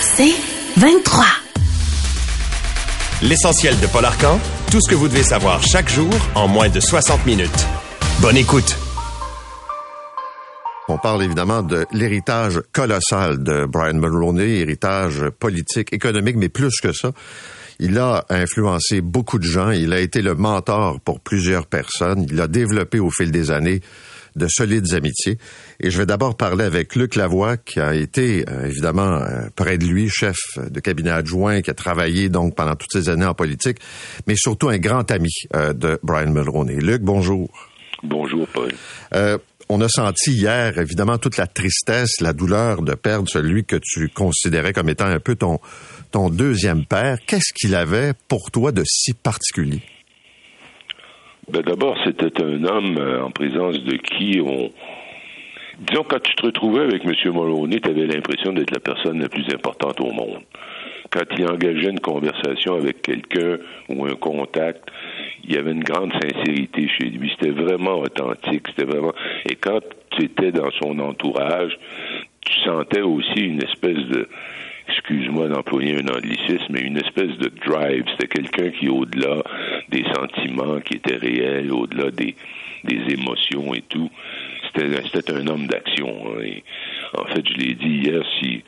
C'est 0.00 0.34
23. 0.76 1.24
L'essentiel 3.22 3.78
de 3.80 3.86
Paul 3.86 4.04
Arcan, 4.04 4.40
tout 4.70 4.80
ce 4.80 4.88
que 4.88 4.94
vous 4.94 5.08
devez 5.08 5.22
savoir 5.22 5.62
chaque 5.62 5.88
jour 5.88 6.10
en 6.34 6.48
moins 6.48 6.68
de 6.68 6.80
60 6.80 7.26
minutes. 7.26 7.66
Bonne 8.20 8.36
écoute. 8.36 8.76
On 10.88 10.98
parle 10.98 11.22
évidemment 11.22 11.62
de 11.62 11.86
l'héritage 11.92 12.60
colossal 12.72 13.42
de 13.42 13.66
Brian 13.66 13.94
Mulroney, 13.94 14.58
héritage 14.58 15.28
politique, 15.38 15.92
économique, 15.92 16.36
mais 16.36 16.48
plus 16.48 16.80
que 16.82 16.92
ça. 16.92 17.12
Il 17.78 17.96
a 17.98 18.24
influencé 18.28 19.00
beaucoup 19.00 19.38
de 19.38 19.44
gens. 19.44 19.70
Il 19.70 19.92
a 19.92 20.00
été 20.00 20.20
le 20.20 20.34
mentor 20.34 21.00
pour 21.00 21.20
plusieurs 21.20 21.66
personnes. 21.66 22.26
Il 22.30 22.40
a 22.40 22.48
développé 22.48 22.98
au 22.98 23.10
fil 23.10 23.30
des 23.30 23.50
années 23.50 23.80
de 24.36 24.46
solides 24.48 24.92
amitiés. 24.94 25.38
Et 25.80 25.90
je 25.90 25.98
vais 25.98 26.06
d'abord 26.06 26.36
parler 26.36 26.64
avec 26.64 26.94
Luc 26.96 27.16
Lavoie, 27.16 27.56
qui 27.56 27.80
a 27.80 27.94
été 27.94 28.44
euh, 28.48 28.66
évidemment 28.66 29.16
euh, 29.16 29.48
près 29.56 29.78
de 29.78 29.84
lui, 29.84 30.08
chef 30.08 30.36
de 30.56 30.80
cabinet 30.80 31.10
adjoint, 31.10 31.62
qui 31.62 31.70
a 31.70 31.74
travaillé 31.74 32.28
donc 32.28 32.54
pendant 32.54 32.76
toutes 32.76 32.92
ces 32.92 33.08
années 33.08 33.26
en 33.26 33.34
politique, 33.34 33.78
mais 34.26 34.34
surtout 34.36 34.68
un 34.68 34.78
grand 34.78 35.10
ami 35.10 35.30
euh, 35.54 35.72
de 35.72 35.98
Brian 36.02 36.30
Mulroney. 36.30 36.76
Luc, 36.76 37.02
bonjour. 37.02 37.48
Bonjour, 38.02 38.46
Paul. 38.48 38.72
on 39.68 39.80
a 39.82 39.88
senti 39.88 40.32
hier, 40.32 40.78
évidemment, 40.78 41.18
toute 41.18 41.36
la 41.36 41.46
tristesse, 41.46 42.20
la 42.20 42.32
douleur 42.32 42.82
de 42.82 42.94
perdre 42.94 43.28
celui 43.28 43.64
que 43.64 43.76
tu 43.76 44.08
considérais 44.08 44.72
comme 44.72 44.88
étant 44.88 45.06
un 45.06 45.20
peu 45.20 45.34
ton, 45.34 45.58
ton 46.10 46.30
deuxième 46.30 46.86
père. 46.86 47.18
Qu'est-ce 47.26 47.52
qu'il 47.54 47.74
avait 47.74 48.14
pour 48.28 48.50
toi 48.50 48.72
de 48.72 48.82
si 48.86 49.12
particulier? 49.12 49.82
Ben 51.50 51.62
D'abord, 51.62 51.96
c'était 52.04 52.40
un 52.42 52.64
homme 52.64 52.96
euh, 52.98 53.24
en 53.24 53.30
présence 53.32 53.82
de 53.82 53.96
qui 53.96 54.40
on... 54.40 54.70
Disons, 55.80 56.04
quand 56.04 56.22
tu 56.22 56.34
te 56.36 56.46
retrouvais 56.46 56.82
avec 56.82 57.04
M. 57.04 57.12
Mulroney, 57.24 57.80
tu 57.80 57.90
avais 57.90 58.06
l'impression 58.06 58.52
d'être 58.52 58.70
la 58.70 58.78
personne 58.78 59.20
la 59.20 59.28
plus 59.28 59.44
importante 59.52 60.00
au 60.00 60.12
monde. 60.12 60.42
Quand 61.10 61.24
il 61.36 61.48
engageait 61.48 61.90
une 61.90 61.98
conversation 61.98 62.76
avec 62.76 63.02
quelqu'un 63.02 63.56
ou 63.88 64.04
un 64.04 64.14
contact, 64.14 64.88
il 65.42 65.54
y 65.54 65.56
avait 65.56 65.72
une 65.72 65.82
grande 65.82 66.12
sincérité 66.12 66.88
chez 66.88 67.06
lui. 67.06 67.32
C'était 67.36 67.50
vraiment 67.50 67.98
authentique. 67.98 68.68
C'était 68.68 68.84
vraiment. 68.84 69.14
Et 69.48 69.56
quand 69.56 69.80
tu 70.10 70.26
étais 70.26 70.52
dans 70.52 70.70
son 70.80 70.98
entourage, 71.00 71.76
tu 72.42 72.60
sentais 72.60 73.00
aussi 73.00 73.40
une 73.40 73.62
espèce 73.64 74.06
de 74.08 74.28
excuse-moi 74.90 75.48
d'employer 75.48 75.96
un 75.96 76.08
anglicisme, 76.08 76.66
mais 76.70 76.80
une 76.80 76.98
espèce 76.98 77.36
de 77.38 77.50
drive. 77.66 78.04
C'était 78.12 78.28
quelqu'un 78.28 78.70
qui, 78.70 78.88
au-delà 78.88 79.42
des 79.88 80.04
sentiments 80.14 80.80
qui 80.80 80.94
étaient 80.94 81.16
réels, 81.16 81.72
au-delà 81.72 82.10
des, 82.10 82.34
des 82.84 83.14
émotions 83.14 83.74
et 83.74 83.82
tout, 83.82 84.10
c'était 84.74 85.32
un 85.32 85.46
homme 85.46 85.66
d'action. 85.66 86.08
Hein. 86.08 86.60
En 87.18 87.24
fait, 87.26 87.42
je 87.46 87.54
l'ai 87.54 87.74
dit 87.74 88.02
hier, 88.04 88.22
si 88.38 88.62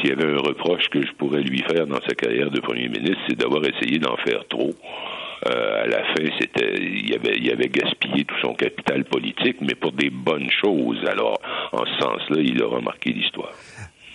s'il 0.00 0.08
y 0.08 0.12
avait 0.12 0.32
un 0.32 0.38
reproche 0.38 0.88
que 0.88 1.04
je 1.04 1.12
pourrais 1.12 1.42
lui 1.42 1.60
faire 1.62 1.86
dans 1.86 2.00
sa 2.00 2.14
carrière 2.14 2.50
de 2.50 2.60
premier 2.60 2.88
ministre, 2.88 3.20
c'est 3.28 3.36
d'avoir 3.36 3.62
essayé 3.64 3.98
d'en 3.98 4.16
faire 4.16 4.46
trop. 4.48 4.70
Euh, 5.48 5.84
à 5.84 5.86
la 5.86 6.04
fin, 6.04 6.24
c'était, 6.40 6.76
il 6.80 7.14
avait, 7.14 7.36
il 7.36 7.50
avait 7.50 7.68
gaspillé 7.68 8.24
tout 8.24 8.36
son 8.40 8.54
capital 8.54 9.04
politique, 9.04 9.56
mais 9.60 9.74
pour 9.74 9.92
des 9.92 10.08
bonnes 10.08 10.50
choses. 10.50 11.04
Alors, 11.06 11.38
en 11.72 11.84
ce 11.84 12.00
sens-là, 12.00 12.40
il 12.40 12.62
aura 12.62 12.80
marqué 12.80 13.12
l'histoire 13.12 13.52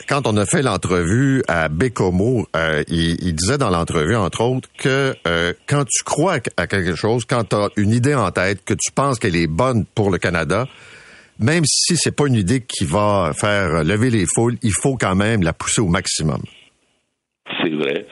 quand 0.08 0.26
on 0.26 0.38
a 0.38 0.46
fait 0.46 0.62
l'entrevue 0.62 1.44
à 1.48 1.70
Bécomo, 1.70 2.48
euh, 2.56 2.84
il, 2.88 3.34
disait 3.34 3.58
dans 3.58 3.70
l'entrevue, 3.70 4.16
entre 4.16 4.42
autres, 4.42 4.70
que 4.78 5.14
euh, 5.28 5.54
quand 5.68 5.84
tu 5.86 6.04
crois 6.04 6.38
à 6.56 6.68
quelque 6.68 6.96
chose, 6.96 7.26
quand 7.26 7.44
tu 7.50 7.56
as 7.56 7.70
une 7.76 7.92
idée 7.92 8.16
en 8.16 8.32
tête, 8.32 8.64
que 8.64 8.74
tu 8.74 8.92
penses 8.92 9.20
qu'elle 9.20 9.36
est 9.36 9.48
bonne 9.48 9.86
pour 9.96 10.10
le 10.10 10.18
Canada, 10.18 10.66
même 11.40 11.66
si 11.66 11.98
c'est 11.98 12.16
pas 12.16 12.28
une 12.28 12.36
idée 12.36 12.62
qui 12.62 12.86
va 12.86 13.32
faire 13.34 13.84
lever 13.84 14.10
les 14.10 14.26
foules, 14.34 14.56
il 14.64 14.72
faut 14.82 14.96
quand 14.96 15.16
même 15.16 15.44
la 15.44 15.54
pousser 15.54 15.82
au 15.82 15.88
maximum. 15.88 16.42
C'est 17.62 17.70
vrai. 17.70 18.06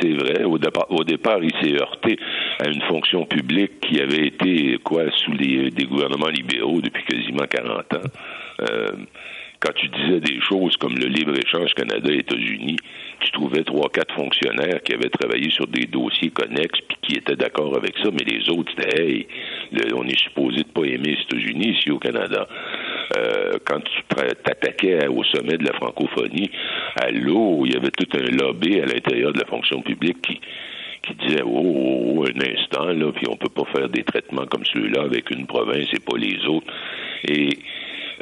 C'est 0.00 0.12
vrai. 0.12 0.44
Au 0.44 0.58
départ, 1.04 1.38
il 1.42 1.52
s'est 1.60 1.74
heurté 1.80 2.18
à 2.60 2.68
une 2.68 2.82
fonction 2.82 3.24
publique 3.24 3.80
qui 3.80 4.00
avait 4.00 4.28
été, 4.28 4.78
quoi, 4.84 5.04
sous 5.24 5.32
les, 5.32 5.70
des 5.70 5.86
gouvernements 5.86 6.28
libéraux 6.28 6.80
depuis 6.80 7.04
quasiment 7.04 7.46
40 7.48 7.94
ans. 7.94 8.08
Euh, 8.60 8.86
quand 9.60 9.72
tu 9.74 9.88
disais 9.88 10.20
des 10.20 10.40
choses 10.40 10.76
comme 10.76 10.94
le 10.94 11.06
libre-échange 11.06 11.74
Canada-États-Unis, 11.74 12.76
tu 13.20 13.30
trouvais 13.32 13.64
trois, 13.64 13.88
quatre 13.90 14.14
fonctionnaires 14.14 14.80
qui 14.84 14.94
avaient 14.94 15.10
travaillé 15.10 15.50
sur 15.50 15.66
des 15.66 15.86
dossiers 15.86 16.30
connexes 16.30 16.80
puis 16.86 16.98
qui 17.02 17.14
étaient 17.16 17.36
d'accord 17.36 17.76
avec 17.76 17.96
ça, 17.98 18.10
mais 18.12 18.24
les 18.24 18.48
autres, 18.50 18.72
c'était 18.76 19.02
hey, 19.02 19.26
on 19.94 20.06
est 20.06 20.18
supposé 20.18 20.58
de 20.58 20.68
pas 20.68 20.84
aimer 20.84 21.16
les 21.16 21.22
États-Unis 21.22 21.76
ici 21.76 21.90
au 21.90 21.98
Canada. 21.98 22.46
Euh, 23.16 23.58
quand 23.64 23.80
tu 23.80 24.02
t'attaquais 24.44 25.08
au 25.08 25.24
sommet 25.24 25.56
de 25.58 25.64
la 25.64 25.72
francophonie, 25.72 26.50
à 26.94 27.10
l'eau, 27.10 27.64
il 27.66 27.72
y 27.72 27.76
avait 27.76 27.90
tout 27.90 28.08
un 28.16 28.30
lobby 28.30 28.80
à 28.80 28.86
l'intérieur 28.86 29.32
de 29.32 29.40
la 29.40 29.46
fonction 29.46 29.82
publique 29.82 30.22
qui 30.22 30.40
qui 31.02 31.14
disait 31.14 31.42
oh, 31.42 31.48
oh, 31.50 32.14
oh, 32.16 32.24
un 32.24 32.52
instant 32.52 32.86
là, 32.86 33.12
puis 33.12 33.26
on 33.28 33.36
peut 33.36 33.48
pas 33.48 33.64
faire 33.72 33.88
des 33.88 34.04
traitements 34.04 34.46
comme 34.46 34.64
ceux-là 34.64 35.02
avec 35.02 35.30
une 35.30 35.46
province 35.46 35.88
et 35.92 36.00
pas 36.00 36.16
les 36.16 36.44
autres. 36.46 36.72
Et 37.26 37.58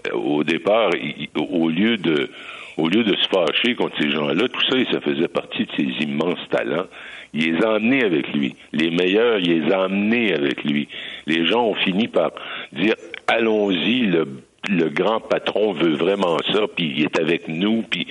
euh, 0.09 0.17
au 0.17 0.45
départ, 0.45 0.91
au 1.37 1.69
lieu 1.69 1.97
de 1.97 2.31
au 2.77 2.89
lieu 2.89 3.05
de 3.05 3.17
se 3.17 3.29
fâcher 3.29 3.75
contre 3.75 3.97
ces 3.99 4.11
gens-là, 4.11 4.49
tout 4.49 4.61
ça, 4.69 4.77
ça 4.93 5.01
faisait 5.01 5.29
partie 5.29 5.65
de 5.65 5.71
ses 5.77 6.05
immenses 6.05 6.47
talents. 6.51 6.87
Il 7.33 7.55
les 7.55 7.65
a 7.65 7.77
emmenés 7.77 8.05
avec 8.05 8.33
lui. 8.35 8.55
Les 8.73 8.91
meilleurs, 8.91 9.39
il 9.39 9.63
les 9.63 9.73
a 9.73 9.87
emmenés 9.87 10.35
avec 10.35 10.63
lui. 10.63 10.87
Les 11.27 11.47
gens 11.47 11.65
ont 11.65 11.75
fini 11.75 12.07
par 12.09 12.33
dire 12.73 12.95
allons-y, 13.29 14.03
le, 14.03 14.27
le 14.69 14.88
grand 14.88 15.21
patron 15.21 15.72
veut 15.72 15.94
vraiment 15.94 16.38
ça, 16.53 16.62
puis 16.75 16.94
il 16.97 17.04
est 17.04 17.19
avec 17.19 17.49
nous, 17.49 17.82
puis 17.82 18.06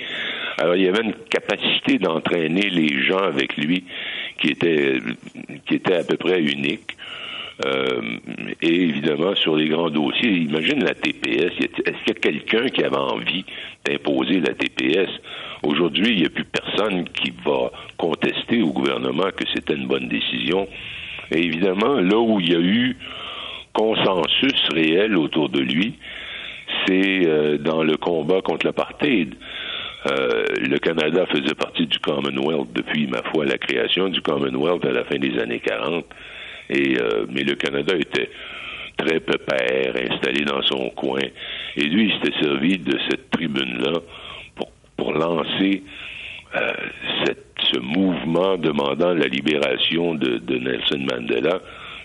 alors 0.58 0.76
il 0.76 0.84
y 0.84 0.88
avait 0.88 1.02
une 1.02 1.14
capacité 1.30 1.98
d'entraîner 1.98 2.70
les 2.70 3.02
gens 3.02 3.18
avec 3.18 3.56
lui 3.56 3.84
qui 4.38 4.48
était 4.48 4.98
qui 5.66 5.74
était 5.74 5.96
à 5.96 6.04
peu 6.04 6.16
près 6.16 6.40
unique. 6.40 6.96
Euh, 7.64 8.18
et 8.60 8.82
évidemment, 8.82 9.34
sur 9.34 9.56
les 9.56 9.68
grands 9.68 9.88
dossiers, 9.88 10.30
imagine 10.30 10.84
la 10.84 10.94
TPS. 10.94 11.52
Est-ce 11.58 12.04
qu'il 12.04 12.08
y 12.08 12.10
a 12.10 12.14
quelqu'un 12.20 12.68
qui 12.68 12.84
avait 12.84 12.96
envie 12.96 13.46
d'imposer 13.86 14.40
la 14.40 14.52
TPS? 14.52 15.08
Aujourd'hui, 15.62 16.12
il 16.12 16.20
n'y 16.20 16.26
a 16.26 16.28
plus 16.28 16.44
personne 16.44 17.08
qui 17.08 17.32
va 17.44 17.70
contester 17.96 18.60
au 18.60 18.72
gouvernement 18.72 19.30
que 19.34 19.44
c'était 19.54 19.74
une 19.74 19.86
bonne 19.86 20.08
décision. 20.08 20.68
Et 21.30 21.44
évidemment, 21.44 21.94
là 21.94 22.18
où 22.18 22.40
il 22.40 22.52
y 22.52 22.54
a 22.54 22.60
eu 22.60 22.96
consensus 23.72 24.68
réel 24.74 25.16
autour 25.16 25.48
de 25.48 25.60
lui, 25.60 25.94
c'est 26.86 27.26
euh, 27.26 27.58
dans 27.58 27.82
le 27.82 27.96
combat 27.96 28.40
contre 28.42 28.66
l'apartheid. 28.66 29.34
Euh, 30.06 30.44
le 30.60 30.78
Canada 30.78 31.26
faisait 31.26 31.54
partie 31.54 31.86
du 31.86 31.98
Commonwealth 31.98 32.72
depuis, 32.72 33.06
ma 33.06 33.22
foi, 33.32 33.44
la 33.44 33.58
création 33.58 34.08
du 34.08 34.20
Commonwealth 34.20 34.84
à 34.84 34.92
la 34.92 35.04
fin 35.04 35.16
des 35.16 35.38
années 35.40 35.60
40. 35.60 36.04
Et, 36.70 36.96
euh, 36.98 37.26
mais 37.28 37.42
le 37.42 37.54
Canada 37.54 37.94
était 37.96 38.30
très 38.96 39.20
pépère, 39.20 39.94
installé 40.10 40.44
dans 40.44 40.62
son 40.62 40.90
coin. 40.90 41.20
Et 41.76 41.84
lui, 41.84 42.06
il 42.06 42.12
s'était 42.12 42.40
servi 42.40 42.78
de 42.78 42.98
cette 43.10 43.30
tribune-là 43.30 44.00
pour, 44.54 44.70
pour 44.96 45.12
lancer 45.12 45.82
euh, 46.56 46.72
cette, 47.24 47.44
ce 47.72 47.80
mouvement 47.80 48.56
demandant 48.56 49.12
la 49.12 49.26
libération 49.26 50.14
de, 50.14 50.38
de 50.38 50.56
Nelson 50.56 51.04
Mandela. 51.10 51.60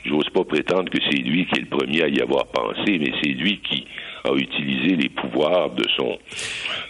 J'ose 0.05 0.29
pas 0.33 0.43
prétendre 0.43 0.89
que 0.89 0.97
c'est 1.09 1.17
lui 1.17 1.45
qui 1.45 1.59
est 1.59 1.63
le 1.63 1.77
premier 1.77 2.03
à 2.03 2.07
y 2.07 2.21
avoir 2.21 2.47
pensé, 2.47 2.97
mais 2.99 3.11
c'est 3.21 3.29
lui 3.29 3.59
qui 3.61 3.85
a 4.23 4.33
utilisé 4.33 4.95
les 4.95 5.09
pouvoirs 5.09 5.69
de 5.71 5.85
son 5.97 6.17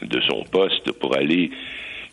de 0.02 0.22
son 0.22 0.44
poste 0.52 0.92
pour 0.94 1.16
aller 1.16 1.52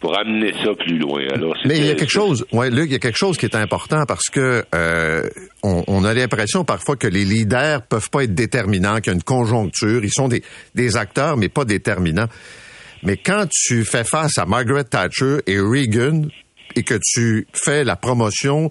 pour 0.00 0.16
amener 0.16 0.52
ça 0.52 0.74
plus 0.74 0.98
loin. 0.98 1.22
Alors, 1.32 1.56
Mais 1.64 1.78
il 1.78 1.86
y 1.86 1.90
a 1.90 1.94
quelque 1.94 2.10
chose, 2.10 2.46
ouais, 2.52 2.70
Luc, 2.70 2.86
il 2.86 2.92
y 2.92 2.96
a 2.96 3.00
quelque 3.00 3.18
chose 3.18 3.36
qui 3.36 3.46
est 3.46 3.56
important 3.56 4.04
parce 4.06 4.28
que 4.30 4.64
euh, 4.74 5.28
on, 5.62 5.82
on, 5.88 6.04
a 6.04 6.14
l'impression 6.14 6.64
parfois 6.64 6.96
que 6.96 7.08
les 7.08 7.24
leaders 7.24 7.82
peuvent 7.82 8.08
pas 8.10 8.22
être 8.22 8.34
déterminants, 8.34 8.96
qu'il 8.96 9.08
y 9.08 9.10
a 9.10 9.14
une 9.14 9.22
conjoncture, 9.22 10.04
ils 10.04 10.12
sont 10.12 10.28
des, 10.28 10.42
des 10.74 10.96
acteurs 10.96 11.36
mais 11.36 11.48
pas 11.48 11.64
déterminants. 11.64 12.28
Mais 13.02 13.16
quand 13.16 13.46
tu 13.50 13.84
fais 13.84 14.04
face 14.04 14.38
à 14.38 14.46
Margaret 14.46 14.84
Thatcher 14.84 15.38
et 15.46 15.58
Reagan 15.58 16.28
et 16.76 16.82
que 16.82 16.98
tu 17.02 17.46
fais 17.52 17.84
la 17.84 17.96
promotion 17.96 18.70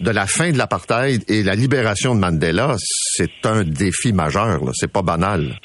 de 0.00 0.10
la 0.10 0.26
fin 0.26 0.50
de 0.50 0.58
l'apartheid 0.58 1.22
et 1.28 1.42
la 1.42 1.54
libération 1.54 2.14
de 2.14 2.20
Mandela, 2.20 2.74
c'est 2.78 3.44
un 3.44 3.64
défi 3.64 4.12
majeur. 4.12 4.60
C'est 4.74 4.92
pas 4.92 5.02
banal 5.02 5.58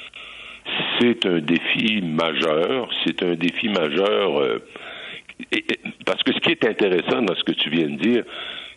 c'est 1.00 1.26
un 1.26 1.40
défi 1.40 2.02
majeur. 2.02 2.90
C'est 3.06 3.22
un 3.24 3.36
défi 3.36 3.70
majeur 3.70 4.40
euh, 4.40 4.60
parce 6.06 6.24
que 6.24 6.34
ce 6.34 6.40
qui 6.40 6.52
est 6.52 6.66
intéressant 6.66 7.22
dans 7.22 7.36
ce 7.36 7.44
que 7.44 7.52
tu 7.52 7.70
viens 7.70 7.90
de 7.90 7.98
dire, 7.98 8.24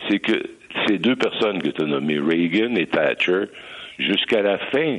c'est 0.09 0.19
que 0.19 0.43
ces 0.87 0.99
deux 0.99 1.17
personnes 1.17 1.63
que 1.63 1.69
tu 1.69 1.83
as 1.83 1.87
nommées, 1.87 2.19
Reagan 2.19 2.75
et 2.77 2.87
Thatcher, 2.87 3.47
jusqu'à 3.99 4.43
la 4.43 4.59
fin, 4.59 4.99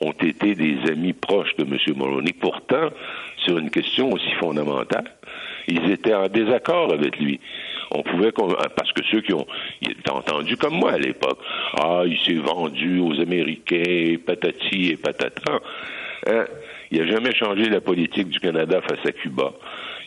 ont 0.00 0.12
été 0.12 0.54
des 0.54 0.76
amis 0.90 1.12
proches 1.12 1.54
de 1.56 1.64
M. 1.64 1.78
Mulroney. 1.96 2.32
Pourtant, 2.32 2.90
sur 3.44 3.58
une 3.58 3.70
question 3.70 4.12
aussi 4.12 4.30
fondamentale, 4.40 5.04
ils 5.68 5.90
étaient 5.90 6.14
en 6.14 6.28
désaccord 6.28 6.92
avec 6.92 7.18
lui. 7.18 7.40
On 7.90 8.02
pouvait 8.02 8.32
parce 8.32 8.92
que 8.92 9.02
ceux 9.10 9.20
qui 9.20 9.32
ont 9.32 9.46
entendu 10.10 10.56
comme 10.56 10.74
moi 10.74 10.92
à 10.92 10.98
l'époque, 10.98 11.38
ah, 11.76 12.02
il 12.06 12.18
s'est 12.18 12.34
vendu 12.34 12.98
aux 13.00 13.20
Américains, 13.20 14.16
patati 14.24 14.90
et 14.90 14.96
patata. 14.96 15.60
Hein? 16.26 16.44
Il 16.90 17.00
n'a 17.00 17.06
jamais 17.06 17.34
changé 17.34 17.68
la 17.68 17.80
politique 17.80 18.28
du 18.28 18.40
Canada 18.40 18.80
face 18.82 19.04
à 19.06 19.12
Cuba. 19.12 19.52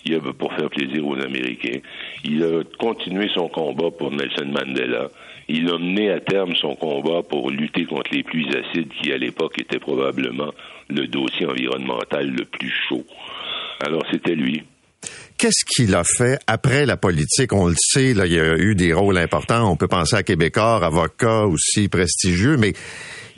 Il 0.06 0.16
a, 0.16 0.20
pour 0.20 0.54
faire 0.54 0.70
plaisir 0.70 1.06
aux 1.06 1.20
Américains. 1.20 1.80
Il 2.24 2.44
a 2.44 2.64
continué 2.80 3.30
son 3.34 3.50
combat 3.50 3.92
pour 3.92 4.12
Nelson 4.12 4.46
Mandela. 4.46 5.10
Il 5.50 5.70
a 5.70 5.78
mené 5.78 6.12
à 6.12 6.20
terme 6.20 6.56
son 6.56 6.76
combat 6.76 7.24
pour 7.24 7.52
lutter 7.52 7.86
contre 7.86 8.14
les 8.14 8.24
pluies 8.24 8.50
acides 8.56 8.90
qui, 9.02 9.12
à 9.12 9.18
l'époque, 9.18 9.60
était 9.60 9.80
probablement 9.80 10.54
le 10.90 11.08
dossier 11.08 11.46
environnemental 11.46 12.30
le 12.30 12.46
plus 12.46 12.72
chaud. 12.88 13.06
Alors, 13.86 14.04
c'était 14.12 14.36
lui. 14.36 14.64
Qu'est-ce 15.38 15.66
qu'il 15.66 15.94
a 15.94 16.04
fait 16.04 16.40
après 16.48 16.88
la 16.88 16.98
politique? 16.98 17.54
On 17.54 17.68
le 17.68 17.76
sait, 17.78 18.16
là, 18.16 18.26
il 18.26 18.34
y 18.34 18.40
a 18.40 18.56
eu 18.58 18.74
des 18.74 18.92
rôles 18.92 19.20
importants. 19.20 19.72
On 19.72 19.76
peut 19.76 19.88
penser 19.88 20.16
à 20.16 20.24
Québécois, 20.24 20.84
avocat 20.84 21.46
aussi 21.46 21.90
prestigieux, 21.90 22.58
mais 22.58 22.74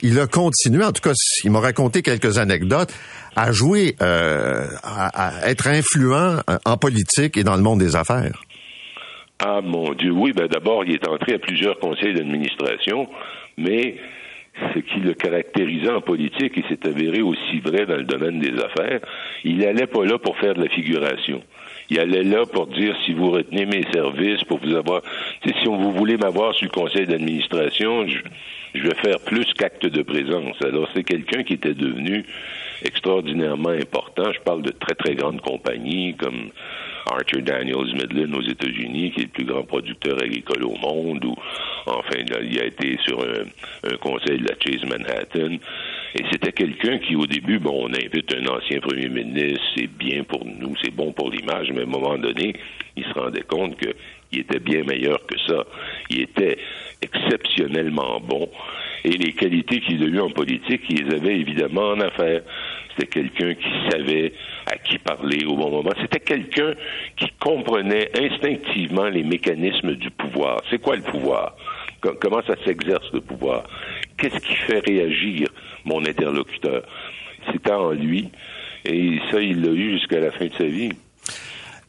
il 0.02 0.18
a 0.18 0.26
continué, 0.26 0.82
en 0.82 0.92
tout 0.92 1.02
cas, 1.02 1.12
il 1.44 1.50
m'a 1.50 1.60
raconté 1.60 2.00
quelques 2.00 2.38
anecdotes, 2.38 2.94
à 3.36 3.52
jouer, 3.52 3.96
euh, 4.00 4.66
à, 4.82 5.48
être 5.50 5.68
influent 5.68 6.40
euh, 6.48 6.58
en 6.64 6.78
politique 6.78 7.36
et 7.36 7.44
dans 7.44 7.56
le 7.56 7.62
monde 7.62 7.80
des 7.80 7.96
affaires. 7.96 8.42
Ah 9.38 9.60
mon 9.62 9.92
Dieu, 9.92 10.10
oui, 10.10 10.32
ben 10.32 10.46
d'abord, 10.46 10.84
il 10.84 10.94
est 10.94 11.06
entré 11.06 11.34
à 11.34 11.38
plusieurs 11.38 11.78
conseils 11.78 12.14
d'administration, 12.14 13.08
mais 13.58 13.96
ce 14.74 14.78
qui 14.80 15.00
le 15.00 15.14
caractérisait 15.14 15.90
en 15.90 16.00
politique, 16.00 16.56
et 16.58 16.64
s'est 16.68 16.86
avéré 16.86 17.22
aussi 17.22 17.60
vrai 17.60 17.86
dans 17.86 17.96
le 17.96 18.04
domaine 18.04 18.40
des 18.40 18.58
affaires, 18.60 19.00
il 19.44 19.58
n'allait 19.58 19.86
pas 19.86 20.04
là 20.04 20.18
pour 20.18 20.36
faire 20.38 20.54
de 20.54 20.62
la 20.62 20.68
figuration. 20.68 21.42
Il 21.88 21.98
allait 21.98 22.22
là 22.22 22.46
pour 22.46 22.68
dire 22.68 22.96
si 23.04 23.12
vous 23.12 23.30
retenez 23.30 23.66
mes 23.66 23.84
services, 23.92 24.44
pour 24.44 24.58
vous 24.58 24.74
avoir, 24.74 25.02
si 25.44 25.64
vous 25.64 25.92
voulez 25.92 26.16
m'avoir 26.16 26.54
sur 26.54 26.66
le 26.66 26.70
conseil 26.70 27.06
d'administration, 27.06 28.06
je, 28.06 28.18
je 28.74 28.82
vais 28.82 28.94
faire 28.94 29.20
plus 29.20 29.46
qu'acte 29.54 29.86
de 29.86 30.02
présence. 30.02 30.56
Alors 30.62 30.88
c'est 30.94 31.04
quelqu'un 31.04 31.42
qui 31.42 31.54
était 31.54 31.74
devenu 31.74 32.24
extraordinairement 32.84 33.70
important. 33.70 34.32
Je 34.32 34.40
parle 34.40 34.62
de 34.62 34.70
très 34.70 34.94
très 34.94 35.14
grandes 35.14 35.40
compagnies 35.40 36.14
comme 36.14 36.50
Archer 37.10 37.42
Daniels 37.42 37.94
Midland 37.94 38.38
aux 38.38 38.42
États-Unis, 38.42 39.12
qui 39.12 39.20
est 39.20 39.24
le 39.24 39.28
plus 39.28 39.44
grand 39.44 39.64
producteur 39.64 40.16
agricole 40.22 40.64
au 40.64 40.76
monde, 40.76 41.24
ou 41.24 41.34
enfin 41.86 42.18
il 42.18 42.60
a 42.60 42.64
été 42.64 42.98
sur 43.04 43.20
un, 43.20 43.96
conseil 43.96 44.38
de 44.38 44.48
la 44.48 44.54
Chase 44.58 44.88
Manhattan. 44.88 45.56
Et 46.14 46.24
c'était 46.30 46.52
quelqu'un 46.52 46.98
qui, 46.98 47.14
au 47.16 47.26
début, 47.26 47.58
bon, 47.58 47.88
on 47.88 47.94
invite 47.94 48.34
un 48.34 48.46
ancien 48.46 48.80
premier 48.80 49.08
ministre, 49.08 49.60
c'est 49.76 49.86
bien 49.86 50.24
pour 50.24 50.44
nous, 50.44 50.74
c'est 50.82 50.94
bon 50.94 51.12
pour 51.12 51.30
l'image, 51.30 51.70
mais 51.72 51.80
à 51.80 51.84
un 51.84 51.86
moment 51.86 52.18
donné, 52.18 52.54
il 52.96 53.04
se 53.04 53.12
rendait 53.12 53.42
compte 53.42 53.76
qu'il 53.78 54.40
était 54.40 54.58
bien 54.58 54.82
meilleur 54.84 55.24
que 55.26 55.38
ça. 55.46 55.64
Il 56.10 56.22
était 56.22 56.58
exceptionnellement 57.02 58.20
bon. 58.20 58.48
Et 59.04 59.12
les 59.12 59.32
qualités 59.32 59.80
qu'il 59.80 60.02
a 60.02 60.06
eues 60.06 60.20
en 60.20 60.30
politique, 60.30 60.82
il 60.90 61.04
les 61.04 61.14
avait 61.14 61.38
évidemment 61.38 61.90
en 61.90 62.00
affaires. 62.00 62.42
C'était 62.90 63.06
quelqu'un 63.06 63.54
qui 63.54 63.90
savait 63.90 64.32
à 64.66 64.76
qui 64.76 64.98
parler 64.98 65.44
au 65.46 65.56
bon 65.56 65.70
moment. 65.70 65.90
C'était 66.00 66.20
quelqu'un 66.20 66.74
qui 67.16 67.26
comprenait 67.40 68.10
instinctivement 68.18 69.08
les 69.08 69.22
mécanismes 69.22 69.94
du 69.94 70.10
pouvoir. 70.10 70.60
C'est 70.70 70.80
quoi 70.80 70.96
le 70.96 71.02
pouvoir? 71.02 71.56
Comment 72.00 72.42
ça 72.46 72.54
s'exerce 72.64 73.12
le 73.12 73.20
pouvoir? 73.20 73.64
Qu'est-ce 74.16 74.38
qui 74.38 74.54
fait 74.54 74.80
réagir 74.80 75.48
mon 75.84 76.04
interlocuteur? 76.04 76.82
C'était 77.52 77.72
en 77.72 77.92
lui. 77.92 78.28
Et 78.84 79.18
ça, 79.30 79.40
il 79.40 79.62
l'a 79.62 79.72
eu 79.72 79.98
jusqu'à 79.98 80.20
la 80.20 80.30
fin 80.30 80.46
de 80.46 80.52
sa 80.56 80.64
vie. 80.64 80.90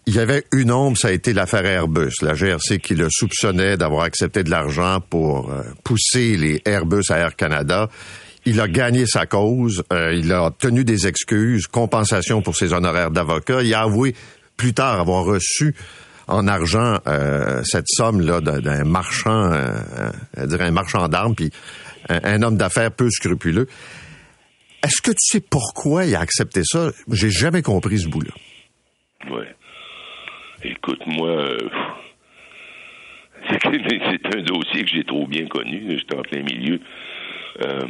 Il 0.08 0.16
y 0.16 0.20
avait 0.20 0.44
une 0.52 0.72
ombre, 0.72 0.98
ça 0.98 1.10
a 1.10 1.12
été 1.12 1.32
l'affaire 1.32 1.66
Airbus. 1.66 2.22
La 2.22 2.34
GRC 2.34 2.80
qui 2.80 2.96
le 2.96 3.08
soupçonnait 3.10 3.78
d'avoir 3.78 4.04
accepté 4.04 4.44
de 4.44 4.50
l'argent 4.50 5.00
pour 5.00 5.52
euh, 5.52 5.62
pousser 5.84 6.38
les 6.38 6.62
Airbus 6.66 7.04
à 7.10 7.20
Air 7.20 7.36
Canada. 7.36 7.88
Il 8.46 8.60
a 8.60 8.68
gagné 8.68 9.06
sa 9.06 9.26
cause, 9.26 9.84
euh, 9.94 10.14
il 10.14 10.32
a 10.32 10.46
obtenu 10.46 10.84
des 10.84 11.08
excuses, 11.08 11.68
compensation 11.68 12.42
pour 12.42 12.56
ses 12.56 12.74
honoraires 12.74 13.12
d'avocat. 13.12 13.62
Il 13.62 13.74
a 13.74 13.82
avoué 13.82 14.16
plus 14.58 14.74
tard 14.74 15.00
avoir 15.00 15.26
reçu 15.26 15.76
en 16.28 16.48
argent 16.48 16.98
euh, 17.08 17.62
cette 17.64 17.88
somme 17.88 18.22
là 18.22 18.42
d'un 18.42 18.84
marchand, 18.84 19.52
un 20.38 20.72
marchand 20.72 21.08
d'armes, 21.08 21.36
puis 21.36 21.52
un, 22.10 22.42
homme 22.42 22.58
d'affaires 22.58 22.92
peu 22.92 23.10
scrupuleux. 23.10 23.68
Est-ce 24.84 25.02
que 25.02 25.12
tu 25.12 25.18
sais 25.20 25.42
pourquoi 25.42 26.06
il 26.06 26.16
a 26.16 26.20
accepté 26.20 26.62
ça? 26.64 26.92
J'ai 27.12 27.30
jamais 27.30 27.62
compris 27.62 28.00
ce 28.00 28.08
bout-là. 28.08 28.32
Ouais. 29.30 29.56
Écoute, 30.64 31.02
moi, 31.06 31.30
euh, 31.30 31.58
c'est 33.50 34.36
un 34.36 34.42
dossier 34.44 34.84
que 34.84 34.90
j'ai 34.90 35.04
trop 35.04 35.28
bien 35.28 35.46
connu. 35.48 35.98
J'étais 35.98 36.18
en 36.18 36.22
plein 36.24 36.42
milieu. 36.44 36.80
Euh, 37.64 37.88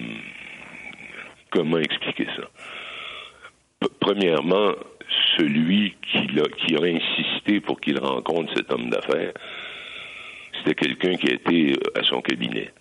comment 1.52 1.78
expliquer 1.78 2.28
ça? 2.36 2.48
premièrement, 4.00 4.74
celui 5.38 5.96
qui 6.12 6.40
a, 6.40 6.44
qui 6.44 6.76
a 6.76 6.84
insisté 6.84 7.60
pour 7.60 7.80
qu'il 7.80 8.00
rencontre 8.00 8.54
cet 8.56 8.72
homme 8.72 8.90
d'affaires, 8.90 9.34
c'était 10.58 10.76
quelqu'un 10.76 11.16
qui 11.16 11.30
a 11.30 11.34
été 11.34 11.74
à 11.96 12.04
son 12.04 12.22
cabinet. 12.22 12.72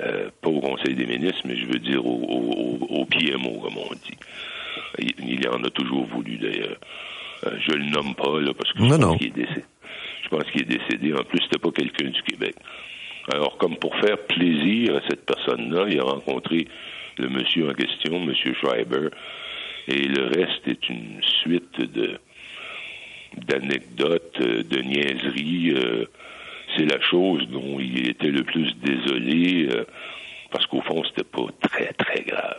Euh, 0.00 0.30
pas 0.40 0.48
au 0.48 0.60
Conseil 0.60 0.94
des 0.94 1.06
ministres, 1.06 1.42
mais 1.44 1.56
je 1.56 1.66
veux 1.66 1.78
dire 1.78 2.04
au, 2.04 2.78
au, 2.88 3.04
PMO, 3.04 3.60
comme 3.60 3.76
on 3.76 3.92
dit. 3.94 4.16
Il, 4.98 5.12
il 5.28 5.48
en 5.48 5.62
a 5.64 5.70
toujours 5.70 6.06
voulu, 6.06 6.38
d'ailleurs. 6.38 6.78
Euh, 7.46 7.58
je 7.60 7.72
le 7.72 7.84
nomme 7.90 8.14
pas, 8.14 8.40
là, 8.40 8.54
parce 8.54 8.72
que 8.72 8.78
je 8.78 8.96
pense 8.96 9.18
qu'il 9.18 9.26
est 9.26 9.30
décédé. 9.30 9.64
Je 10.22 10.28
pense 10.28 10.44
qu'il 10.50 10.62
est 10.62 10.78
décédé. 10.78 11.12
En 11.12 11.24
plus, 11.24 11.42
c'était 11.42 11.58
pas 11.58 11.70
quelqu'un 11.72 12.08
du 12.08 12.22
Québec. 12.22 12.54
Alors, 13.30 13.58
comme 13.58 13.76
pour 13.76 13.94
faire 13.96 14.16
plaisir 14.18 14.96
à 14.96 15.00
cette 15.10 15.26
personne-là, 15.26 15.86
il 15.90 16.00
a 16.00 16.04
rencontré 16.04 16.66
le 17.18 17.28
monsieur 17.28 17.70
en 17.70 17.74
question, 17.74 18.20
monsieur 18.20 18.54
Schreiber, 18.54 19.08
et 19.88 20.02
le 20.02 20.26
reste 20.26 20.66
est 20.66 20.88
une 20.88 21.20
suite 21.42 21.80
de 21.80 22.18
d'anecdotes, 23.46 24.36
euh, 24.40 24.62
de 24.62 24.78
niaiseries. 24.82 25.70
Euh, 25.70 26.04
c'est 26.76 26.84
la 26.84 27.00
chose 27.00 27.46
dont 27.50 27.80
il 27.80 28.08
était 28.08 28.28
le 28.28 28.44
plus 28.44 28.72
désolé, 28.82 29.68
parce 30.50 30.64
qu'au 30.66 30.80
fond, 30.80 31.02
c'était 31.04 31.28
pas 31.28 31.46
très, 31.60 31.92
très 31.92 32.22
grave. 32.22 32.56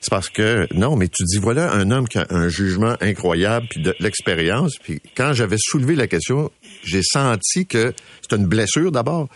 C'est 0.00 0.10
parce 0.10 0.30
que, 0.30 0.66
non, 0.74 0.96
mais 0.96 1.08
tu 1.08 1.24
dis, 1.24 1.38
voilà 1.38 1.72
un 1.72 1.90
homme 1.90 2.08
qui 2.08 2.16
a 2.16 2.26
un 2.30 2.48
jugement 2.48 2.94
incroyable, 3.02 3.66
puis 3.68 3.82
de 3.82 3.94
l'expérience. 4.00 4.78
Puis 4.78 5.00
quand 5.14 5.34
j'avais 5.34 5.58
soulevé 5.58 5.94
la 5.94 6.06
question, 6.06 6.50
j'ai 6.82 7.02
senti 7.02 7.66
que 7.66 7.92
c'était 8.22 8.36
une 8.36 8.48
blessure 8.48 8.92
d'abord, 8.92 9.28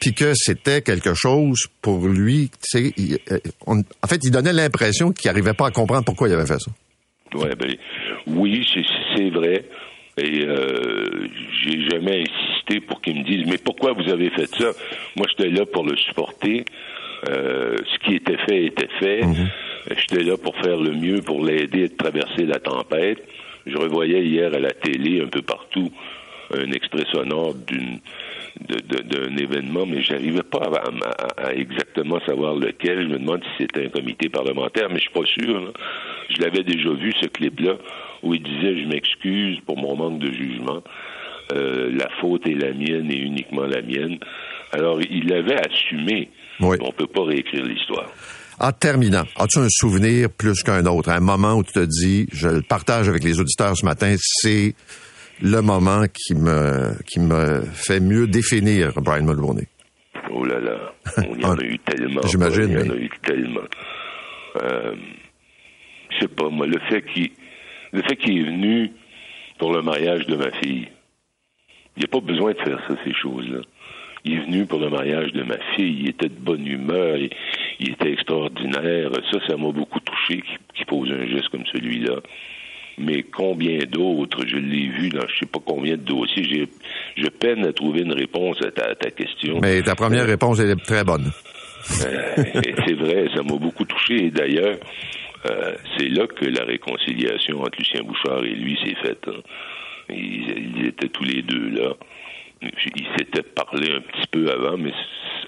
puis 0.00 0.14
que 0.14 0.32
c'était 0.34 0.82
quelque 0.82 1.14
chose 1.14 1.66
pour 1.82 2.06
lui. 2.06 2.50
Euh, 2.74 2.88
en 3.66 4.06
fait, 4.06 4.20
il 4.22 4.30
donnait 4.30 4.52
l'impression 4.52 5.12
qu'il 5.12 5.30
n'arrivait 5.30 5.54
pas 5.54 5.68
à 5.68 5.70
comprendre 5.70 6.04
pourquoi 6.04 6.28
il 6.28 6.34
avait 6.34 6.46
fait 6.46 6.58
ça. 6.58 6.70
Ouais, 7.34 7.54
ben, 7.56 7.74
oui, 8.26 8.66
c'est 9.16 9.30
vrai. 9.30 9.64
Et 10.18 10.46
euh, 10.46 11.28
j'ai 11.62 11.88
jamais 11.90 12.22
insisté 12.22 12.80
pour 12.80 13.02
qu'il 13.02 13.18
me 13.18 13.24
dise 13.24 13.46
mais 13.46 13.58
pourquoi 13.58 13.92
vous 13.92 14.08
avez 14.10 14.30
fait 14.30 14.46
ça? 14.46 14.70
Moi, 15.16 15.26
j'étais 15.30 15.50
là 15.50 15.66
pour 15.66 15.84
le 15.84 15.96
supporter. 15.96 16.64
Euh, 17.28 17.76
ce 17.92 17.98
qui 18.04 18.14
était 18.14 18.38
fait 18.46 18.66
était 18.66 18.88
fait. 18.98 19.20
Mm-hmm. 19.20 19.48
J'étais 19.98 20.24
là 20.24 20.36
pour 20.36 20.56
faire 20.56 20.78
le 20.78 20.92
mieux 20.92 21.20
pour 21.20 21.44
l'aider 21.44 21.84
à 21.84 22.02
traverser 22.02 22.44
la 22.44 22.58
tempête. 22.58 23.22
Je 23.66 23.76
revoyais 23.76 24.24
hier 24.24 24.54
à 24.54 24.58
la 24.58 24.70
télé, 24.70 25.22
un 25.22 25.28
peu 25.28 25.42
partout, 25.42 25.90
un 26.54 26.70
extrait 26.70 27.04
sonore 27.12 27.54
d'une 27.54 27.98
d'un 28.68 29.36
événement, 29.36 29.86
mais 29.86 30.02
j'arrivais 30.02 30.42
pas 30.42 30.70
à, 31.36 31.52
exactement 31.54 32.18
savoir 32.26 32.54
lequel. 32.54 33.02
Je 33.02 33.08
me 33.08 33.18
demande 33.18 33.42
si 33.44 33.64
c'était 33.64 33.86
un 33.86 33.88
comité 33.88 34.28
parlementaire, 34.28 34.88
mais 34.88 34.96
je 34.96 35.02
suis 35.02 35.10
pas 35.10 35.26
sûr. 35.26 35.72
Je 36.30 36.42
l'avais 36.42 36.62
déjà 36.62 36.90
vu, 36.90 37.12
ce 37.20 37.26
clip-là, 37.26 37.76
où 38.22 38.34
il 38.34 38.42
disait 38.42 38.82
Je 38.82 38.88
m'excuse 38.88 39.58
pour 39.66 39.78
mon 39.78 39.96
manque 39.96 40.18
de 40.18 40.32
jugement. 40.32 40.82
Euh, 41.52 41.90
la 41.96 42.08
faute 42.20 42.46
est 42.46 42.54
la 42.54 42.72
mienne 42.72 43.10
et 43.10 43.18
uniquement 43.18 43.66
la 43.66 43.82
mienne. 43.82 44.18
Alors, 44.72 45.00
il 45.00 45.28
l'avait 45.28 45.58
assumé. 45.64 46.28
Oui. 46.60 46.76
On 46.80 46.90
peut 46.90 47.06
pas 47.06 47.24
réécrire 47.24 47.64
l'histoire. 47.64 48.10
En 48.58 48.72
terminant, 48.72 49.24
as-tu 49.36 49.58
un 49.58 49.68
souvenir 49.68 50.30
plus 50.30 50.62
qu'un 50.62 50.86
autre, 50.86 51.10
un 51.10 51.20
moment 51.20 51.54
où 51.54 51.62
tu 51.62 51.72
te 51.72 51.84
dis, 51.84 52.26
je 52.32 52.48
le 52.48 52.62
partage 52.62 53.06
avec 53.08 53.22
les 53.22 53.38
auditeurs 53.38 53.76
ce 53.76 53.84
matin, 53.84 54.14
c'est 54.18 54.74
le 55.42 55.60
moment 55.60 56.04
qui 56.12 56.34
me 56.34 56.94
qui 57.04 57.20
me 57.20 57.62
fait 57.62 58.00
mieux 58.00 58.26
définir 58.26 58.92
Brian 58.96 59.24
Mulroney. 59.24 59.66
Oh 60.30 60.44
là 60.44 60.60
là, 60.60 60.92
on 61.28 61.34
y 61.36 61.44
en 61.44 61.56
a 61.56 61.62
eu 61.62 61.78
tellement. 61.78 62.22
J'imagine. 62.22 62.70
Il 62.70 62.86
y 62.86 62.90
en 62.90 62.94
a 62.94 62.96
eu 62.96 63.10
tellement. 63.22 63.60
Euh, 64.62 64.94
je 66.10 66.20
sais 66.20 66.28
pas, 66.28 66.48
moi, 66.48 66.66
le 66.66 66.78
fait 66.88 67.02
qu'il 67.02 67.30
le 67.92 68.02
fait 68.02 68.16
qu'il 68.16 68.38
est 68.38 68.44
venu 68.44 68.92
pour 69.58 69.72
le 69.72 69.82
mariage 69.82 70.26
de 70.26 70.36
ma 70.36 70.50
fille, 70.52 70.88
il 71.96 72.00
n'y 72.00 72.04
a 72.04 72.08
pas 72.08 72.20
besoin 72.20 72.52
de 72.52 72.58
faire 72.58 72.80
ça, 72.88 72.94
ces 73.04 73.14
choses-là. 73.14 73.60
Il 74.24 74.34
est 74.34 74.44
venu 74.44 74.66
pour 74.66 74.80
le 74.80 74.90
mariage 74.90 75.32
de 75.32 75.42
ma 75.42 75.58
fille, 75.74 76.00
il 76.00 76.08
était 76.08 76.28
de 76.28 76.34
bonne 76.34 76.66
humeur, 76.66 77.16
il, 77.16 77.30
il 77.78 77.92
était 77.92 78.12
extraordinaire. 78.12 79.10
Ça, 79.30 79.38
ça 79.46 79.56
m'a 79.56 79.70
beaucoup 79.70 80.00
touché 80.00 80.42
qu'il 80.74 80.86
pose 80.86 81.10
un 81.10 81.26
geste 81.26 81.48
comme 81.50 81.66
celui-là. 81.66 82.20
Mais 82.98 83.22
combien 83.24 83.78
d'autres, 83.90 84.46
je 84.46 84.56
l'ai 84.56 84.88
vu 84.88 85.10
dans 85.10 85.26
je 85.28 85.40
sais 85.40 85.46
pas 85.46 85.58
combien 85.64 85.96
de 85.96 86.02
dossiers, 86.02 86.44
j'ai, 86.44 86.68
je 87.16 87.28
peine 87.28 87.64
à 87.66 87.72
trouver 87.72 88.00
une 88.00 88.12
réponse 88.14 88.56
à 88.64 88.70
ta, 88.70 88.94
ta 88.94 89.10
question. 89.10 89.58
Mais 89.60 89.82
ta 89.82 89.94
première 89.94 90.26
réponse 90.26 90.60
est 90.60 90.74
très 90.84 91.04
bonne. 91.04 91.30
Euh, 92.02 92.44
c'est 92.86 92.94
vrai, 92.94 93.28
ça 93.34 93.42
m'a 93.42 93.56
beaucoup 93.58 93.84
touché. 93.84 94.26
Et 94.26 94.30
d'ailleurs, 94.30 94.76
euh, 95.50 95.74
c'est 95.96 96.08
là 96.08 96.26
que 96.26 96.46
la 96.46 96.64
réconciliation 96.64 97.60
entre 97.60 97.78
Lucien 97.78 98.02
Bouchard 98.02 98.42
et 98.44 98.54
lui 98.54 98.78
s'est 98.84 98.96
faite. 99.06 99.24
hein. 99.28 99.40
Ils, 100.08 100.72
ils 100.78 100.86
étaient 100.86 101.08
tous 101.08 101.24
les 101.24 101.42
deux 101.42 101.68
là. 101.70 101.92
Ils 102.62 103.06
s'étaient 103.18 103.42
parlé 103.42 103.92
un 103.92 104.00
petit 104.00 104.26
peu 104.30 104.50
avant, 104.50 104.78
mais 104.78 104.92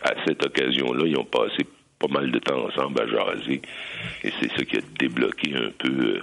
à 0.03 0.13
cette 0.27 0.45
occasion-là, 0.45 1.05
ils 1.07 1.17
ont 1.19 1.25
passé 1.25 1.65
pas 1.99 2.09
mal 2.09 2.31
de 2.31 2.39
temps 2.39 2.67
ensemble 2.67 3.01
à 3.01 3.07
jaser. 3.07 3.63
Et 4.23 4.31
c'est 4.41 4.51
ça 4.51 4.65
qui 4.65 4.77
a 4.77 4.81
débloqué 4.99 5.55
un 5.57 5.71
peu 5.79 5.91
euh, 5.91 6.23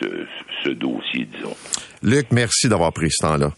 ce, 0.00 0.06
ce 0.64 0.70
dossier, 0.70 1.26
disons. 1.34 1.56
Luc, 2.02 2.26
merci 2.30 2.68
d'avoir 2.68 2.92
pris 2.92 3.10
ce 3.10 3.26
temps-là. 3.26 3.52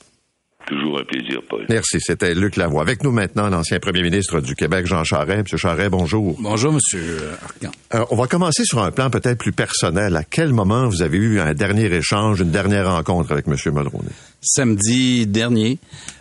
Toujours 0.67 0.99
un 0.99 1.05
plaisir, 1.05 1.41
Paul. 1.47 1.67
Merci. 1.69 1.99
C'était 2.00 2.35
Luc 2.35 2.57
Lavoie. 2.57 2.81
Avec 2.81 3.03
nous 3.05 3.11
maintenant, 3.11 3.50
l'ancien 3.50 3.79
premier 3.81 4.03
ministre 4.03 4.41
du 4.41 4.55
Québec, 4.55 4.87
Jean 4.87 5.05
Charest. 5.05 5.43
Monsieur 5.43 5.59
Charest, 5.59 5.91
bonjour. 5.91 6.37
Bonjour, 6.41 6.73
Monsieur 6.73 7.19
Arcan. 7.43 7.71
Euh, 7.95 8.05
on 8.11 8.17
va 8.17 8.26
commencer 8.26 8.64
sur 8.64 8.83
un 8.83 8.91
plan 8.91 9.11
peut-être 9.11 9.38
plus 9.38 9.53
personnel. 9.53 10.17
À 10.17 10.25
quel 10.25 10.55
moment 10.55 10.88
vous 10.88 11.03
avez 11.03 11.19
eu 11.19 11.41
un 11.41 11.53
dernier 11.53 11.93
échange, 11.93 12.41
une 12.41 12.50
dernière 12.50 12.91
rencontre 12.91 13.33
avec 13.33 13.47
Monsieur 13.47 13.73
Mulroney? 13.73 14.09
Samedi 14.41 15.26
dernier, 15.26 15.79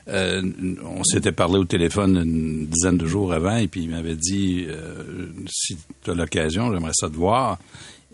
euh, 0.10 0.42
on 0.84 1.06
s'était 1.06 1.32
parlé 1.32 1.58
au 1.58 1.66
téléphone 1.66 2.18
une 2.18 2.68
dizaine 2.68 2.98
de 2.98 3.06
jours 3.06 3.32
avant 3.32 3.56
et 3.56 3.68
puis 3.68 3.84
il 3.84 3.92
m'avait 3.92 4.16
dit 4.16 4.66
euh, 4.68 5.04
si 5.50 5.78
tu 6.04 6.12
as 6.12 6.16
l'occasion, 6.16 6.74
j'aimerais 6.74 6.92
ça 6.94 7.08
te 7.08 7.16
voir. 7.16 7.60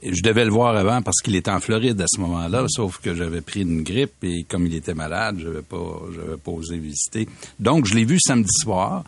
Je 0.02 0.22
devais 0.22 0.46
le 0.46 0.52
voir 0.52 0.76
avant 0.78 1.02
parce 1.02 1.18
qu'il 1.22 1.36
était 1.36 1.52
en 1.52 1.60
Floride 1.60 2.00
à 2.02 2.06
ce 2.08 2.22
moment-là, 2.22 2.66
sauf 2.70 3.00
que 3.00 3.14
j'avais 3.14 3.42
pris 3.42 3.62
une 3.62 3.84
grippe 3.84 4.24
et 4.24 4.44
comme 4.44 4.66
il 4.66 4.76
était 4.76 4.94
malade, 4.94 5.38
je 5.40 5.48
n'avais 5.48 5.62
pas, 5.62 6.02
j'avais 6.14 6.38
pas 6.38 6.52
osé 6.52 6.78
visiter. 6.78 7.28
Donc, 7.60 7.86
je 7.86 7.96
l'ai 7.96 8.06
vu 8.06 8.18
samedi 8.20 8.52
soir 8.62 9.04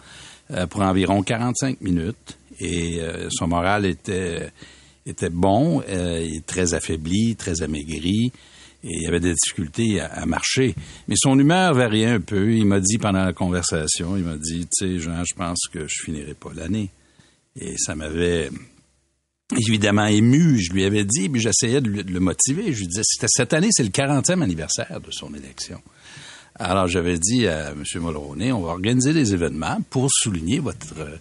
euh, 0.51 0.67
pour 0.67 0.81
environ 0.81 1.23
45 1.23 1.79
minutes 1.81 2.37
et 2.59 2.99
euh, 2.99 3.29
son 3.31 3.47
moral 3.47 3.85
était, 3.85 4.49
était 5.05 5.29
bon, 5.29 5.81
euh, 5.87 6.27
très 6.45 6.73
affaibli, 6.73 7.35
très 7.37 7.61
amaigri 7.61 8.31
et 8.83 8.89
il 9.01 9.07
avait 9.07 9.19
des 9.19 9.33
difficultés 9.33 10.01
à, 10.01 10.07
à, 10.07 10.25
marcher. 10.25 10.75
Mais 11.07 11.15
son 11.17 11.37
humeur 11.39 11.73
variait 11.73 12.07
un 12.07 12.19
peu. 12.19 12.51
Il 12.51 12.65
m'a 12.65 12.79
dit 12.79 12.97
pendant 12.97 13.23
la 13.23 13.33
conversation, 13.33 14.17
il 14.17 14.23
m'a 14.23 14.37
dit, 14.37 14.67
tu 14.77 14.97
sais, 14.97 14.99
Jean, 14.99 15.23
je 15.23 15.35
pense 15.35 15.67
que 15.71 15.87
je 15.87 16.03
finirai 16.03 16.33
pas 16.33 16.49
l'année. 16.53 16.89
Et 17.59 17.77
ça 17.77 17.95
m'avait 17.95 18.49
évidemment 19.57 20.05
ému. 20.05 20.59
Je 20.59 20.71
lui 20.71 20.85
avais 20.85 21.03
dit, 21.03 21.29
puis 21.29 21.41
j'essayais 21.41 21.81
de, 21.81 21.89
le 21.89 22.19
motiver. 22.19 22.73
Je 22.73 22.79
lui 22.79 22.87
disais, 22.87 23.03
cette 23.03 23.53
année, 23.53 23.69
c'est 23.71 23.83
le 23.83 23.89
40e 23.89 24.41
anniversaire 24.41 24.99
de 24.99 25.11
son 25.11 25.33
élection. 25.33 25.81
Alors, 26.55 26.87
j'avais 26.87 27.17
dit 27.17 27.47
à 27.47 27.71
M. 27.71 27.83
Mulroney, 27.95 28.51
on 28.51 28.61
va 28.61 28.71
organiser 28.71 29.13
des 29.13 29.33
événements 29.33 29.81
pour 29.89 30.09
souligner 30.11 30.59
votre, 30.59 30.99
euh, 30.99 31.15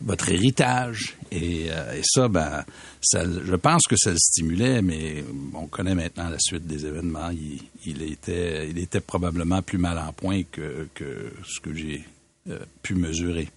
votre 0.00 0.30
héritage. 0.30 1.16
Et, 1.30 1.66
euh, 1.70 1.98
et 1.98 2.02
ça, 2.04 2.28
ben, 2.28 2.64
ça, 3.00 3.24
je 3.24 3.54
pense 3.56 3.82
que 3.86 3.96
ça 3.96 4.10
le 4.10 4.18
stimulait, 4.18 4.80
mais 4.80 5.24
on 5.54 5.66
connaît 5.66 5.94
maintenant 5.94 6.28
la 6.28 6.38
suite 6.38 6.66
des 6.66 6.86
événements. 6.86 7.30
Il, 7.30 7.60
il 7.86 8.02
était, 8.02 8.68
il 8.70 8.78
était 8.78 9.00
probablement 9.00 9.62
plus 9.62 9.78
mal 9.78 9.98
en 9.98 10.12
point 10.12 10.42
que, 10.50 10.88
que 10.94 11.32
ce 11.46 11.60
que 11.60 11.74
j'ai 11.74 12.04
euh, 12.48 12.58
pu 12.82 12.94
mesurer. 12.94 13.48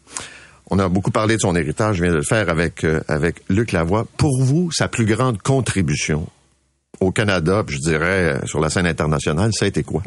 On 0.73 0.79
a 0.79 0.87
beaucoup 0.87 1.11
parlé 1.11 1.35
de 1.35 1.41
son 1.41 1.53
héritage, 1.55 1.97
je 1.97 2.03
viens 2.03 2.11
de 2.11 2.17
le 2.17 2.23
faire 2.23 2.49
avec, 2.49 2.85
euh, 2.85 3.01
avec 3.09 3.43
Luc 3.49 3.73
Lavoie. 3.73 4.07
Pour 4.15 4.41
vous, 4.41 4.71
sa 4.71 4.87
plus 4.87 5.05
grande 5.05 5.41
contribution 5.41 6.27
au 7.01 7.11
Canada, 7.11 7.65
je 7.67 7.77
dirais, 7.77 8.35
euh, 8.35 8.45
sur 8.45 8.61
la 8.61 8.69
scène 8.69 8.87
internationale, 8.87 9.51
ça 9.53 9.65
a 9.65 9.67
été 9.67 9.83
quoi? 9.83 10.01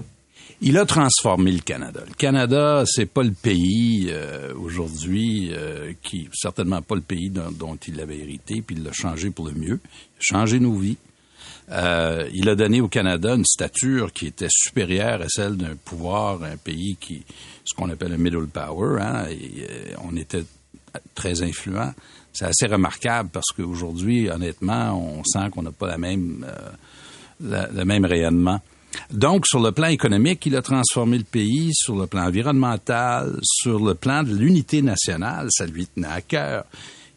Il 0.62 0.78
a 0.78 0.87
transformé 0.87 1.52
le 1.52 1.59
Canada. 1.59 2.00
Le 2.06 2.14
Canada, 2.14 2.85
c'est 2.87 3.04
pas 3.04 3.23
le 3.23 3.33
pays 3.33 4.06
euh, 4.09 4.54
aujourd'hui 4.54 5.50
euh, 5.52 5.92
qui, 6.02 6.30
certainement 6.33 6.80
pas 6.80 6.94
le 6.94 7.02
pays 7.02 7.28
dont, 7.28 7.76
il 7.87 8.00
avait 8.00 8.18
hérité, 8.18 8.62
puis 8.62 8.76
il 8.76 8.85
l'a 8.85 8.92
changé 8.92 9.28
pour 9.28 9.47
le 9.47 9.52
mieux. 9.52 9.80
Il 9.83 10.18
a 10.18 10.38
changé 10.38 10.61
nos 10.61 10.75
vies. 10.75 10.97
Euh, 11.70 12.28
il 12.32 12.48
a 12.48 12.54
donné 12.54 12.80
au 12.80 12.88
Canada 12.88 13.34
une 13.34 13.44
stature 13.44 14.12
qui 14.12 14.26
était 14.26 14.48
supérieure 14.50 15.22
à 15.22 15.28
celle 15.28 15.56
d'un 15.56 15.76
pouvoir, 15.76 16.42
un 16.42 16.56
pays 16.56 16.96
qui, 17.00 17.24
ce 17.64 17.74
qu'on 17.74 17.88
appelle 17.90 18.12
un 18.12 18.18
middle 18.18 18.46
power. 18.48 19.00
Hein, 19.00 19.26
et, 19.30 19.66
euh, 19.68 19.94
on 20.04 20.16
était 20.16 20.44
très 21.14 21.42
influent. 21.42 21.92
C'est 22.32 22.46
assez 22.46 22.66
remarquable 22.66 23.30
parce 23.32 23.52
qu'aujourd'hui, 23.56 24.28
honnêtement, 24.28 24.98
on 24.98 25.22
sent 25.24 25.50
qu'on 25.52 25.62
n'a 25.62 25.72
pas 25.72 25.88
la 25.88 25.98
même, 25.98 26.44
euh, 26.46 26.70
la, 27.40 27.68
le 27.68 27.84
même 27.84 28.04
rayonnement. 28.04 28.60
Donc, 29.10 29.46
sur 29.46 29.60
le 29.60 29.72
plan 29.72 29.88
économique, 29.88 30.44
il 30.46 30.56
a 30.56 30.62
transformé 30.62 31.18
le 31.18 31.24
pays, 31.24 31.70
sur 31.72 31.96
le 31.96 32.06
plan 32.06 32.26
environnemental, 32.26 33.38
sur 33.42 33.84
le 33.84 33.94
plan 33.94 34.22
de 34.22 34.34
l'unité 34.34 34.82
nationale, 34.82 35.48
ça 35.50 35.66
lui 35.66 35.86
tenait 35.86 36.06
à 36.06 36.20
cœur. 36.20 36.64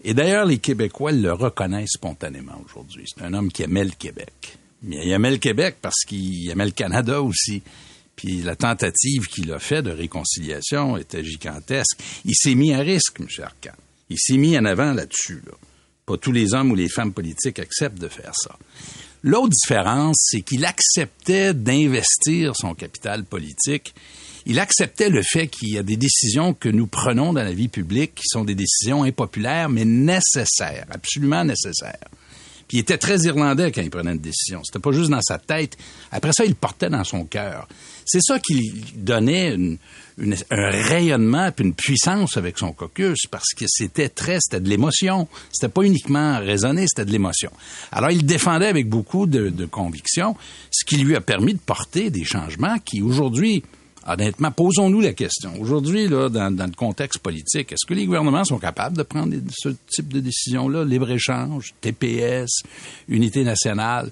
Et 0.08 0.14
d'ailleurs, 0.14 0.46
les 0.46 0.60
Québécois 0.60 1.12
le 1.12 1.34
reconnaissent 1.34 1.96
spontanément 1.96 2.62
aujourd'hui. 2.64 3.04
C'est 3.14 3.26
un 3.26 3.34
homme 3.34 3.52
qui 3.52 3.64
aimait 3.64 3.84
le 3.84 3.92
Québec. 3.92 4.58
Mais 4.82 5.06
il 5.06 5.12
aimait 5.12 5.32
le 5.32 5.38
Québec 5.38 5.80
parce 5.82 6.06
qu'il 6.08 6.50
aimait 6.50 6.64
le 6.64 6.72
Canada 6.72 7.22
aussi. 7.22 7.62
Puis 8.16 8.42
la 8.42 8.56
tentative 8.56 9.28
qu'il 9.28 9.52
a 9.52 9.60
fait 9.60 9.82
de 9.82 9.92
réconciliation 9.92 10.96
était 10.96 11.26
gigantesque. 11.26 12.00
Il 12.24 12.36
s'est 12.36 12.56
mis 12.56 12.74
à 12.74 12.80
risque, 12.80 13.20
M. 13.20 13.28
Arcan. 13.44 13.76
Il 14.10 14.18
s'est 14.18 14.38
mis 14.38 14.58
en 14.58 14.64
avant 14.64 14.94
là-dessus. 14.94 15.42
Là. 15.46 15.52
Pas 16.06 16.16
tous 16.16 16.32
les 16.32 16.54
hommes 16.54 16.72
ou 16.72 16.76
les 16.76 16.88
femmes 16.88 17.12
politiques 17.12 17.60
acceptent 17.60 18.00
de 18.00 18.08
faire 18.08 18.34
ça. 18.34 18.58
L'autre 19.24 19.50
différence, 19.50 20.16
c'est 20.32 20.42
qu'il 20.42 20.64
acceptait 20.64 21.54
d'investir 21.54 22.56
son 22.56 22.76
capital 22.76 23.26
politique. 23.26 23.94
Il 24.50 24.62
acceptait 24.62 25.10
le 25.10 25.24
fait 25.24 25.48
qu'il 25.48 25.74
y 25.74 25.78
a 25.78 25.84
des 25.84 25.98
décisions 25.98 26.54
que 26.54 26.70
nous 26.70 26.88
prenons 26.88 27.34
dans 27.34 27.44
la 27.44 27.52
vie 27.52 27.68
publique 27.68 28.16
qui 28.16 28.24
sont 28.28 28.46
des 28.46 28.56
décisions 28.56 29.04
impopulaires, 29.04 29.68
mais 29.68 29.84
nécessaires, 29.84 30.86
absolument 30.90 31.44
nécessaires. 31.44 32.08
Puis 32.66 32.78
il 32.78 32.80
était 32.80 32.98
très 32.98 33.20
irlandais 33.24 33.74
quand 33.74 33.82
il 33.82 33.90
prenait 33.90 34.14
une 34.14 34.20
décision. 34.20 34.62
C'était 34.64 34.80
pas 34.80 34.94
juste 34.94 35.10
dans 35.10 35.22
sa 35.22 35.38
tête. 35.38 35.78
Après 36.14 36.32
ça, 36.32 36.46
il 36.46 36.56
portait 36.56 36.90
dans 36.90 37.04
son 37.04 37.26
cœur. 37.26 37.68
C'est 38.06 38.22
ça 38.22 38.40
qui 38.40 38.72
donnait 38.96 39.54
une, 39.54 39.78
un 40.18 40.70
rayonnement 40.72 41.52
puis 41.52 41.66
une 41.66 41.74
puissance 41.74 42.38
avec 42.38 42.58
son 42.58 42.72
caucus 42.72 43.20
parce 43.30 43.54
que 43.54 43.66
c'était 43.68 44.08
très, 44.08 44.38
c'était 44.40 44.62
de 44.62 44.70
l'émotion. 44.70 45.28
C'était 45.52 45.72
pas 45.72 45.82
uniquement 45.82 46.40
raisonné, 46.40 46.86
c'était 46.88 47.06
de 47.06 47.12
l'émotion. 47.12 47.52
Alors 47.92 48.12
il 48.12 48.26
défendait 48.26 48.68
avec 48.68 48.88
beaucoup 48.88 49.28
de, 49.28 49.50
de 49.50 49.66
conviction, 49.66 50.38
ce 50.72 50.86
qui 50.86 50.98
lui 50.98 51.18
a 51.18 51.22
permis 51.22 51.54
de 51.54 51.60
porter 51.60 52.12
des 52.12 52.24
changements 52.24 52.80
qui 52.80 53.02
aujourd'hui 53.02 53.64
honnêtement, 54.08 54.52
posons-nous 54.52 55.02
la 55.02 55.14
question. 55.14 55.54
Aujourd'hui, 55.60 56.08
dans, 56.08 56.30
dans, 56.30 56.66
le 56.66 56.76
contexte 56.76 57.20
politique, 57.20 57.72
est-ce 57.72 57.86
que 57.86 57.94
les 57.94 58.06
gouvernements 58.06 58.46
sont 58.46 58.58
capables 58.58 58.98
de 58.98 59.04
prendre 59.04 59.36
ce 59.52 59.70
type 59.90 60.14
de 60.14 60.20
décision-là, 60.20 60.86
libre-échange, 60.86 61.74
TPS, 61.82 62.64
unité 63.08 63.44
nationale? 63.44 64.12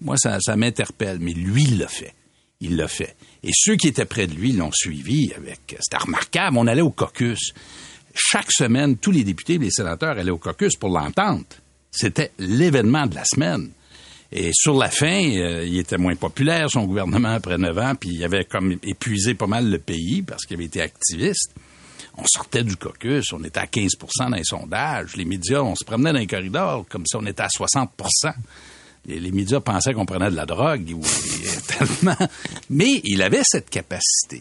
Moi, 0.00 0.16
ça, 0.16 0.38
ça 0.40 0.56
m'interpelle, 0.56 1.18
mais 1.20 1.32
lui, 1.32 1.64
il 1.64 1.78
l'a 1.78 1.88
fait. 1.88 2.14
Il 2.60 2.76
l'a 2.76 2.88
fait. 2.88 3.16
Et 3.42 3.50
ceux 3.52 3.76
qui 3.76 3.88
étaient 3.88 4.04
près 4.04 4.26
de 4.26 4.34
lui 4.34 4.52
l'ont 4.52 4.70
suivi 4.72 5.32
avec... 5.36 5.76
C'était 5.80 6.02
remarquable. 6.02 6.56
On 6.58 6.66
allait 6.66 6.82
au 6.82 6.90
caucus. 6.90 7.52
Chaque 8.14 8.52
semaine, 8.52 8.96
tous 8.96 9.10
les 9.10 9.24
députés 9.24 9.54
et 9.54 9.58
les 9.58 9.70
sénateurs 9.70 10.18
allaient 10.18 10.30
au 10.30 10.38
caucus 10.38 10.76
pour 10.76 10.90
l'entente. 10.90 11.60
C'était 11.90 12.30
l'événement 12.38 13.06
de 13.06 13.16
la 13.16 13.24
semaine. 13.24 13.70
Et 14.32 14.50
sur 14.54 14.78
la 14.78 14.88
fin, 14.88 15.30
euh, 15.30 15.64
il 15.66 15.78
était 15.78 15.98
moins 15.98 16.14
populaire, 16.14 16.70
son 16.70 16.84
gouvernement, 16.84 17.34
après 17.34 17.58
neuf 17.58 17.76
ans, 17.76 17.94
puis 17.94 18.10
il 18.14 18.24
avait 18.24 18.44
comme 18.44 18.78
épuisé 18.82 19.34
pas 19.34 19.46
mal 19.46 19.70
le 19.70 19.78
pays 19.78 20.22
parce 20.22 20.46
qu'il 20.46 20.56
avait 20.56 20.64
été 20.64 20.80
activiste. 20.80 21.54
On 22.16 22.24
sortait 22.26 22.64
du 22.64 22.76
caucus, 22.76 23.32
on 23.32 23.44
était 23.44 23.60
à 23.60 23.66
15% 23.66 23.90
dans 24.18 24.36
les 24.36 24.44
sondages. 24.44 25.16
Les 25.16 25.26
médias, 25.26 25.60
on 25.60 25.74
se 25.74 25.84
promenait 25.84 26.12
dans 26.12 26.18
les 26.18 26.26
corridors 26.26 26.86
comme 26.88 27.04
si 27.06 27.16
on 27.16 27.26
était 27.26 27.42
à 27.42 27.48
60 27.50 27.90
les, 29.06 29.18
les 29.18 29.32
médias 29.32 29.60
pensaient 29.60 29.92
qu'on 29.92 30.06
prenait 30.06 30.30
de 30.30 30.36
la 30.36 30.46
drogue, 30.46 30.94
ou, 30.94 31.00
tellement. 31.66 32.28
Mais 32.70 33.00
il 33.04 33.20
avait 33.22 33.42
cette 33.44 33.68
capacité. 33.68 34.40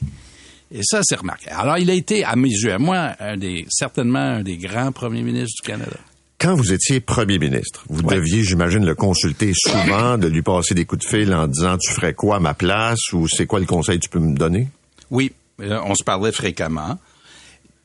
Et 0.71 0.81
ça, 0.83 1.01
c'est 1.03 1.15
remarquable. 1.15 1.59
Alors, 1.59 1.77
il 1.79 1.89
a 1.89 1.93
été, 1.93 2.23
à 2.23 2.35
mes 2.35 2.49
yeux, 2.49 2.71
à 2.71 2.77
moi, 2.77 3.15
un 3.19 3.37
des, 3.37 3.65
certainement 3.69 4.19
un 4.19 4.43
des 4.43 4.57
grands 4.57 4.91
premiers 4.91 5.23
ministres 5.23 5.55
du 5.63 5.67
Canada 5.67 5.97
quand 6.41 6.55
vous 6.55 6.73
étiez 6.73 6.99
premier 7.01 7.37
ministre, 7.37 7.85
vous 7.87 8.01
ouais. 8.01 8.15
deviez, 8.15 8.43
j'imagine, 8.43 8.83
le 8.83 8.95
consulter 8.95 9.51
souvent, 9.55 10.17
de 10.17 10.27
lui 10.27 10.41
passer 10.41 10.73
des 10.73 10.85
coups 10.85 11.05
de 11.05 11.07
fil 11.07 11.31
en 11.35 11.47
disant 11.47 11.77
tu 11.77 11.93
ferais 11.93 12.15
quoi 12.15 12.37
à 12.37 12.39
ma 12.39 12.55
place 12.55 13.13
ou 13.13 13.27
c'est 13.27 13.45
quoi 13.45 13.59
le 13.59 13.67
conseil 13.67 13.99
que 13.99 14.05
tu 14.05 14.09
peux 14.09 14.19
me 14.19 14.35
donner? 14.35 14.67
Oui, 15.11 15.33
euh, 15.61 15.79
on 15.85 15.93
se 15.93 16.03
parlait 16.03 16.31
fréquemment. 16.31 16.97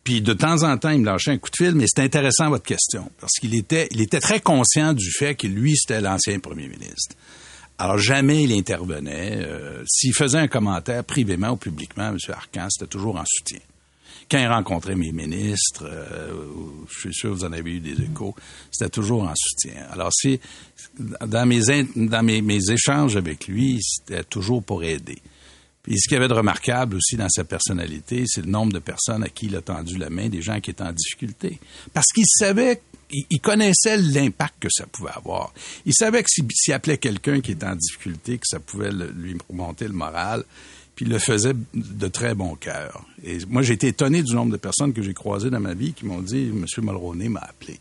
Puis 0.05 0.23
de 0.23 0.33
temps 0.33 0.63
en 0.63 0.79
temps, 0.79 0.89
il 0.89 1.01
me 1.01 1.05
lâchait 1.05 1.33
un 1.33 1.39
coup 1.39 1.51
de 1.51 1.57
fil, 1.57 1.75
mais 1.75 1.85
c'est 1.87 2.03
intéressant 2.03 2.49
votre 2.49 2.65
question, 2.65 3.11
parce 3.21 3.35
qu'il 3.35 3.55
était, 3.55 3.89
il 3.91 4.01
était 4.01 4.21
très 4.21 4.41
conscient 4.41 4.95
du 4.95 5.11
fait 5.11 5.35
que 5.35 5.47
lui, 5.47 5.77
c'était 5.77 6.01
l'ancien 6.01 6.39
premier 6.39 6.69
ministre. 6.69 7.15
Alors 7.77 7.99
jamais 7.99 8.45
il 8.45 8.53
intervenait. 8.53 9.43
Euh, 9.43 9.83
S'il 9.87 10.15
faisait 10.15 10.39
un 10.39 10.49
commentaire 10.49 11.05
privément 11.05 11.51
ou 11.51 11.57
publiquement, 11.57 12.09
M. 12.09 12.17
Arcan, 12.31 12.69
c'était 12.71 12.89
toujours 12.89 13.17
en 13.17 13.25
soutien. 13.27 13.59
Quand 14.28 14.38
il 14.38 14.49
rencontrait 14.49 14.97
mes 14.97 15.12
ministres, 15.12 15.85
euh, 15.85 16.33
je 16.88 17.00
suis 17.00 17.14
sûr 17.14 17.30
que 17.30 17.37
vous 17.37 17.45
en 17.45 17.52
avez 17.52 17.75
eu 17.75 17.80
des 17.80 18.02
échos, 18.02 18.35
c'était 18.73 18.90
toujours 18.90 19.23
en 19.23 19.35
soutien. 19.37 19.87
Alors 19.92 20.11
c'est 20.12 20.40
dans 20.99 21.47
mes 21.47 22.71
échanges 22.71 23.16
avec 23.16 23.47
lui, 23.47 23.78
c'était 23.83 24.25
toujours 24.25 24.62
pour 24.62 24.83
aider. 24.83 25.18
Puis 25.87 26.00
ce 26.00 26.09
qu'il 26.09 26.16
y 26.16 26.18
avait 26.18 26.26
de 26.26 26.35
remarquable 26.35 26.97
aussi 26.97 27.16
dans 27.16 27.28
sa 27.28 27.45
personnalité, 27.45 28.25
c'est 28.26 28.45
le 28.45 28.50
nombre 28.50 28.73
de 28.73 28.80
personnes 28.80 29.23
à 29.23 29.28
qui 29.28 29.47
il 29.47 29.54
a 29.54 29.62
tendu 29.62 29.97
la 29.99 30.11
main, 30.11 30.28
des 30.28 30.42
gens 30.42 30.61
qui 30.61 30.71
étaient 30.71 30.83
en 30.83 30.92
difficulté. 30.92 31.61
Parce 31.95 32.09
qu'il 32.09 32.26
savait, 32.26 32.83
il, 33.12 33.40
connaissait 33.40 33.97
l'impact 33.97 34.54
que 34.59 34.68
ça 34.68 34.85
pouvait 34.87 35.12
avoir. 35.14 35.54
Il 35.85 35.95
savait 35.95 36.25
que 36.25 36.28
s'il 36.28 36.75
appelait 36.75 36.99
quelqu'un 36.99 37.40
qui 37.40 37.52
était 37.52 37.66
en 37.66 37.76
difficulté, 37.76 38.38
que 38.38 38.49
ça 38.49 38.59
pouvait 38.59 38.90
lui 38.90 39.37
monter 39.52 39.87
le 39.87 39.95
moral, 39.95 40.45
puis 40.97 41.05
il 41.07 41.12
le 41.12 41.19
faisait 41.21 41.53
de 41.75 42.09
très 42.09 42.35
bon 42.35 42.57
cœur. 42.57 43.05
Et 43.23 43.38
moi, 43.49 43.62
j'ai 43.62 43.75
été 43.75 43.87
étonné 43.88 44.23
du 44.23 44.35
nombre 44.35 44.50
de 44.50 44.57
personnes 44.57 44.93
que 44.93 45.03
j'ai 45.03 45.15
croisées 45.15 45.50
dans 45.50 45.61
ma 45.61 45.75
vie 45.75 45.93
qui 45.93 46.07
m'ont 46.07 46.23
dit, 46.23 46.50
Monsieur 46.53 46.83
Mulroney 46.83 47.29
m'a 47.29 47.41
appelé 47.41 47.79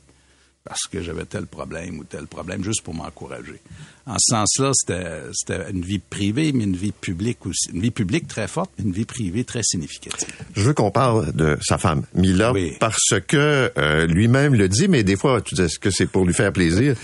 parce 0.66 0.82
que 0.92 1.00
j'avais 1.04 1.26
tel 1.26 1.46
problème 1.46 2.00
ou 2.00 2.04
tel 2.06 2.26
problème, 2.26 2.64
juste 2.64 2.82
pour 2.82 2.96
m'encourager. 2.96 3.62
En 4.08 4.16
ce 4.18 4.34
sens-là, 4.36 4.72
c'était 4.74 5.22
c'était 5.32 5.70
une 5.70 5.84
vie 5.84 6.00
privée, 6.00 6.52
mais 6.54 6.64
une 6.64 6.76
vie 6.76 6.92
publique 6.92 7.46
aussi. 7.46 7.70
Une 7.72 7.82
vie 7.82 7.92
publique 7.92 8.28
très 8.28 8.48
forte, 8.48 8.72
mais 8.80 8.86
une 8.86 8.92
vie 8.92 9.06
privée 9.06 9.44
très 9.44 9.62
significative. 9.62 10.28
Je 10.56 10.62
veux 10.64 10.74
qu'on 10.74 10.90
parle 10.90 11.32
de 11.34 11.56
sa 11.62 11.78
femme, 11.78 12.02
Mila, 12.16 12.52
Oui. 12.52 12.74
parce 12.80 13.14
que 13.28 13.72
euh, 13.78 14.08
lui-même 14.08 14.56
le 14.56 14.68
dit, 14.68 14.88
mais 14.88 15.04
des 15.04 15.16
fois, 15.16 15.40
tu 15.40 15.54
dis 15.54 15.68
que 15.80 15.92
c'est 15.92 16.08
pour 16.08 16.26
lui 16.26 16.34
faire 16.34 16.52
plaisir? 16.52 16.96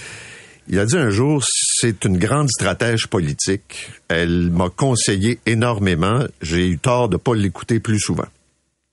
Il 0.71 0.79
a 0.79 0.85
dit 0.85 0.95
un 0.97 1.09
jour, 1.09 1.43
c'est 1.45 2.05
une 2.05 2.17
grande 2.17 2.49
stratège 2.49 3.07
politique. 3.07 3.89
Elle 4.07 4.49
m'a 4.51 4.69
conseillé 4.69 5.37
énormément. 5.45 6.23
J'ai 6.41 6.65
eu 6.65 6.77
tort 6.77 7.09
de 7.09 7.17
pas 7.17 7.35
l'écouter 7.35 7.81
plus 7.81 7.99
souvent. 7.99 8.27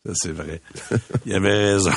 Ça, 0.04 0.12
c'est 0.16 0.32
vrai. 0.32 0.60
Il 1.24 1.34
avait 1.34 1.74
raison. 1.74 1.92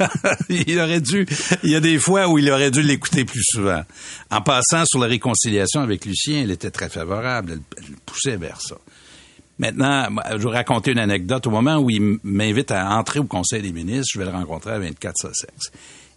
il 0.48 0.80
aurait 0.80 1.00
dû, 1.00 1.28
il 1.62 1.70
y 1.70 1.76
a 1.76 1.80
des 1.80 2.00
fois 2.00 2.26
où 2.26 2.38
il 2.38 2.50
aurait 2.50 2.72
dû 2.72 2.82
l'écouter 2.82 3.24
plus 3.24 3.44
souvent. 3.44 3.84
En 4.32 4.42
passant 4.42 4.82
sur 4.84 4.98
la 4.98 5.06
réconciliation 5.06 5.80
avec 5.80 6.06
Lucien, 6.06 6.42
elle 6.42 6.50
était 6.50 6.72
très 6.72 6.88
favorable. 6.88 7.52
Elle, 7.52 7.84
poussait 8.04 8.36
vers 8.36 8.60
ça. 8.60 8.78
Maintenant, 9.60 10.08
je 10.38 10.48
vais 10.48 10.56
raconter 10.56 10.90
une 10.90 10.98
anecdote. 10.98 11.46
Au 11.46 11.50
moment 11.50 11.76
où 11.76 11.88
il 11.88 12.18
m'invite 12.24 12.72
à 12.72 12.96
entrer 12.96 13.20
au 13.20 13.24
Conseil 13.24 13.62
des 13.62 13.72
ministres, 13.72 14.08
je 14.12 14.18
vais 14.18 14.24
le 14.24 14.32
rencontrer 14.32 14.72
à 14.72 14.80
24 14.80 15.14
Sussex. 15.16 15.70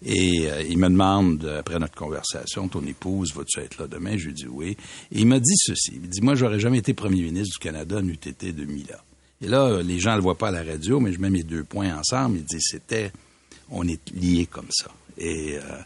Et 0.06 0.50
euh, 0.50 0.62
il 0.64 0.78
me 0.78 0.90
demande, 0.90 1.46
euh, 1.46 1.60
après 1.60 1.80
notre 1.80 1.96
conversation, 1.96 2.68
ton 2.68 2.86
épouse, 2.86 3.34
vas-tu 3.34 3.60
être 3.60 3.80
là 3.80 3.88
demain? 3.88 4.18
Je 4.18 4.28
lui 4.28 4.34
dis 4.34 4.48
oui. 4.48 4.76
Et 5.12 5.20
il 5.20 5.28
m'a 5.28 5.40
dit 5.40 5.56
ceci. 5.56 5.94
Il 5.96 6.10
dit, 6.10 6.22
moi, 6.22 6.36
j'aurais 6.36 6.60
jamais 6.60 6.80
été 6.80 6.94
premier 6.94 7.22
ministre 7.22 7.54
du 7.54 7.60
Canada 7.60 8.02
n'eût 8.02 8.14
été 8.14 8.52
de 8.52 8.66
Mila. 8.66 9.02
Et 9.42 9.48
là, 9.48 9.66
euh, 9.66 9.84
les 9.84 10.00
gens 10.00 10.12
ne 10.12 10.18
le 10.18 10.22
voient 10.22 10.38
pas 10.38 10.50
à 10.50 10.52
la 10.52 10.64
radio, 10.64 11.00
mais 11.00 11.14
je 11.14 11.20
mets 11.20 11.30
mes 11.30 11.44
deux 11.44 11.64
points 11.64 11.98
ensemble. 11.98 12.38
Il 12.38 12.44
dit, 12.44 12.62
c'était, 12.62 13.12
on 13.70 13.88
est 13.88 14.12
liés 14.12 14.48
comme 14.50 14.70
ça. 14.72 14.92
Et, 15.18 15.56
euh, 15.58 15.82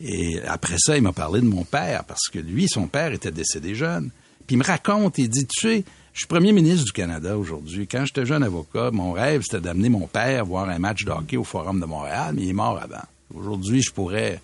et 0.00 0.40
après 0.46 0.76
ça, 0.78 0.96
il 0.96 1.02
m'a 1.02 1.12
parlé 1.12 1.40
de 1.40 1.46
mon 1.46 1.64
père, 1.64 2.04
parce 2.04 2.28
que 2.32 2.38
lui, 2.38 2.66
son 2.68 2.88
père 2.88 3.12
était 3.12 3.30
décédé 3.30 3.74
jeune. 3.74 4.10
Puis 4.46 4.56
il 4.56 4.58
me 4.58 4.64
raconte, 4.64 5.18
il 5.18 5.28
dit, 5.28 5.46
tu 5.46 5.60
sais, 5.60 5.84
je 6.12 6.18
suis 6.18 6.26
premier 6.26 6.50
ministre 6.52 6.84
du 6.84 6.92
Canada 6.92 7.38
aujourd'hui. 7.38 7.86
Quand 7.86 8.04
j'étais 8.04 8.26
jeune 8.26 8.42
avocat, 8.42 8.90
mon 8.90 9.12
rêve, 9.12 9.42
c'était 9.42 9.60
d'amener 9.60 9.90
mon 9.90 10.08
père 10.08 10.44
voir 10.44 10.68
un 10.68 10.78
match 10.78 11.04
de 11.04 11.10
hockey 11.12 11.36
au 11.36 11.44
Forum 11.44 11.78
de 11.78 11.86
Montréal, 11.86 12.34
mais 12.34 12.42
il 12.42 12.48
est 12.48 12.54
mort 12.54 12.80
avant. 12.82 13.04
Aujourd'hui, 13.34 13.82
je 13.82 13.92
pourrais... 13.92 14.40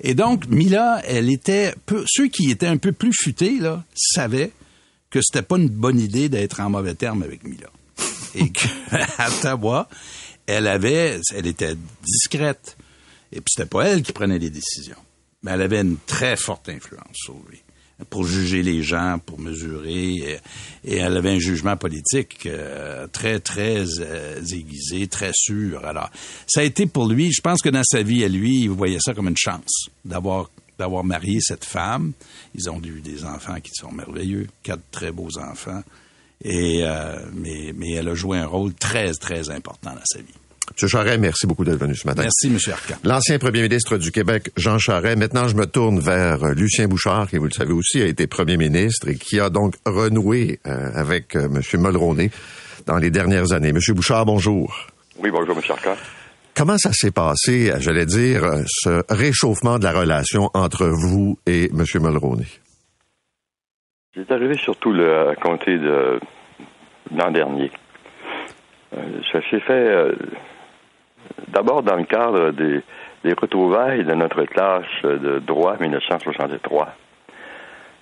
Et 0.00 0.14
donc, 0.14 0.46
Mila, 0.48 1.02
elle 1.04 1.30
était... 1.30 1.74
Peu, 1.86 2.04
ceux 2.08 2.28
qui 2.28 2.50
étaient 2.50 2.66
un 2.66 2.78
peu 2.78 2.92
plus 2.92 3.12
futés, 3.12 3.58
là, 3.58 3.84
savaient 3.94 4.52
que 5.10 5.20
c'était 5.22 5.42
pas 5.42 5.58
une 5.58 5.68
bonne 5.68 6.00
idée 6.00 6.28
d'être 6.28 6.60
en 6.60 6.70
mauvais 6.70 6.94
terme 6.94 7.22
avec 7.22 7.44
Mila. 7.44 7.68
Et 8.34 8.50
qu'à 8.50 8.68
Ottawa, 9.28 9.88
elle 10.46 10.66
avait... 10.66 11.20
Elle 11.34 11.46
était 11.46 11.76
discrète. 12.04 12.76
Et 13.32 13.36
puis, 13.36 13.52
c'était 13.54 13.68
pas 13.68 13.88
elle 13.88 14.02
qui 14.02 14.12
prenait 14.12 14.38
les 14.38 14.50
décisions. 14.50 14.96
Mais 15.42 15.52
elle 15.52 15.62
avait 15.62 15.80
une 15.80 15.96
très 16.06 16.36
forte 16.36 16.68
influence 16.68 17.14
sur 17.14 17.34
lui 17.48 17.62
pour 18.08 18.24
juger 18.24 18.62
les 18.62 18.82
gens, 18.82 19.18
pour 19.24 19.38
mesurer. 19.38 20.40
Et, 20.84 20.96
elle 20.96 21.16
avait 21.16 21.32
un 21.32 21.38
jugement 21.38 21.76
politique 21.76 22.46
euh, 22.46 23.06
très, 23.08 23.40
très 23.40 24.00
euh, 24.00 24.40
aiguisé, 24.40 25.06
très 25.06 25.32
sûr. 25.34 25.84
Alors, 25.84 26.10
ça 26.46 26.60
a 26.60 26.64
été 26.64 26.86
pour 26.86 27.06
lui, 27.06 27.32
je 27.32 27.40
pense 27.40 27.60
que 27.60 27.68
dans 27.68 27.84
sa 27.84 28.02
vie 28.02 28.24
à 28.24 28.28
lui, 28.28 28.62
il 28.62 28.70
voyait 28.70 29.00
ça 29.00 29.12
comme 29.14 29.28
une 29.28 29.36
chance 29.36 29.88
d'avoir 30.04 30.50
d'avoir 30.78 31.04
marié 31.04 31.40
cette 31.42 31.66
femme. 31.66 32.12
Ils 32.54 32.70
ont 32.70 32.80
eu 32.82 33.02
des 33.02 33.24
enfants 33.24 33.60
qui 33.62 33.70
sont 33.74 33.92
merveilleux, 33.92 34.46
quatre 34.62 34.82
très 34.90 35.12
beaux 35.12 35.38
enfants. 35.38 35.82
Et 36.42 36.80
euh, 36.84 37.18
mais, 37.34 37.74
mais 37.76 37.92
elle 37.92 38.08
a 38.08 38.14
joué 38.14 38.38
un 38.38 38.46
rôle 38.46 38.72
très, 38.72 39.12
très 39.12 39.50
important 39.50 39.90
dans 39.90 40.06
sa 40.06 40.20
vie. 40.20 40.39
M. 40.70 40.88
Charest, 40.88 41.18
merci 41.18 41.46
beaucoup 41.46 41.64
d'être 41.64 41.78
venu 41.78 41.94
ce 41.94 42.06
matin. 42.06 42.22
Merci, 42.22 42.48
M. 42.48 42.72
Arcan. 42.72 42.94
L'ancien 43.04 43.38
premier 43.38 43.62
ministre 43.62 43.96
du 43.96 44.12
Québec, 44.12 44.50
Jean 44.56 44.78
Charest. 44.78 45.18
Maintenant, 45.18 45.48
je 45.48 45.56
me 45.56 45.66
tourne 45.66 46.00
vers 46.00 46.44
euh, 46.44 46.52
Lucien 46.52 46.88
Bouchard, 46.88 47.28
qui, 47.28 47.38
vous 47.38 47.44
le 47.44 47.50
savez 47.50 47.72
aussi, 47.72 48.00
a 48.00 48.06
été 48.06 48.26
premier 48.26 48.56
ministre 48.56 49.08
et 49.08 49.16
qui 49.16 49.40
a 49.40 49.50
donc 49.50 49.74
renoué 49.84 50.60
euh, 50.66 50.90
avec 50.94 51.36
euh, 51.36 51.46
M. 51.46 51.60
Mulroney 51.80 52.30
dans 52.86 52.98
les 52.98 53.10
dernières 53.10 53.52
années. 53.52 53.70
M. 53.70 53.78
Bouchard, 53.94 54.24
bonjour. 54.26 54.86
Oui, 55.18 55.30
bonjour, 55.30 55.56
M. 55.56 55.62
Arcan. 55.68 55.96
Comment 56.54 56.78
ça 56.78 56.92
s'est 56.92 57.12
passé, 57.12 57.72
j'allais 57.78 58.06
dire, 58.06 58.42
ce 58.66 59.02
réchauffement 59.08 59.78
de 59.78 59.84
la 59.84 59.92
relation 59.92 60.50
entre 60.54 60.86
vous 60.86 61.38
et 61.46 61.70
M. 61.70 61.84
Mulroney? 62.00 62.46
C'est 64.14 64.30
arrivé 64.32 64.56
surtout 64.58 64.92
le, 64.92 65.28
à 65.28 65.36
compter 65.36 65.78
de 65.78 66.18
l'an 67.14 67.30
dernier. 67.30 67.70
Euh, 68.96 69.20
ça 69.32 69.40
s'est 69.50 69.60
fait 69.60 69.72
euh, 69.72 70.12
d'abord 71.48 71.82
dans 71.82 71.96
le 71.96 72.04
cadre 72.04 72.50
des, 72.50 72.82
retrouvailles 73.34 74.04
de 74.04 74.14
notre 74.14 74.44
classe 74.44 75.02
de 75.02 75.38
droit 75.40 75.76
1963. 75.78 76.88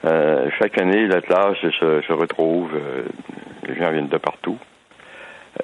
Euh, 0.04 0.48
chaque 0.58 0.80
année, 0.80 1.06
la 1.06 1.20
classe 1.20 1.58
se, 1.58 2.12
retrouve, 2.12 2.70
euh, 2.74 3.02
les 3.66 3.74
gens 3.74 3.90
viennent 3.90 4.08
de 4.08 4.18
partout. 4.18 4.58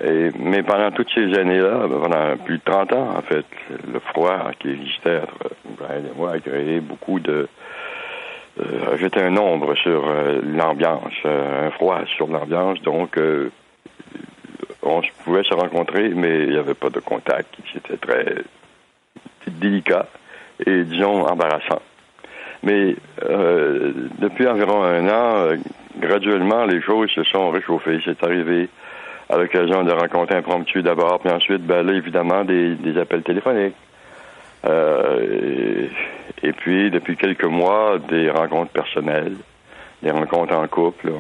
Mais 0.01 0.65
pendant 0.65 0.91
toutes 0.91 1.11
ces 1.15 1.39
années-là, 1.39 1.87
pendant 1.89 2.37
plus 2.45 2.59
de 2.59 2.63
30 2.65 2.93
ans, 2.95 3.11
en 3.17 3.23
fait, 3.23 3.47
le 3.87 4.01
froid 4.01 4.51
qui 4.59 4.71
existait 4.71 5.19
entre 5.19 5.55
Brian 5.79 6.01
et 6.01 6.19
moi 6.19 6.33
a 6.33 6.41
créé 6.41 6.81
beaucoup 6.81 7.21
de, 7.21 7.47
euh, 8.61 8.97
jeter 8.99 9.21
un 9.21 9.37
ombre 9.37 9.75
sur 9.75 10.07
euh, 10.07 10.41
l'ambiance, 10.45 11.13
un 11.25 11.71
froid 11.73 12.03
sur 12.17 12.29
l'ambiance. 12.29 12.81
Donc, 12.83 13.19
on 14.85 15.03
pouvait 15.25 15.43
se 15.43 15.55
rencontrer, 15.55 16.11
mais 16.11 16.45
il 16.45 16.51
n'y 16.51 16.57
avait 16.57 16.75
pas 16.75 16.91
de 16.91 17.01
contact. 17.01 17.55
C'était 17.73 17.97
très 17.97 18.37
délicat 19.47 20.07
et, 20.65 20.85
disons, 20.85 21.27
embarrassant. 21.27 21.81
Mais 22.63 22.97
euh, 23.23 23.93
depuis 24.19 24.47
environ 24.47 24.83
un 24.83 25.09
an, 25.09 25.57
graduellement, 25.99 26.65
les 26.65 26.81
choses 26.81 27.11
se 27.11 27.25
sont 27.25 27.51
réchauffées. 27.51 28.01
C'est 28.05 28.23
arrivé 28.23 28.69
à 29.29 29.37
l'occasion 29.37 29.85
de 29.85 29.93
rencontres 29.93 30.35
impromptues 30.35 30.83
d'abord, 30.83 31.21
puis 31.21 31.31
ensuite, 31.31 31.63
ben, 31.63 31.83
là, 31.87 31.93
évidemment, 31.95 32.45
des, 32.45 32.99
appels 32.99 33.23
téléphoniques. 33.23 33.77
Euh, 34.67 35.87
et, 36.43 36.53
puis, 36.53 36.91
depuis 36.91 37.17
quelques 37.17 37.45
mois, 37.45 37.99
des 38.09 38.31
rencontres 38.31 38.73
personnelles, 38.73 39.37
des 40.03 40.11
rencontres 40.11 40.55
en 40.55 40.67
couple. 40.69 41.13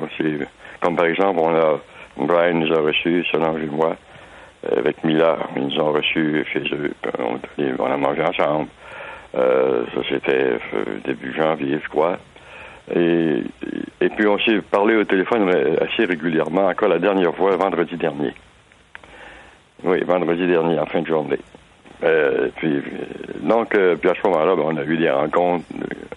Comme 0.80 0.96
par 0.96 1.06
exemple, 1.06 1.40
on 1.40 1.54
a, 1.54 1.80
Brian 2.16 2.54
nous 2.54 2.72
a 2.72 2.80
reçus, 2.80 3.24
Solange 3.30 3.62
et 3.62 3.66
moi, 3.66 3.96
euh, 4.66 4.78
avec 4.78 5.02
Miller. 5.04 5.48
Ils 5.56 5.66
nous 5.66 5.80
ont 5.80 5.92
reçus 5.92 6.44
chez 6.52 6.62
eux. 6.72 6.92
On, 7.18 7.84
a 7.84 7.96
mangé 7.96 8.22
ensemble. 8.22 8.68
Euh, 9.34 9.84
ça, 9.94 10.00
c'était 10.08 10.58
euh, 10.74 10.84
début 11.04 11.34
janvier, 11.34 11.80
je 11.82 11.88
crois. 11.88 12.18
Et, 12.94 13.42
puis, 14.16 14.26
on 14.26 14.38
s'est 14.38 14.60
parlé 14.60 14.94
au 14.94 15.04
téléphone 15.04 15.48
assez 15.80 16.04
régulièrement, 16.04 16.66
encore 16.66 16.88
la 16.88 16.98
dernière 16.98 17.34
fois, 17.34 17.56
vendredi 17.56 17.96
dernier. 17.96 18.34
Oui, 19.82 20.04
vendredi 20.04 20.46
dernier, 20.46 20.78
en 20.78 20.86
fin 20.86 21.00
de 21.00 21.06
journée. 21.06 21.38
Puis, 22.56 22.82
donc, 23.40 23.70
puis 23.70 24.10
à 24.10 24.14
ce 24.14 24.28
moment-là, 24.28 24.54
ben, 24.54 24.64
on 24.66 24.76
a 24.76 24.84
eu 24.84 24.98
des 24.98 25.10
rencontres 25.10 25.64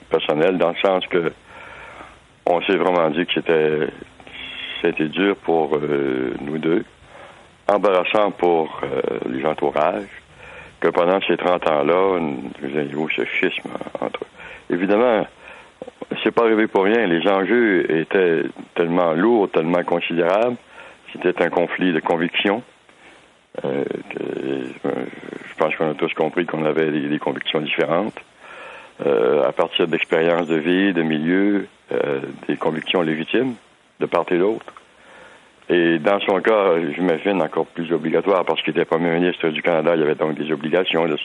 personnelles 0.09 0.57
dans 0.57 0.69
le 0.69 0.75
sens 0.75 1.07
que 1.07 1.31
on 2.45 2.61
s'est 2.61 2.75
vraiment 2.75 3.09
dit 3.09 3.25
que 3.25 3.33
c'était 3.33 3.87
c'était 4.81 5.07
dur 5.07 5.35
pour 5.37 5.75
euh, 5.75 6.33
nous 6.41 6.57
deux, 6.57 6.83
embarrassant 7.67 8.31
pour 8.31 8.81
euh, 8.83 9.19
les 9.29 9.45
entourages, 9.45 10.07
que 10.79 10.89
pendant 10.89 11.19
ces 11.21 11.37
30 11.37 11.69
ans-là, 11.69 12.19
nous 12.19 12.77
avions 12.77 13.07
ce 13.09 13.25
schisme 13.25 13.69
entre 13.99 14.23
eux. 14.23 14.73
Évidemment, 14.75 15.25
c'est 16.23 16.31
pas 16.31 16.43
arrivé 16.43 16.67
pour 16.67 16.83
rien. 16.83 17.07
Les 17.07 17.27
enjeux 17.27 17.89
étaient 17.91 18.43
tellement 18.75 19.13
lourds, 19.13 19.49
tellement 19.49 19.83
considérables. 19.83 20.57
C'était 21.11 21.41
un 21.41 21.49
conflit 21.49 21.93
de 21.93 21.99
conviction. 21.99 22.61
Euh, 23.65 23.83
je 24.13 25.55
pense 25.57 25.75
qu'on 25.75 25.89
a 25.89 25.95
tous 25.95 26.13
compris 26.13 26.45
qu'on 26.45 26.63
avait 26.65 26.91
des, 26.91 27.17
convictions 27.17 27.59
différentes. 27.59 28.19
à 29.03 29.51
partir 29.51 29.87
d'expériences 29.87 30.47
de 30.47 30.57
vie, 30.57 30.93
de 30.93 31.01
milieu, 31.01 31.67
des 32.47 32.57
convictions 32.57 33.01
légitimes 33.01 33.55
de 33.99 34.05
part 34.05 34.25
et 34.31 34.37
d'autre. 34.37 34.65
Et 35.69 35.99
dans 35.99 36.19
son 36.21 36.39
cas, 36.39 36.75
j'imagine 36.95 37.41
encore 37.41 37.65
plus 37.65 37.91
obligatoire 37.91 38.45
parce 38.45 38.61
qu'il 38.61 38.71
était 38.71 38.85
Premier 38.85 39.09
ministre 39.09 39.49
du 39.49 39.61
Canada, 39.61 39.95
il 39.95 40.01
y 40.01 40.03
avait 40.03 40.15
donc 40.15 40.35
des 40.35 40.51
obligations 40.51 41.05
de, 41.07 41.17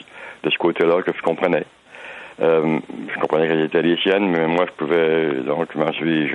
ce 0.49 0.57
côté-là 0.57 1.01
que 1.01 1.11
je 1.15 1.21
comprenais. 1.21 1.65
Euh, 2.41 2.79
je 3.13 3.19
comprenais 3.19 3.47
qu'elles 3.47 3.65
étaient 3.65 3.81
les 3.81 3.95
siennes, 3.97 4.29
mais 4.29 4.47
moi, 4.47 4.65
je 4.67 4.71
pouvais, 4.73 5.33
donc, 5.45 5.73
m'en 5.75 5.93
suis, 5.93 6.29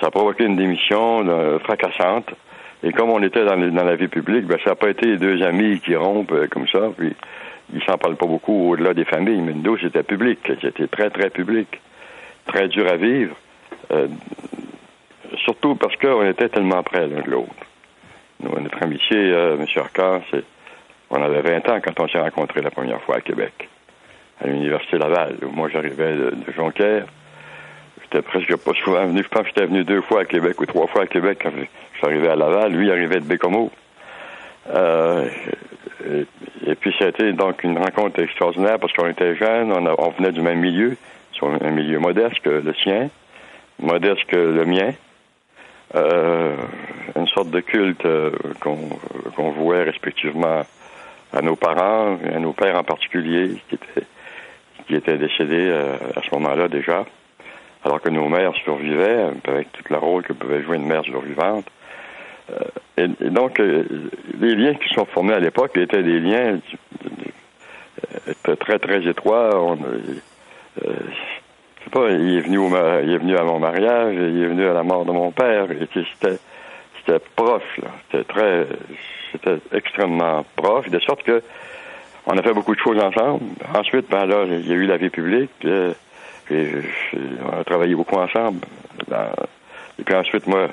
ça 0.00 0.08
a 0.08 0.10
provoqué 0.10 0.44
une 0.44 0.56
démission 0.56 1.26
euh, 1.26 1.58
fracassante. 1.60 2.28
Et 2.82 2.92
comme 2.92 3.08
on 3.08 3.22
était 3.22 3.44
dans, 3.46 3.56
la 3.56 3.96
vie 3.96 4.08
publique, 4.08 4.44
ben, 4.44 4.58
ça 4.62 4.70
n'a 4.70 4.76
pas 4.76 4.90
été 4.90 5.16
deux 5.16 5.42
amis 5.42 5.80
qui 5.80 5.96
rompent 5.96 6.32
euh, 6.32 6.46
comme 6.48 6.68
ça, 6.68 6.90
puis 6.94 7.14
ils 7.72 7.82
s'en 7.84 7.96
parlent 7.96 8.16
pas 8.16 8.26
beaucoup 8.26 8.72
au-delà 8.72 8.92
des 8.92 9.06
familles, 9.06 9.40
mais 9.40 9.54
nous, 9.54 9.78
c'était 9.78 10.02
public, 10.02 10.40
c'était 10.60 10.88
très, 10.88 11.08
très 11.08 11.30
public, 11.30 11.80
très 12.46 12.68
dur 12.68 12.86
à 12.86 12.96
vivre. 12.96 13.34
Surtout 15.44 15.74
parce 15.74 15.96
qu'on 15.96 16.26
était 16.28 16.48
tellement 16.48 16.82
près 16.82 17.06
l'un 17.06 17.22
de 17.22 17.30
l'autre. 17.30 17.54
notre 18.40 18.82
amitié, 18.82 19.32
euh, 19.32 19.56
M. 19.56 19.66
Arcand, 19.76 20.22
c'est, 20.30 20.44
on 21.10 21.22
avait 21.22 21.42
20 21.42 21.68
ans 21.68 21.80
quand 21.82 22.00
on 22.00 22.08
s'est 22.08 22.18
rencontrés 22.18 22.60
la 22.60 22.70
première 22.70 23.00
fois 23.02 23.16
à 23.16 23.20
Québec, 23.20 23.68
à 24.40 24.46
l'Université 24.46 24.98
Laval. 24.98 25.36
Moi, 25.52 25.68
j'arrivais 25.72 26.14
de, 26.14 26.34
Jonquière. 26.54 27.06
J'étais 28.02 28.22
presque 28.22 28.56
pas 28.56 28.72
souvent 28.74 29.06
venu. 29.06 29.22
Je 29.22 29.28
pense 29.28 29.42
que 29.42 29.48
j'étais 29.48 29.66
venu 29.66 29.84
deux 29.84 30.02
fois 30.02 30.22
à 30.22 30.24
Québec 30.24 30.60
ou 30.60 30.66
trois 30.66 30.86
fois 30.86 31.02
à 31.02 31.06
Québec 31.06 31.38
quand 31.42 31.50
je 31.50 31.98
suis 31.98 32.06
arrivé 32.06 32.28
à 32.28 32.36
Laval. 32.36 32.72
Lui, 32.72 32.86
il 32.86 32.92
arrivait 32.92 33.20
de 33.20 33.24
Bécomo. 33.24 33.70
Euh, 34.70 35.28
et, 36.66 36.74
puis, 36.74 36.94
ça 36.98 37.06
a 37.06 37.08
été 37.08 37.32
donc 37.32 37.64
une 37.64 37.78
rencontre 37.78 38.20
extraordinaire 38.20 38.78
parce 38.78 38.92
qu'on 38.92 39.08
était 39.08 39.36
jeunes, 39.36 39.72
on, 39.72 39.86
on 39.98 40.10
venait 40.10 40.32
du 40.32 40.42
même 40.42 40.60
milieu, 40.60 40.96
sur 41.32 41.48
un 41.48 41.70
milieu 41.70 41.98
modeste 41.98 42.40
que 42.40 42.50
le 42.50 42.74
sien, 42.74 43.08
modeste 43.78 44.24
que 44.26 44.36
le 44.36 44.64
mien. 44.64 44.92
Euh, 45.94 46.56
une 47.14 47.28
sorte 47.28 47.50
de 47.50 47.60
culte 47.60 48.04
euh, 48.04 48.32
qu'on 48.60 49.50
vouait 49.50 49.84
respectivement 49.84 50.62
à 51.32 51.42
nos 51.42 51.54
parents, 51.54 52.18
à 52.34 52.38
nos 52.40 52.52
pères 52.52 52.76
en 52.76 52.82
particulier, 52.82 53.56
qui 53.68 53.76
étaient, 53.76 54.06
qui 54.86 54.94
étaient 54.96 55.18
décédés 55.18 55.68
euh, 55.68 55.94
à 56.16 56.22
ce 56.22 56.34
moment-là 56.34 56.66
déjà, 56.68 57.04
alors 57.84 58.00
que 58.00 58.08
nos 58.08 58.28
mères 58.28 58.54
survivaient, 58.56 59.26
avec 59.46 59.70
tout 59.72 59.84
le 59.88 59.96
rôle 59.98 60.22
que 60.24 60.32
pouvait 60.32 60.62
jouer 60.62 60.76
une 60.76 60.86
mère 60.86 61.04
survivante. 61.04 61.66
Et, 62.98 63.08
donc, 63.30 63.58
les 63.58 64.54
liens 64.54 64.74
qui 64.74 64.92
sont 64.92 65.06
formés 65.06 65.32
à 65.32 65.40
l'époque 65.40 65.76
étaient 65.78 66.02
des 66.02 66.20
liens 66.20 66.58
très, 68.60 68.78
très 68.78 69.06
étroits. 69.06 69.76
Sais 71.84 71.90
pas, 71.90 72.10
il 72.10 72.38
est 72.38 72.40
venu 72.40 72.58
il 73.04 73.10
est 73.12 73.18
venu 73.18 73.36
à 73.36 73.44
mon 73.44 73.58
mariage, 73.58 74.14
il 74.14 74.42
est 74.42 74.46
venu 74.46 74.66
à 74.66 74.72
la 74.72 74.82
mort 74.82 75.04
de 75.04 75.12
mon 75.12 75.30
père. 75.30 75.66
C'était, 75.92 76.38
c'était 76.98 77.20
proche, 77.36 77.78
là. 77.82 77.88
C'était 78.10 78.24
très, 78.24 78.66
c'était 79.32 79.58
extrêmement 79.72 80.44
proche, 80.56 80.88
de 80.88 80.98
sorte 81.00 81.22
que 81.22 81.42
on 82.26 82.38
a 82.38 82.42
fait 82.42 82.54
beaucoup 82.54 82.74
de 82.74 82.80
choses 82.80 82.98
ensemble. 82.98 83.44
Ensuite, 83.74 84.08
ben 84.10 84.24
là, 84.24 84.44
il 84.46 84.66
y 84.66 84.72
a 84.72 84.76
eu 84.76 84.86
la 84.86 84.96
vie 84.96 85.10
publique. 85.10 85.50
Euh, 85.64 85.92
on 86.50 87.60
a 87.60 87.64
travaillé 87.64 87.94
beaucoup 87.94 88.16
ensemble. 88.16 88.60
et 89.98 90.02
puis 90.04 90.14
ensuite, 90.14 90.46
moi, 90.46 90.68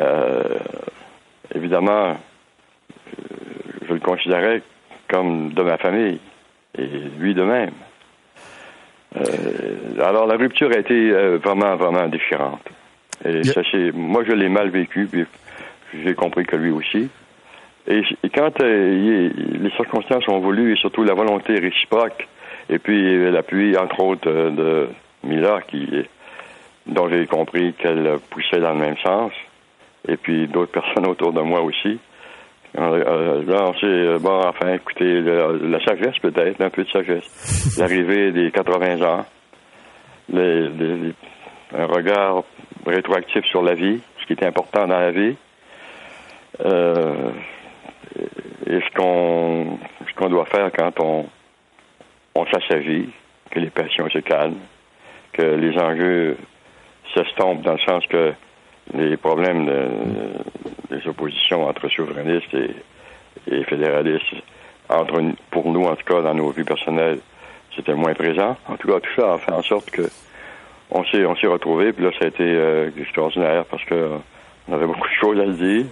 euh, 0.00 0.58
évidemment, 1.54 2.16
je 3.86 3.92
le 3.92 4.00
considérais 4.00 4.62
comme 5.08 5.52
de 5.52 5.62
ma 5.62 5.76
famille. 5.76 6.20
Et 6.78 6.86
lui 7.18 7.34
de 7.34 7.42
même. 7.42 7.72
Euh, 9.16 10.00
alors, 10.00 10.26
la 10.26 10.36
rupture 10.36 10.70
a 10.70 10.78
été 10.78 10.94
euh, 10.94 11.38
vraiment, 11.42 11.76
vraiment. 11.76 12.08
Et 13.24 13.42
ça, 13.44 13.62
c'est, 13.70 13.92
moi, 13.92 14.22
je 14.26 14.32
l'ai 14.32 14.48
mal 14.48 14.70
vécu, 14.70 15.08
puis 15.10 15.24
j'ai 16.04 16.14
compris 16.14 16.44
que 16.44 16.56
lui 16.56 16.70
aussi. 16.70 17.08
Et, 17.86 18.02
quand 18.34 18.60
euh, 18.60 19.30
les 19.34 19.70
circonstances 19.70 20.28
ont 20.28 20.40
voulu, 20.40 20.72
et 20.72 20.76
surtout 20.76 21.04
la 21.04 21.14
volonté 21.14 21.58
réciproque, 21.58 22.28
et 22.68 22.78
puis 22.78 23.30
l'appui, 23.30 23.76
entre 23.76 24.00
autres, 24.00 24.30
de 24.30 24.88
Mila, 25.24 25.62
qui, 25.62 25.88
dont 26.86 27.08
j'ai 27.08 27.26
compris 27.26 27.72
qu'elle 27.72 28.18
poussait 28.30 28.60
dans 28.60 28.74
le 28.74 28.80
même 28.80 28.98
sens, 28.98 29.32
et 30.06 30.16
puis 30.16 30.46
d'autres 30.48 30.72
personnes 30.80 31.06
autour 31.06 31.32
de 31.32 31.40
moi 31.40 31.62
aussi, 31.62 31.98
euh, 32.76 33.44
là, 33.46 33.64
on 33.68 33.74
s'est, 33.74 34.18
bon, 34.22 34.40
enfin, 34.46 34.74
écoutez, 34.74 35.20
la, 35.20 35.80
sagesse 35.84 36.18
peut-être, 36.20 36.60
un 36.60 36.70
peu 36.70 36.84
de 36.84 36.90
sagesse. 36.90 37.76
L'arrivée 37.78 38.32
des 38.32 38.50
80 38.50 39.02
ans, 39.02 39.24
un 40.34 41.86
regard 41.86 42.44
rétroactif 42.86 43.44
sur 43.46 43.62
la 43.62 43.74
vie, 43.74 44.00
ce 44.20 44.26
qui 44.26 44.32
est 44.34 44.46
important 44.46 44.86
dans 44.86 44.98
la 44.98 45.10
vie, 45.10 45.36
euh, 46.64 47.30
et 48.66 48.80
ce 48.80 48.94
qu'on 48.96 49.78
ce 50.06 50.14
qu'on 50.14 50.28
doit 50.28 50.46
faire 50.46 50.70
quand 50.76 51.00
on 51.00 51.26
on 52.34 52.46
s'assagit, 52.46 53.08
que 53.50 53.58
les 53.58 53.70
passions 53.70 54.08
se 54.10 54.18
calment, 54.18 54.60
que 55.32 55.42
les 55.42 55.76
enjeux 55.78 56.36
s'estompent 57.14 57.62
dans 57.62 57.72
le 57.72 57.78
sens 57.78 58.06
que 58.06 58.32
les 58.94 59.16
problèmes 59.16 59.70
des 60.90 61.06
oppositions 61.06 61.66
entre 61.66 61.88
souverainistes 61.88 62.54
et, 62.54 63.64
fédéralistes, 63.64 64.34
entre, 64.88 65.22
pour 65.50 65.70
nous 65.70 65.84
en 65.84 65.96
tout 65.96 66.04
cas 66.04 66.22
dans 66.22 66.34
nos 66.34 66.50
vies 66.50 66.64
personnelles, 66.64 67.20
c'était 67.76 67.94
moins 67.94 68.14
présent. 68.14 68.56
En 68.66 68.76
tout 68.76 68.88
cas, 68.88 69.00
tout 69.00 69.20
ça 69.20 69.34
a 69.34 69.38
fait 69.38 69.52
en 69.52 69.62
sorte 69.62 69.90
que 69.90 70.02
on 70.90 71.04
s'est 71.04 71.46
retrouvés, 71.46 71.92
puis 71.92 72.04
là 72.04 72.10
ça 72.18 72.24
a 72.24 72.28
été 72.28 72.44
euh, 72.44 72.90
extraordinaire 72.98 73.64
parce 73.66 73.84
que 73.84 74.10
on 74.68 74.72
avait 74.72 74.86
beaucoup 74.86 75.08
de 75.08 75.14
choses 75.20 75.38
à 75.40 75.46
se 75.46 75.62
dire. 75.62 75.86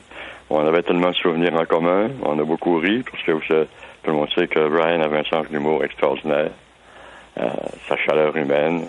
On 0.48 0.66
avait 0.66 0.82
tellement 0.82 1.11
de 1.11 1.14
souvenirs 1.16 1.54
en 1.54 1.64
commun. 1.64 2.09
On 2.22 2.38
a 2.38 2.44
beaucoup 2.44 2.78
ri 2.78 3.02
parce 3.11 3.22
que 3.22 3.64
tout 4.02 4.11
le 4.11 4.12
monde 4.12 4.28
sait 4.35 4.46
que 4.46 4.68
Brian 4.68 5.00
avait 5.00 5.18
un 5.18 5.24
sens 5.24 5.48
d'humour 5.48 5.85
extraordinaire. 5.85 6.50
Euh, 7.38 7.50
sa 7.87 7.96
chaleur 7.98 8.35
humaine. 8.35 8.87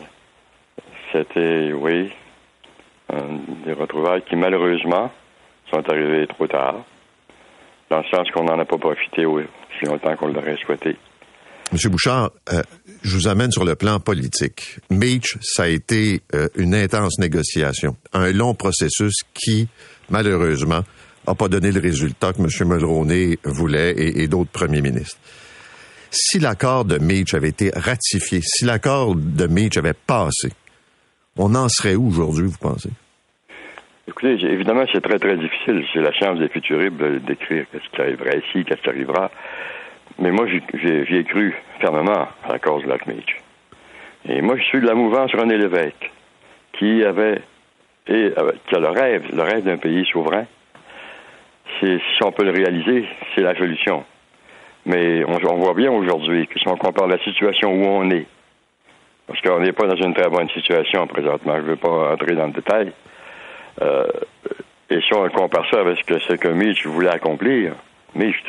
C'était, 1.12 1.74
oui, 1.74 2.14
des 3.66 3.74
retrouvailles 3.74 4.24
qui 4.30 4.36
malheureusement 4.36 5.12
sont 5.72 5.84
arrivées 5.90 6.28
trop 6.28 6.48
tard, 6.48 6.84
dans 7.90 7.98
le 7.98 8.06
sens 8.12 8.30
qu'on 8.32 8.44
n'en 8.44 8.60
a 8.60 8.66
pas 8.66 8.78
profité 8.78 9.26
aussi 9.26 9.48
longtemps 9.86 10.16
qu'on 10.16 10.28
l'aurait 10.28 10.58
souhaité. 10.66 10.96
Monsieur 11.72 11.90
Bouchard, 11.90 12.32
euh, 12.54 12.62
je 13.04 13.18
vous 13.18 13.28
amène 13.28 13.52
sur 13.52 13.66
le 13.66 13.76
plan 13.76 14.00
politique. 14.00 14.80
Meach, 14.90 15.38
ça 15.42 15.64
a 15.64 15.68
été 15.68 16.22
euh, 16.34 16.48
une 16.56 16.74
intense 16.74 17.20
négociation, 17.20 17.98
un 18.14 18.32
long 18.32 18.54
processus 18.54 19.24
qui, 19.34 19.68
malheureusement, 20.10 20.82
n'a 21.28 21.36
pas 21.36 21.50
donné 21.50 21.74
le 21.74 21.82
résultat 21.82 22.32
que 22.32 22.40
M. 22.40 22.70
Mulroney 22.70 23.38
voulait 23.44 23.92
et, 23.92 24.24
et 24.24 24.28
d'autres 24.30 24.52
premiers 24.52 24.82
ministres. 24.82 25.18
Si 26.10 26.40
l'accord 26.40 26.86
de 26.86 27.00
Meach 27.00 27.34
avait 27.34 27.50
été 27.50 27.70
ratifié, 27.76 28.40
si 28.42 28.64
l'accord 28.64 29.14
de 29.16 29.48
Meach 29.48 29.76
avait 29.76 29.94
passé, 29.94 30.54
on 31.38 31.56
en 31.56 31.68
serait 31.70 31.96
où 31.96 32.08
aujourd'hui, 32.08 32.48
vous 32.48 32.58
pensez? 32.60 32.90
Écoutez, 34.08 34.34
évidemment, 34.46 34.86
c'est 34.92 35.02
très, 35.02 35.20
très 35.20 35.36
difficile. 35.38 35.84
C'est 35.94 36.00
la 36.00 36.14
chance 36.14 36.40
des 36.40 36.48
futuribles 36.48 37.22
d'écrire 37.24 37.66
qu'est-ce 37.72 37.90
qui 37.94 38.02
arrivera 38.02 38.36
ici, 38.36 38.64
qu'est-ce 38.64 38.82
qui 38.82 38.90
arrivera. 38.90 39.30
Mais 40.20 40.32
moi, 40.32 40.48
j'y 40.48 41.16
ai 41.16 41.24
cru 41.26 41.54
fermement 41.80 42.28
à 42.44 42.54
la 42.54 42.60
cause 42.60 42.84
de 42.84 42.90
Lac-Meach. 42.90 43.38
Et 44.30 44.42
moi, 44.42 44.56
je 44.58 44.64
suis 44.64 44.82
de 44.82 44.88
la 44.88 44.96
mouvance 44.96 45.32
René 45.34 45.58
Lévesque, 45.58 46.12
qui 46.80 47.04
avait, 47.04 47.42
et 48.08 48.32
euh, 48.38 48.52
qui 48.68 48.76
a 48.76 48.80
le 48.80 48.90
rêve, 48.90 49.26
le 49.34 49.44
rêve 49.44 49.64
d'un 49.64 49.78
pays 49.78 50.06
souverain. 50.06 50.46
Si 51.80 52.00
on 52.24 52.32
peut 52.32 52.46
le 52.46 52.52
réaliser, 52.52 53.06
c'est 53.36 53.42
la 53.42 53.56
solution. 53.56 54.04
Mais 54.86 55.24
on, 55.26 55.38
on 55.52 55.58
voit 55.58 55.74
bien 55.74 55.92
aujourd'hui 55.92 56.48
que 56.48 56.58
si 56.58 56.68
on 56.68 56.78
compare 56.78 57.08
la 57.08 57.20
situation 57.20 57.74
où 57.74 57.86
on 57.86 58.10
est 58.10 58.26
parce 59.28 59.42
qu'on 59.42 59.60
n'est 59.60 59.74
pas 59.74 59.88
dans 59.88 59.96
une 59.96 60.14
très 60.14 60.30
bonne 60.30 60.50
situation 60.50 61.06
présentement. 61.06 61.56
Je 61.58 61.62
ne 61.62 61.68
veux 61.68 61.76
pas 61.76 62.14
entrer 62.14 62.34
dans 62.36 62.48
le 62.48 62.54
détail. 62.54 62.92
Euh, 63.82 64.08
et 64.90 65.02
si 65.02 65.14
on 65.14 65.28
compare 65.30 65.70
ça 65.70 65.82
avec 65.82 65.98
ce 65.98 66.34
que, 66.34 66.48
Mitch 66.48 66.86
voulait 66.88 67.10
accomplir, 67.10 67.74
Mitch, 68.16 68.42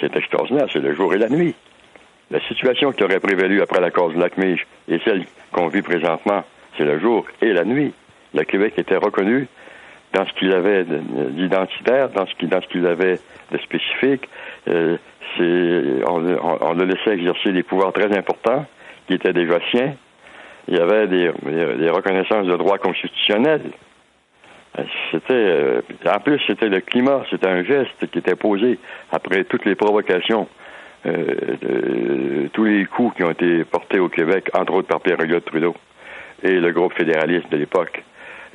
c'est 0.00 0.16
extraordinaire, 0.16 0.66
c'est 0.72 0.80
le 0.80 0.94
jour 0.94 1.12
et 1.14 1.18
la 1.18 1.28
nuit. 1.28 1.54
La 2.30 2.40
situation 2.48 2.92
qui 2.92 3.04
aurait 3.04 3.20
prévalu 3.20 3.60
après 3.60 3.80
la 3.80 3.90
cause 3.90 4.14
de 4.14 4.20
lac 4.20 4.36
Mitch 4.38 4.66
et 4.88 4.98
celle 5.04 5.24
qu'on 5.52 5.68
vit 5.68 5.82
présentement, 5.82 6.44
c'est 6.78 6.84
le 6.84 6.98
jour 6.98 7.26
et 7.42 7.52
la 7.52 7.64
nuit. 7.64 7.92
Le 8.32 8.44
Québec 8.44 8.74
était 8.78 8.96
reconnu 8.96 9.48
dans 10.14 10.26
ce 10.26 10.32
qu'il 10.34 10.52
avait 10.52 10.84
d'identitaire, 10.84 12.08
dans 12.08 12.26
ce 12.26 12.34
qu'il 12.68 12.86
avait 12.86 13.18
de 13.52 13.58
spécifique. 13.58 14.28
Euh, 14.68 14.96
on, 15.38 16.18
le 16.74 16.84
laissait 16.84 17.14
exercer 17.14 17.52
des 17.52 17.62
pouvoirs 17.62 17.92
très 17.92 18.16
importants 18.16 18.66
qui 19.10 19.16
étaient 19.16 19.32
déjà 19.32 19.58
siens. 19.72 19.94
Il 20.68 20.76
y 20.76 20.80
avait 20.80 21.08
des, 21.08 21.30
reconnaissances 21.90 22.46
de 22.46 22.56
droits 22.56 22.78
constitutionnels. 22.78 23.72
C'était, 25.10 25.32
euh, 25.32 25.80
en 26.06 26.20
plus, 26.20 26.40
c'était 26.46 26.68
le 26.68 26.80
climat, 26.80 27.24
c'était 27.28 27.48
un 27.48 27.64
geste 27.64 28.06
qui 28.12 28.18
était 28.20 28.36
posé 28.36 28.78
après 29.10 29.42
toutes 29.42 29.64
les 29.64 29.74
provocations, 29.74 30.46
euh, 31.06 31.24
de- 31.60 32.48
tous 32.52 32.64
les 32.64 32.84
coups 32.84 33.16
qui 33.16 33.24
ont 33.24 33.32
été 33.32 33.64
portés 33.64 33.98
au 33.98 34.08
Québec, 34.08 34.48
entre 34.54 34.74
autres 34.74 34.86
par 34.86 35.00
Pierre 35.00 35.20
Elliott 35.20 35.44
Trudeau 35.44 35.74
et 36.44 36.52
le 36.52 36.70
groupe 36.70 36.92
fédéraliste 36.92 37.50
de 37.50 37.56
l'époque. 37.56 38.04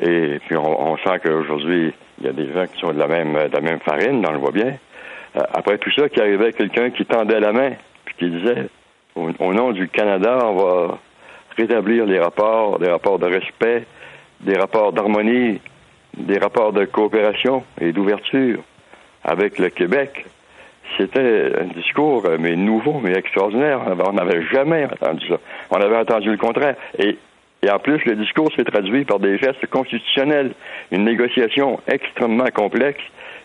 Et 0.02 0.40
puis 0.48 0.56
on, 0.56 0.96
sent 0.98 1.20
qu'aujourd'hui, 1.22 1.94
il 2.20 2.26
y 2.26 2.30
a 2.30 2.34
des 2.34 2.48
gens 2.54 2.66
qui 2.66 2.80
sont 2.80 2.94
de 2.94 3.00
la 3.00 3.08
même, 3.08 3.34
de 3.34 3.54
la 3.54 3.62
même 3.62 3.82
farine, 3.82 4.26
on 4.26 4.32
le 4.32 4.40
voit 4.40 4.52
bien. 4.52 4.78
Euh, 5.36 5.42
après 5.54 5.78
tout 5.80 5.92
ça, 5.92 6.08
qui 6.08 6.22
arrivait 6.22 6.54
quelqu'un 6.54 6.92
qui 6.92 7.06
tendait 7.06 7.42
la 7.42 7.52
main, 7.52 7.72
puis 8.06 8.16
qui 8.18 8.30
disait, 8.30 8.70
au, 9.16 9.54
nom 9.54 9.72
du 9.72 9.88
Canada, 9.88 10.40
on 10.44 10.56
va 10.56 10.98
rétablir 11.58 12.06
les 12.06 12.20
rapports, 12.20 12.80
des 12.80 12.90
rapports 12.90 13.20
de 13.20 13.26
respect, 13.26 13.86
des 14.42 14.58
rapports 14.58 14.92
d'harmonie, 14.92 15.62
des 16.18 16.38
rapports 16.38 16.74
de 16.74 16.86
coopération 16.86 17.64
et 17.80 17.92
d'ouverture 17.92 18.60
avec 19.24 19.58
le 19.58 19.70
Québec. 19.70 20.26
C'était 20.98 21.52
un 21.60 21.66
discours, 21.66 22.26
euh, 22.26 22.38
mais 22.40 22.56
nouveau, 22.56 23.00
mais 23.04 23.14
extraordinaire. 23.14 23.82
On 24.06 24.14
n'avait 24.14 24.44
jamais 24.44 24.86
entendu 24.86 25.28
ça. 25.28 25.40
On 25.72 25.78
avait 25.78 25.98
entendu 25.98 26.30
le 26.30 26.38
contraire. 26.38 26.76
Et, 27.00 27.18
et 27.64 27.70
en 27.70 27.80
plus, 27.80 28.04
le 28.06 28.16
discours 28.16 28.50
s'est 28.56 28.64
traduit 28.64 29.04
par 29.04 29.20
des 29.20 29.38
gestes 29.38 29.66
constitutionnels, 29.68 30.52
une 30.92 31.04
négociation 31.04 31.80
extrêmement 31.88 32.50
complexe. 32.54 33.02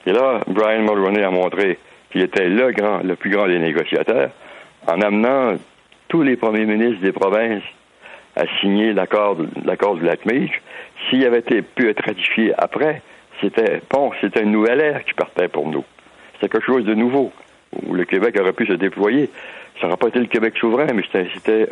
Et 0.07 0.13
là, 0.13 0.41
Brian 0.49 0.83
Mulroney 0.83 1.23
a 1.23 1.31
montré 1.31 1.79
qu'il 2.13 2.23
était 2.23 2.49
le 2.49 2.73
grand, 2.73 2.99
le 3.03 3.17
plus 3.17 3.31
grand 3.31 3.47
des 3.47 3.59
négociateurs, 3.59 4.31
en 4.87 5.01
amenant 5.01 5.55
tous 6.09 6.23
les 6.23 6.37
premiers 6.37 6.67
ministres 6.67 7.03
des 7.03 7.13
provinces 7.13 7.63
à 8.37 8.45
signer 8.61 8.93
l'accord 8.93 9.37
l'accord 9.65 9.97
du 9.97 10.05
lac 10.05 10.25
Meech. 10.25 10.61
S'il 11.09 11.25
avait 11.25 11.43
pu 11.43 11.89
être 11.89 12.05
ratifié 12.05 12.53
après, 12.57 13.03
c'était 13.41 13.81
bon, 13.91 14.13
c'était 14.21 14.43
une 14.43 14.53
nouvelle 14.53 14.81
ère 14.81 15.05
qui 15.05 15.15
partait 15.15 15.49
pour 15.49 15.69
nous. 15.69 15.85
C'était 16.35 16.49
quelque 16.49 16.67
chose 16.67 16.85
de 16.85 16.95
nouveau 16.95 17.33
où 17.83 17.95
le 17.95 18.05
Québec 18.05 18.37
aurait 18.41 18.53
pu 18.53 18.67
se 18.67 18.73
déployer. 18.73 19.31
Ça 19.81 19.87
n'aurait 19.87 19.99
pas 19.99 20.09
été 20.09 20.19
le 20.19 20.27
Québec 20.27 20.55
souverain, 20.59 20.89
mais 20.95 21.03
c'était, 21.03 21.29
c'était 21.35 21.69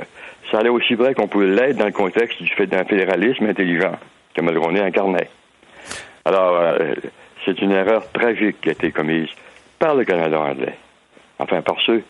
ça 0.51 0.59
allait 0.59 0.69
aussi 0.69 0.95
vrai 0.95 1.15
qu'on 1.15 1.29
pouvait 1.29 1.47
l'être 1.47 1.77
dans 1.77 1.87
le 1.87 1.93
contexte 1.93 2.43
du 2.43 2.49
fait 2.49 2.67
d'un 2.67 2.85
fédéralisme 2.85 3.47
intelligent 3.47 3.93
que 4.35 4.41
Mulroney 4.41 4.81
incarnait. 4.81 5.29
Alors, 6.25 6.57
euh, 6.57 6.95
c'est 7.45 7.61
une 7.61 7.73
erreur 7.73 8.11
tragique 8.13 8.61
qui 8.61 8.69
a 8.69 8.73
été 8.73 8.93
commise 8.93 9.29
par 9.79 9.95
le 9.95 10.05
Canada 10.05 10.41
anglais. 10.41 10.75
Enfin, 11.39 11.61
par 11.63 11.81
ceux, 11.85 12.03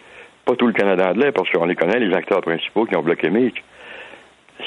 pas 0.48 0.56
tout 0.56 0.66
le 0.66 0.72
Canada 0.72 1.10
anglais, 1.10 1.30
parce 1.30 1.50
qu'on 1.50 1.66
les 1.66 1.76
connaît, 1.76 1.98
les 1.98 2.14
acteurs 2.14 2.40
principaux 2.40 2.86
qui 2.86 2.96
ont 2.96 3.02
bloqué 3.02 3.28
Meek. 3.28 3.62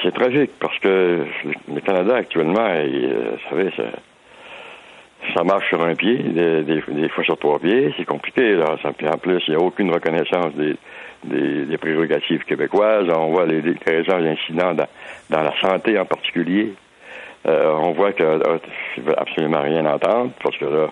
C'est 0.03 0.13
tragique 0.13 0.51
parce 0.59 0.77
que 0.77 1.25
le 1.73 1.81
Canada 1.81 2.15
actuellement, 2.15 2.67
euh, 2.69 3.31
vous 3.31 3.49
savez, 3.49 3.71
ça, 5.35 5.43
marche 5.43 5.67
sur 5.69 5.83
un 5.83 5.95
pied, 5.95 6.17
des, 6.17 7.09
fois 7.09 7.23
sur 7.23 7.37
trois 7.37 7.59
pieds, 7.59 7.93
c'est 7.97 8.05
compliqué. 8.05 8.53
Là. 8.53 8.75
En 8.85 9.17
plus, 9.17 9.43
il 9.47 9.55
n'y 9.55 9.61
a 9.61 9.65
aucune 9.65 9.91
reconnaissance 9.91 10.53
des, 10.53 10.75
des, 11.65 11.77
prérogatives 11.77 12.43
québécoises. 12.43 13.07
On 13.09 13.31
voit 13.31 13.47
les, 13.47 13.61
les 13.61 13.75
raisons 13.85 14.19
d'incidents 14.19 14.73
dans, 14.73 14.87
dans 15.31 15.41
la 15.41 15.53
santé 15.59 15.97
en 15.97 16.05
particulier. 16.05 16.73
Euh, 17.47 17.73
on 17.73 17.91
voit 17.91 18.13
que 18.13 18.23
euh, 18.23 18.59
ils 18.97 19.03
veulent 19.03 19.15
absolument 19.17 19.61
rien 19.61 19.85
entendre 19.87 20.31
parce 20.43 20.57
que 20.57 20.65
là, 20.65 20.87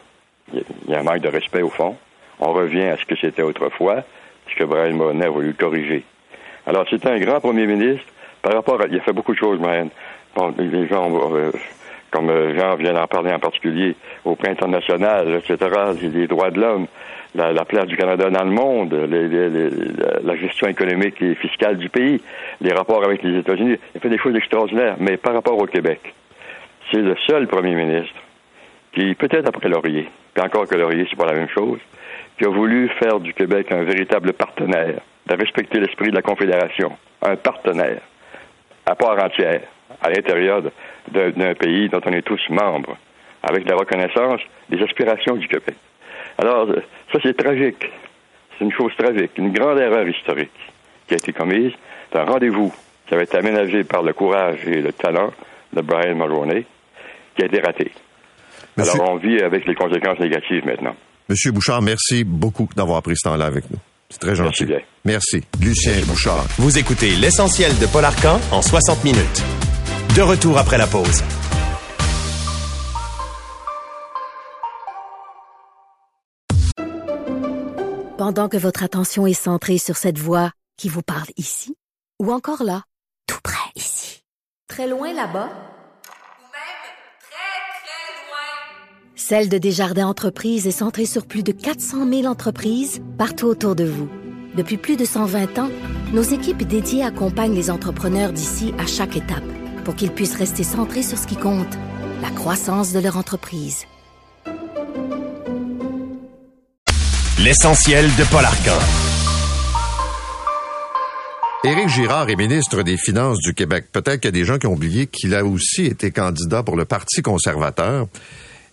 il 0.51 0.63
y 0.91 0.95
a 0.95 0.99
un 0.99 1.03
manque 1.03 1.21
de 1.21 1.29
respect 1.29 1.61
au 1.61 1.69
fond. 1.69 1.95
On 2.39 2.53
revient 2.53 2.85
à 2.85 2.97
ce 2.97 3.05
que 3.05 3.15
c'était 3.15 3.43
autrefois, 3.43 4.03
que 4.55 4.63
Brian 4.63 4.93
Mulroney 4.93 5.25
a 5.25 5.29
voulu 5.29 5.53
corriger. 5.53 6.03
Alors, 6.65 6.85
c'est 6.89 7.05
un 7.05 7.19
grand 7.19 7.39
premier 7.39 7.65
ministre. 7.65 8.05
Par 8.41 8.53
rapport 8.53 8.81
à... 8.81 8.85
Il 8.87 8.97
a 8.97 9.01
fait 9.01 9.13
beaucoup 9.13 9.33
de 9.33 9.39
choses, 9.39 9.59
Brian. 9.59 9.89
Les 10.57 10.87
gens, 10.87 11.09
euh, 11.35 11.51
comme 12.11 12.29
euh, 12.29 12.57
Jean 12.57 12.75
vient 12.75 12.93
d'en 12.93 13.07
parler 13.07 13.33
en 13.33 13.39
particulier, 13.39 13.95
au 14.23 14.35
plan 14.35 14.51
international, 14.51 15.35
etc., 15.35 15.57
les, 16.01 16.27
droits 16.27 16.51
de 16.51 16.61
l'homme, 16.61 16.87
la, 17.35 17.51
la 17.51 17.65
place 17.65 17.87
du 17.87 17.97
Canada 17.97 18.29
dans 18.29 18.43
le 18.43 18.51
monde, 18.51 18.93
la 18.93 20.35
gestion 20.35 20.67
économique 20.67 21.21
et 21.21 21.35
fiscale 21.35 21.77
du 21.77 21.89
pays, 21.89 22.21
les 22.61 22.71
rapports 22.71 23.03
avec 23.03 23.23
les 23.23 23.39
États-Unis. 23.39 23.77
Il 23.93 23.97
a 23.97 23.99
fait 23.99 24.09
des 24.09 24.17
choses 24.17 24.35
extraordinaires. 24.35 24.95
Mais 24.99 25.17
par 25.17 25.33
rapport 25.33 25.57
au 25.57 25.65
Québec, 25.65 26.13
c'est 26.91 27.01
le 27.01 27.15
seul 27.27 27.47
premier 27.47 27.75
ministre 27.75 28.15
qui, 28.93 29.13
peut-être 29.15 29.47
après 29.47 29.69
Laurier, 29.69 30.07
puis 30.33 30.43
encore 30.43 30.67
que 30.67 30.75
Laurier, 30.75 31.05
c'est 31.09 31.17
pas 31.17 31.25
la 31.25 31.33
même 31.33 31.49
chose, 31.49 31.79
qui 32.39 32.45
a 32.45 32.49
voulu 32.49 32.89
faire 32.97 33.19
du 33.19 33.33
Québec 33.33 33.69
un 33.71 33.83
véritable 33.83 34.31
partenaire, 34.31 35.01
de 35.27 35.35
respecter 35.35 35.79
l'esprit 35.79 36.09
de 36.09 36.15
la 36.15 36.21
Confédération, 36.21 36.97
un 37.21 37.35
partenaire 37.35 37.99
à 38.85 38.95
part 38.95 39.21
entière, 39.21 39.61
à 40.01 40.09
l'intérieur 40.09 40.63
d'un 41.11 41.53
pays 41.53 41.89
dont 41.89 41.99
on 42.05 42.13
est 42.13 42.21
tous 42.21 42.41
membres, 42.49 42.97
avec 43.43 43.69
la 43.69 43.75
reconnaissance 43.75 44.39
des 44.69 44.81
aspirations 44.81 45.35
du 45.35 45.47
Québec. 45.47 45.75
Alors, 46.37 46.69
euh, 46.69 46.81
ça 47.11 47.19
c'est 47.21 47.35
tragique. 47.35 47.85
C'est 48.57 48.63
une 48.63 48.71
chose 48.71 48.93
tragique, 48.97 49.31
une 49.37 49.51
grande 49.51 49.79
erreur 49.79 50.07
historique 50.07 50.57
qui 51.07 51.15
a 51.15 51.17
été 51.17 51.33
commise 51.33 51.73
d'un 52.13 52.23
rendez-vous 52.23 52.73
qui 53.05 53.15
avait 53.15 53.25
été 53.25 53.37
aménagé 53.37 53.83
par 53.83 54.01
le 54.01 54.13
courage 54.13 54.65
et 54.65 54.81
le 54.81 54.93
talent 54.93 55.31
de 55.73 55.81
Brian 55.81 56.15
Mulroney, 56.15 56.65
qui 57.35 57.43
a 57.43 57.45
été 57.47 57.59
raté. 57.59 57.91
Alors, 58.77 59.11
on 59.11 59.15
vit 59.17 59.41
avec 59.41 59.65
les 59.65 59.75
conséquences 59.75 60.19
négatives 60.19 60.65
maintenant. 60.65 60.95
Monsieur 61.29 61.51
Bouchard, 61.51 61.81
merci 61.83 62.23
beaucoup 62.23 62.67
d'avoir 62.75 63.03
pris 63.03 63.15
ce 63.15 63.29
temps-là 63.29 63.45
avec 63.45 63.69
nous. 63.69 63.77
C'est 64.09 64.17
très 64.19 64.35
gentil. 64.35 64.65
Merci 64.65 64.65
bien. 64.65 64.79
Merci. 65.05 65.43
Lucien 65.61 65.93
Bouchard. 66.07 66.45
Vous 66.57 66.79
écoutez 66.79 67.15
l'essentiel 67.15 67.77
de 67.77 67.85
Paul 67.85 68.03
Arcan 68.03 68.39
en 68.51 68.63
60 68.63 69.03
minutes. 69.03 69.43
De 70.15 70.21
retour 70.23 70.57
après 70.57 70.79
la 70.79 70.87
pause. 70.87 71.21
Pendant 78.17 78.49
que 78.49 78.57
votre 78.57 78.83
attention 78.83 79.27
est 79.27 79.33
centrée 79.33 79.77
sur 79.77 79.95
cette 79.97 80.17
voix 80.17 80.51
qui 80.77 80.89
vous 80.89 81.03
parle 81.03 81.29
ici, 81.37 81.75
ou 82.21 82.31
encore 82.33 82.63
là, 82.63 82.83
tout 83.27 83.39
près 83.43 83.71
ici, 83.75 84.23
très 84.67 84.87
loin 84.87 85.13
là-bas, 85.13 85.47
Ou 85.47 86.45
même 86.51 86.81
très, 87.21 87.53
très 87.81 88.11
loin. 88.27 89.08
Celle 89.21 89.49
de 89.49 89.57
Desjardins 89.57 90.07
Entreprises 90.07 90.65
est 90.65 90.71
centrée 90.71 91.05
sur 91.05 91.25
plus 91.25 91.43
de 91.43 91.51
400 91.51 92.09
000 92.09 92.23
entreprises 92.23 93.01
partout 93.17 93.47
autour 93.47 93.75
de 93.75 93.83
vous. 93.83 94.07
Depuis 94.55 94.77
plus 94.77 94.95
de 94.95 95.03
120 95.03 95.59
ans, 95.59 95.69
nos 96.13 96.21
équipes 96.21 96.63
dédiées 96.63 97.03
accompagnent 97.03 97.53
les 97.53 97.69
entrepreneurs 97.69 98.31
d'ici 98.31 98.73
à 98.79 98.85
chaque 98.85 99.17
étape 99.17 99.43
pour 99.83 99.95
qu'ils 99.95 100.11
puissent 100.11 100.37
rester 100.37 100.63
centrés 100.63 101.03
sur 101.03 101.17
ce 101.17 101.27
qui 101.27 101.35
compte, 101.35 101.77
la 102.21 102.29
croissance 102.29 102.93
de 102.93 102.99
leur 102.99 103.17
entreprise. 103.17 103.83
L'essentiel 107.39 108.05
de 108.05 108.23
Paul 108.31 108.45
Arcan. 108.45 108.79
Éric 111.65 111.89
Girard 111.89 112.29
est 112.29 112.37
ministre 112.37 112.83
des 112.83 112.95
Finances 112.95 113.39
du 113.39 113.53
Québec. 113.53 113.87
Peut-être 113.91 114.21
qu'il 114.21 114.29
y 114.29 114.29
a 114.29 114.39
des 114.39 114.45
gens 114.45 114.57
qui 114.57 114.67
ont 114.67 114.73
oublié 114.73 115.07
qu'il 115.07 115.35
a 115.35 115.43
aussi 115.43 115.87
été 115.87 116.09
candidat 116.09 116.63
pour 116.63 116.77
le 116.77 116.85
Parti 116.85 117.21
conservateur. 117.21 118.07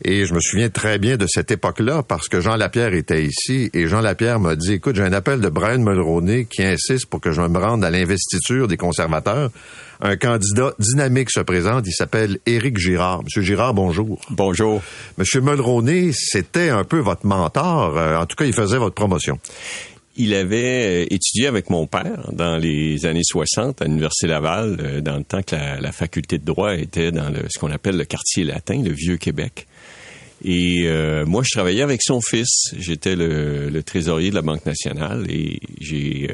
Et 0.04 0.26
je 0.26 0.34
me 0.34 0.40
souviens 0.40 0.68
très 0.68 0.98
bien 0.98 1.16
de 1.16 1.26
cette 1.26 1.50
époque-là 1.50 2.02
parce 2.02 2.28
que 2.28 2.40
Jean 2.40 2.56
Lapierre 2.56 2.92
était 2.94 3.24
ici 3.24 3.70
et 3.72 3.86
Jean 3.86 4.00
Lapierre 4.02 4.38
m'a 4.38 4.54
dit, 4.54 4.74
écoute, 4.74 4.96
j'ai 4.96 5.02
un 5.02 5.12
appel 5.12 5.40
de 5.40 5.48
Brian 5.48 5.78
Mulroney 5.78 6.44
qui 6.44 6.62
insiste 6.62 7.06
pour 7.06 7.20
que 7.20 7.32
je 7.32 7.40
me 7.40 7.58
rende 7.58 7.84
à 7.84 7.90
l'investiture 7.90 8.68
des 8.68 8.76
conservateurs. 8.76 9.50
Un 10.00 10.16
candidat 10.16 10.72
dynamique 10.78 11.30
se 11.30 11.40
présente, 11.40 11.86
il 11.86 11.92
s'appelle 11.92 12.38
Éric 12.44 12.76
Girard. 12.76 13.24
Monsieur 13.24 13.40
Girard, 13.40 13.72
bonjour. 13.72 14.20
Bonjour. 14.30 14.82
Monsieur 15.16 15.40
Mulroney, 15.40 16.10
c'était 16.12 16.68
un 16.68 16.84
peu 16.84 16.98
votre 16.98 17.24
mentor. 17.24 17.96
Euh, 17.96 18.18
En 18.18 18.26
tout 18.26 18.36
cas, 18.36 18.44
il 18.44 18.52
faisait 18.52 18.76
votre 18.76 18.94
promotion. 18.94 19.38
Il 20.18 20.32
avait 20.34 21.04
euh, 21.04 21.06
étudié 21.10 21.46
avec 21.46 21.68
mon 21.68 21.86
père 21.86 22.30
dans 22.32 22.56
les 22.56 23.04
années 23.04 23.22
60 23.22 23.82
à 23.82 23.84
l'Université 23.84 24.26
Laval, 24.26 24.78
euh, 24.80 25.00
dans 25.02 25.18
le 25.18 25.24
temps 25.24 25.42
que 25.42 25.54
la, 25.54 25.92
faculté 25.92 26.38
de 26.38 26.44
droit 26.44 26.74
était 26.74 27.12
dans 27.12 27.30
ce 27.48 27.58
qu'on 27.58 27.70
appelle 27.70 27.98
le 27.98 28.06
quartier 28.06 28.44
latin, 28.44 28.82
le 28.82 28.92
Vieux 28.92 29.18
Québec. 29.18 29.66
Et 30.42 30.84
euh, 30.86 31.26
moi, 31.26 31.42
je 31.44 31.50
travaillais 31.50 31.82
avec 31.82 32.00
son 32.02 32.20
fils. 32.22 32.74
J'étais 32.78 33.14
le, 33.14 33.82
trésorier 33.82 34.30
de 34.30 34.34
la 34.34 34.42
Banque 34.42 34.64
nationale 34.64 35.26
et 35.30 35.60
j'ai 35.80 36.30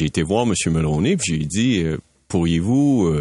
été 0.00 0.22
voir 0.22 0.46
M. 0.46 0.54
Mulroney 0.72 1.16
puis 1.16 1.34
j'ai 1.34 1.46
dit 1.46 1.84
pourriez-vous 2.28 3.14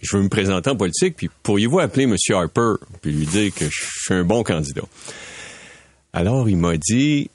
je 0.00 0.16
veux 0.16 0.22
me 0.22 0.28
présenter 0.28 0.70
en 0.70 0.76
politique 0.76 1.16
puis 1.16 1.28
pourriez-vous 1.42 1.80
appeler 1.80 2.04
M. 2.04 2.16
Harper 2.30 2.74
puis 3.02 3.12
lui 3.12 3.26
dire 3.26 3.52
que 3.54 3.64
je 3.64 3.84
suis 4.04 4.14
un 4.14 4.24
bon 4.24 4.42
candidat? 4.42 4.82
Alors 6.12 6.48
il 6.48 6.56
m'a 6.56 6.76
dit 6.76 7.30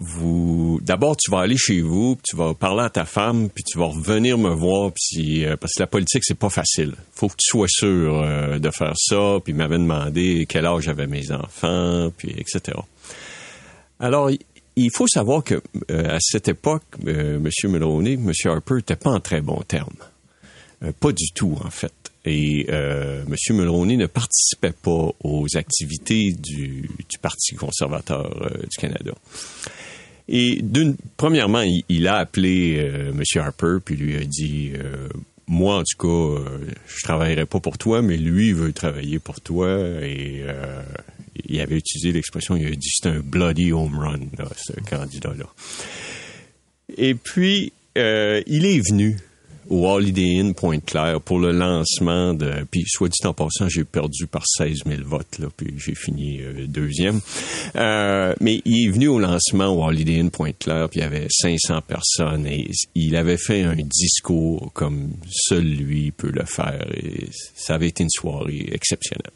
vous 0.00 0.80
d'abord 0.82 1.16
tu 1.16 1.30
vas 1.30 1.40
aller 1.40 1.56
chez 1.56 1.80
vous, 1.80 2.16
puis 2.16 2.22
tu 2.30 2.36
vas 2.36 2.52
parler 2.54 2.82
à 2.82 2.90
ta 2.90 3.04
femme, 3.04 3.48
puis 3.48 3.62
tu 3.64 3.78
vas 3.78 3.86
revenir 3.86 4.36
me 4.38 4.50
voir, 4.50 4.90
puis 4.92 5.44
euh, 5.44 5.56
parce 5.56 5.74
que 5.74 5.80
la 5.82 5.86
politique 5.86 6.22
c'est 6.24 6.38
pas 6.38 6.50
facile. 6.50 6.94
Faut 7.12 7.28
que 7.28 7.34
tu 7.38 7.48
sois 7.50 7.68
sûr 7.68 8.20
euh, 8.22 8.58
de 8.58 8.70
faire 8.70 8.92
ça. 8.96 9.38
Puis 9.44 9.52
m'avait 9.52 9.78
demandé 9.78 10.46
quel 10.48 10.66
âge 10.66 10.88
avaient 10.88 11.06
mes 11.06 11.30
enfants, 11.30 12.10
puis 12.16 12.30
etc. 12.36 12.76
Alors 14.00 14.30
il- 14.76 14.90
faut 14.92 15.06
savoir 15.06 15.44
que 15.44 15.62
euh, 15.90 16.16
à 16.16 16.18
cette 16.20 16.48
époque, 16.48 16.82
M. 17.06 17.48
Mulroney, 17.64 18.14
M. 18.14 18.32
Harper 18.46 18.74
n'était 18.74 18.96
pas 18.96 19.10
en 19.10 19.20
très 19.20 19.40
bons 19.40 19.62
termes. 19.62 19.94
Euh, 20.82 20.90
pas 20.98 21.12
du 21.12 21.30
tout 21.32 21.56
en 21.64 21.70
fait. 21.70 21.92
Et 22.24 22.66
euh, 22.70 23.22
M. 23.26 23.56
Mulroney 23.56 23.96
ne 23.96 24.06
participait 24.06 24.72
pas 24.72 25.10
aux 25.22 25.46
activités 25.56 26.32
du, 26.32 26.88
du 27.08 27.18
Parti 27.20 27.54
conservateur 27.54 28.42
euh, 28.42 28.62
du 28.62 28.76
Canada. 28.78 29.12
Et 30.28 30.62
premièrement, 31.18 31.60
il, 31.60 31.84
il 31.90 32.08
a 32.08 32.16
appelé 32.16 32.78
euh, 32.78 33.12
M. 33.12 33.22
Harper 33.36 33.76
puis 33.84 33.96
lui 33.96 34.16
a 34.16 34.24
dit 34.24 34.72
euh, 34.74 35.08
moi, 35.46 35.76
en 35.76 35.82
tout 35.82 35.98
cas, 35.98 36.40
euh, 36.40 36.58
je 36.86 37.02
travaillerai 37.02 37.46
pas 37.46 37.60
pour 37.60 37.76
toi, 37.78 38.02
mais 38.02 38.16
lui 38.16 38.52
veut 38.52 38.72
travailler 38.72 39.18
pour 39.18 39.40
toi. 39.40 39.68
Et 40.02 40.42
euh, 40.42 40.82
il 41.46 41.60
avait 41.60 41.76
utilisé 41.76 42.12
l'expression, 42.12 42.56
il 42.56 42.66
a 42.66 42.70
dit 42.70 42.88
c'est 42.90 43.08
un 43.08 43.20
bloody 43.20 43.72
home 43.72 43.98
run, 43.98 44.20
là, 44.38 44.48
ce 44.56 44.72
candidat-là. 44.88 45.46
Et 46.96 47.14
puis, 47.14 47.72
euh, 47.98 48.42
il 48.46 48.64
est 48.64 48.80
venu 48.80 49.18
au 49.68 49.88
Holiday 49.88 50.40
Inn 50.40 50.54
Pointe-Claire 50.54 51.20
pour 51.20 51.38
le 51.38 51.52
lancement 51.52 52.34
de... 52.34 52.66
Puis, 52.70 52.84
soit 52.86 53.08
dit 53.08 53.26
en 53.26 53.32
passant, 53.32 53.68
j'ai 53.68 53.84
perdu 53.84 54.26
par 54.26 54.42
16 54.46 54.82
000 54.86 55.02
votes, 55.04 55.38
là, 55.38 55.48
puis 55.56 55.74
j'ai 55.76 55.94
fini 55.94 56.40
euh, 56.42 56.66
deuxième. 56.66 57.20
Euh, 57.76 58.34
mais 58.40 58.60
il 58.64 58.88
est 58.88 58.90
venu 58.90 59.08
au 59.08 59.18
lancement 59.18 59.66
au 59.66 59.84
Holiday 59.84 60.20
Inn 60.20 60.30
Pointe-Claire, 60.30 60.88
puis 60.88 61.00
il 61.00 61.02
y 61.02 61.06
avait 61.06 61.26
500 61.30 61.80
personnes, 61.86 62.46
et 62.46 62.70
il 62.94 63.16
avait 63.16 63.36
fait 63.36 63.62
un 63.62 63.76
discours 63.76 64.72
comme 64.72 65.12
seul 65.30 65.64
lui 65.64 66.10
peut 66.10 66.30
le 66.32 66.44
faire, 66.44 66.86
et 66.94 67.28
ça 67.54 67.74
avait 67.74 67.88
été 67.88 68.02
une 68.02 68.10
soirée 68.10 68.68
exceptionnelle. 68.72 69.32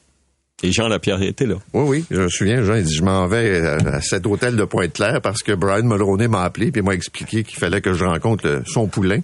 Et 0.62 0.72
Jean 0.72 0.88
Lapierre 0.88 1.22
était 1.22 1.46
là. 1.46 1.54
Oui, 1.72 1.84
oui, 1.86 2.04
je 2.10 2.22
me 2.22 2.28
souviens, 2.28 2.64
Jean, 2.64 2.74
il 2.74 2.84
dit, 2.84 2.94
je 2.94 3.04
m'en 3.04 3.28
vais 3.28 3.60
à, 3.60 3.76
à 3.76 4.00
cet 4.00 4.26
hôtel 4.26 4.56
de 4.56 4.64
Pointe-Claire 4.64 5.20
parce 5.22 5.42
que 5.42 5.52
Brian 5.52 5.84
Mulroney 5.84 6.26
m'a 6.26 6.42
appelé 6.42 6.72
puis 6.72 6.82
m'a 6.82 6.94
expliqué 6.94 7.44
qu'il 7.44 7.58
fallait 7.58 7.80
que 7.80 7.92
je 7.92 8.04
rencontre 8.04 8.62
son 8.66 8.88
poulain. 8.88 9.20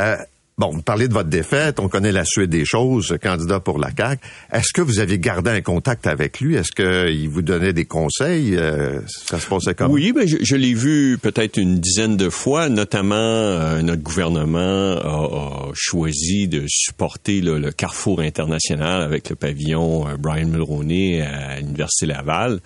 Euh, 0.00 0.16
bon, 0.56 0.70
vous 0.70 0.82
parlez 0.82 1.08
de 1.08 1.12
votre 1.12 1.28
défaite, 1.28 1.78
on 1.78 1.88
connaît 1.88 2.12
la 2.12 2.24
suite 2.24 2.50
des 2.50 2.64
choses, 2.64 3.16
candidat 3.22 3.60
pour 3.60 3.78
la 3.78 3.90
CAQ. 3.96 4.22
Est-ce 4.52 4.72
que 4.72 4.80
vous 4.80 4.98
avez 4.98 5.18
gardé 5.18 5.50
un 5.50 5.60
contact 5.60 6.06
avec 6.06 6.40
lui? 6.40 6.54
Est-ce 6.54 6.72
qu'il 6.72 7.28
vous 7.28 7.42
donnait 7.42 7.72
des 7.72 7.84
conseils? 7.84 8.56
Euh, 8.56 9.00
ça 9.06 9.38
se 9.38 9.46
passait 9.46 9.74
comment? 9.74 9.92
Oui, 9.92 10.12
ben 10.12 10.26
je, 10.26 10.56
l'ai 10.56 10.74
vu 10.74 11.18
peut-être 11.18 11.56
une 11.58 11.80
dizaine 11.80 12.16
de 12.16 12.30
fois, 12.30 12.68
notamment 12.68 13.14
euh, 13.14 13.82
notre 13.82 14.02
gouvernement 14.02 14.60
a, 14.60 15.70
choisi 15.74 16.48
de 16.48 16.64
supporter 16.66 17.40
le 17.40 17.70
Carrefour 17.70 18.20
international 18.20 19.02
avec 19.02 19.30
le 19.30 19.36
pavillon 19.36 20.06
Brian 20.18 20.48
Mulroney 20.48 21.22
à 21.22 21.60
l'Université 21.60 22.06
Laval. 22.06 22.60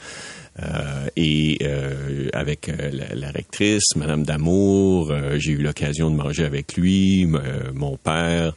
Euh, 0.63 1.09
et 1.17 1.59
euh, 1.63 2.29
avec 2.33 2.69
euh, 2.69 2.91
la, 2.93 3.15
la 3.15 3.31
rectrice, 3.31 3.97
Madame 3.97 4.23
Damour, 4.23 5.13
j'ai 5.37 5.53
eu 5.53 5.63
l'occasion 5.63 6.11
de 6.11 6.17
manger 6.17 6.45
avec 6.45 6.77
lui, 6.77 7.27
mon 7.75 7.97
père. 7.97 8.55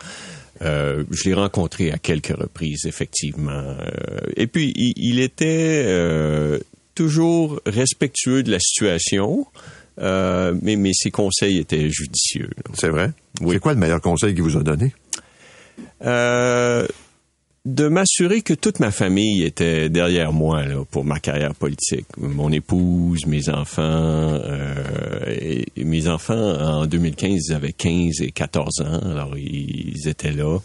Euh, 0.61 1.03
je 1.11 1.25
l'ai 1.25 1.33
rencontré 1.33 1.91
à 1.91 1.97
quelques 1.97 2.35
reprises, 2.35 2.85
effectivement. 2.85 3.51
Euh, 3.51 4.19
et 4.35 4.47
puis, 4.47 4.73
il, 4.75 4.93
il 4.95 5.19
était 5.19 5.83
euh, 5.85 6.59
toujours 6.95 7.61
respectueux 7.65 8.43
de 8.43 8.51
la 8.51 8.59
situation, 8.59 9.45
mais, 9.99 10.75
mais 10.75 10.91
ses 10.93 11.11
conseils 11.11 11.57
étaient 11.57 11.89
judicieux. 11.89 12.49
C'est 12.73 12.89
vrai? 12.89 13.11
Oui. 13.41 13.53
C'est 13.53 13.59
quoi 13.59 13.73
le 13.73 13.79
meilleur 13.79 14.01
conseil 14.01 14.33
qu'il 14.35 14.43
vous 14.43 14.57
a 14.57 14.63
donné? 14.63 14.93
De 17.67 17.89
m'assurer 17.89 18.43
que 18.43 18.53
toute 18.53 18.79
ma 18.79 18.91
famille 18.91 19.43
était 19.43 19.89
derrière 19.89 20.31
moi 20.31 20.65
là, 20.65 20.85
pour 20.89 21.03
ma 21.03 21.19
carrière 21.19 21.53
politique. 21.53 22.05
Mon 22.17 22.49
épouse, 22.49 23.25
mes 23.25 23.49
enfants. 23.49 23.81
euh, 23.83 25.63
mes 25.75 26.07
enfants, 26.07 26.33
en 26.61 26.85
2015, 26.85 27.47
ils 27.49 27.53
avaient 27.53 27.73
15 27.73 28.21
et 28.21 28.31
14 28.31 28.79
ans, 28.79 28.99
alors 29.11 29.37
ils 29.37 30.07
étaient 30.07 30.31
là. 30.31 30.59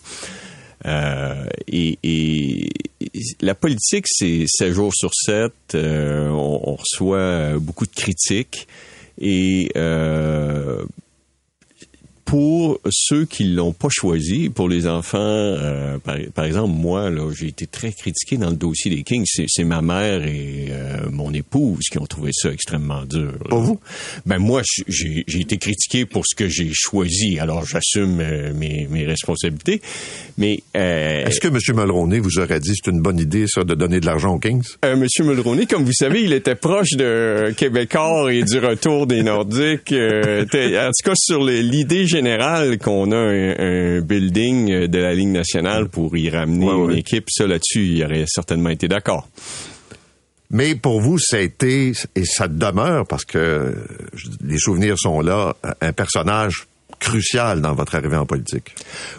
Euh, 0.86 1.44
et, 1.66 1.98
et- 2.04 2.68
et 3.00 3.20
la 3.40 3.56
politique, 3.56 4.04
c'est 4.08 4.44
7 4.46 4.72
jours 4.72 4.92
sur 4.94 5.10
7. 5.12 5.52
euh, 5.74 6.28
on, 6.28 6.60
on 6.70 6.76
reçoit 6.76 7.58
beaucoup 7.58 7.86
de 7.86 7.90
critiques. 7.92 8.68
Et 9.20 9.70
euh, 9.76 10.84
pour 12.32 12.80
ceux 12.88 13.26
qui 13.26 13.44
l'ont 13.44 13.74
pas 13.74 13.90
choisi, 13.90 14.48
pour 14.48 14.66
les 14.66 14.86
enfants, 14.86 15.18
euh, 15.20 15.98
par, 15.98 16.16
par 16.34 16.46
exemple, 16.46 16.72
moi, 16.72 17.10
là, 17.10 17.30
j'ai 17.38 17.48
été 17.48 17.66
très 17.66 17.92
critiqué 17.92 18.38
dans 18.38 18.48
le 18.48 18.56
dossier 18.56 18.90
des 18.90 19.02
Kings. 19.02 19.26
C'est, 19.26 19.64
ma 19.64 19.82
mère 19.82 20.26
et 20.26 20.68
euh, 20.70 21.10
mon 21.10 21.34
épouse 21.34 21.84
qui 21.90 21.98
ont 21.98 22.06
trouvé 22.06 22.30
ça 22.32 22.50
extrêmement 22.50 23.04
dur. 23.04 23.32
là. 23.32 23.50
Pas 23.50 23.58
vous? 23.58 23.78
Ben 24.24 24.38
moi, 24.38 24.62
j'ai, 24.88 25.26
été 25.28 25.58
critiqué 25.58 26.06
pour 26.06 26.24
ce 26.26 26.34
que 26.34 26.48
j'ai 26.48 26.70
choisi. 26.72 27.38
Alors, 27.38 27.66
j'assume 27.66 28.20
euh, 28.20 28.54
mes, 28.54 28.88
mes 28.90 29.04
responsabilités. 29.04 29.82
Mais 30.38 30.62
Est-ce 30.72 31.38
que 31.38 31.48
M. 31.48 31.58
Mulroney 31.76 32.18
vous 32.18 32.38
aurait 32.38 32.60
dit 32.60 32.72
c'est 32.74 32.90
une 32.90 33.02
bonne 33.02 33.18
idée, 33.18 33.44
ça, 33.46 33.62
de 33.62 33.74
donner 33.74 34.00
de 34.00 34.06
l'argent 34.06 34.36
aux 34.36 34.38
Kings? 34.38 34.64
Monsieur 34.96 35.24
Mulroney, 35.24 35.66
comme 35.66 35.84
vous 35.84 35.92
savez, 35.92 36.22
il 36.22 36.32
était 36.32 36.54
proche 36.54 36.92
de 36.92 37.52
Québécois 37.58 38.32
et 38.32 38.42
du 38.42 38.58
retour 38.58 39.06
des 39.06 39.22
Nordiques. 39.22 39.92
En 39.92 40.44
tout 40.46 41.04
cas, 41.04 41.14
sur 41.14 41.44
l'idée 41.44 42.06
générale 42.06 42.21
qu'on 42.78 43.12
a 43.12 43.16
un, 43.16 43.54
un 43.58 44.00
building 44.00 44.86
de 44.86 44.98
la 44.98 45.14
Ligue 45.14 45.28
nationale 45.28 45.88
pour 45.88 46.16
y 46.16 46.28
ramener 46.30 46.66
Ouais, 46.66 46.74
une 46.74 46.82
ouais. 46.92 46.98
équipe, 46.98 47.26
ça 47.30 47.46
là-dessus, 47.46 47.84
il 47.86 48.04
aurait 48.04 48.24
certainement 48.26 48.70
été 48.70 48.88
d'accord. 48.88 49.28
Mais 50.50 50.74
pour 50.74 51.00
vous, 51.00 51.18
ça 51.18 51.38
a 51.38 51.40
été, 51.40 51.92
et 52.14 52.24
ça 52.24 52.46
demeure, 52.46 53.06
parce 53.06 53.24
que 53.24 53.74
les 54.44 54.58
souvenirs 54.58 54.98
sont 54.98 55.20
là, 55.22 55.56
un 55.80 55.92
personnage 55.92 56.66
crucial 57.00 57.60
dans 57.62 57.74
votre 57.74 57.94
arrivée 57.96 58.16
en 58.16 58.26
politique. 58.26 58.74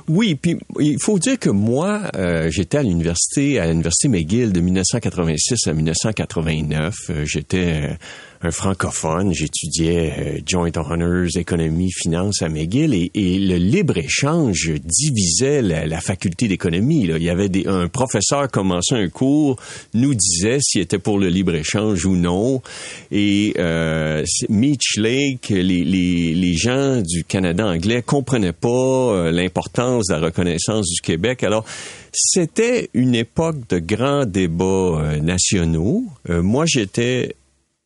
Oui, 0.08 0.36
puis 0.36 0.58
il 0.80 0.98
faut 1.02 1.20
dire 1.20 1.38
que 1.40 1.50
moi, 1.50 2.02
euh, 2.16 2.50
j'étais 2.50 2.78
à 2.78 2.84
l'université, 2.84 3.60
à 3.60 3.68
l'université 3.68 4.08
McGill 4.08 4.54
de 4.54 4.62
1986 4.62 5.68
à 5.68 5.74
1989. 5.74 6.94
Euh, 7.10 7.26
j'étais 7.26 7.82
euh, 7.90 7.94
un 8.44 8.52
francophone, 8.52 9.34
j'étudiais 9.34 10.14
euh, 10.18 10.40
Joint 10.46 10.72
Honors, 10.76 11.38
économie, 11.38 11.90
finance 11.92 12.42
à 12.42 12.50
McGill, 12.50 12.94
et, 12.94 13.10
et 13.14 13.40
le 13.40 13.56
libre-échange 13.56 14.74
divisait 14.84 15.62
la, 15.62 15.86
la 15.86 16.02
faculté 16.02 16.50
d'économie. 16.50 17.08
Il 17.10 17.24
y 17.24 17.30
avait 17.30 17.48
des, 17.48 17.66
un 17.68 17.88
professeur 17.88 18.52
commençait 18.52 18.96
un 18.96 19.08
cours, 19.08 19.58
nous 19.94 20.14
disait 20.14 20.58
s'il 20.62 20.82
était 20.82 21.00
pour 21.00 21.20
le 21.20 21.30
libre-échange 21.30 22.06
ou 22.06 22.18
non, 22.18 22.62
et 23.12 23.54
euh, 23.58 24.24
Lake, 24.98 25.50
les, 25.50 25.84
les, 25.86 26.34
les 26.34 26.54
gens 26.56 27.02
du 27.02 27.24
Canada 27.24 27.66
anglais 27.66 28.02
comprenaient 28.02 28.52
pas 28.52 28.68
euh, 28.70 29.32
l'importance 29.32 30.08
de 30.08 30.14
la 30.16 30.20
reconnaissance 30.20 30.88
du 30.90 31.02
Québec. 31.02 31.44
Alors, 31.44 31.66
c'était 32.12 32.90
une 32.94 33.16
époque 33.16 33.68
de 33.70 33.80
grands 33.80 34.26
débats 34.26 34.66
euh, 34.66 35.20
nationaux. 35.20 36.04
Moi, 36.28 36.66
j'étais 36.68 37.36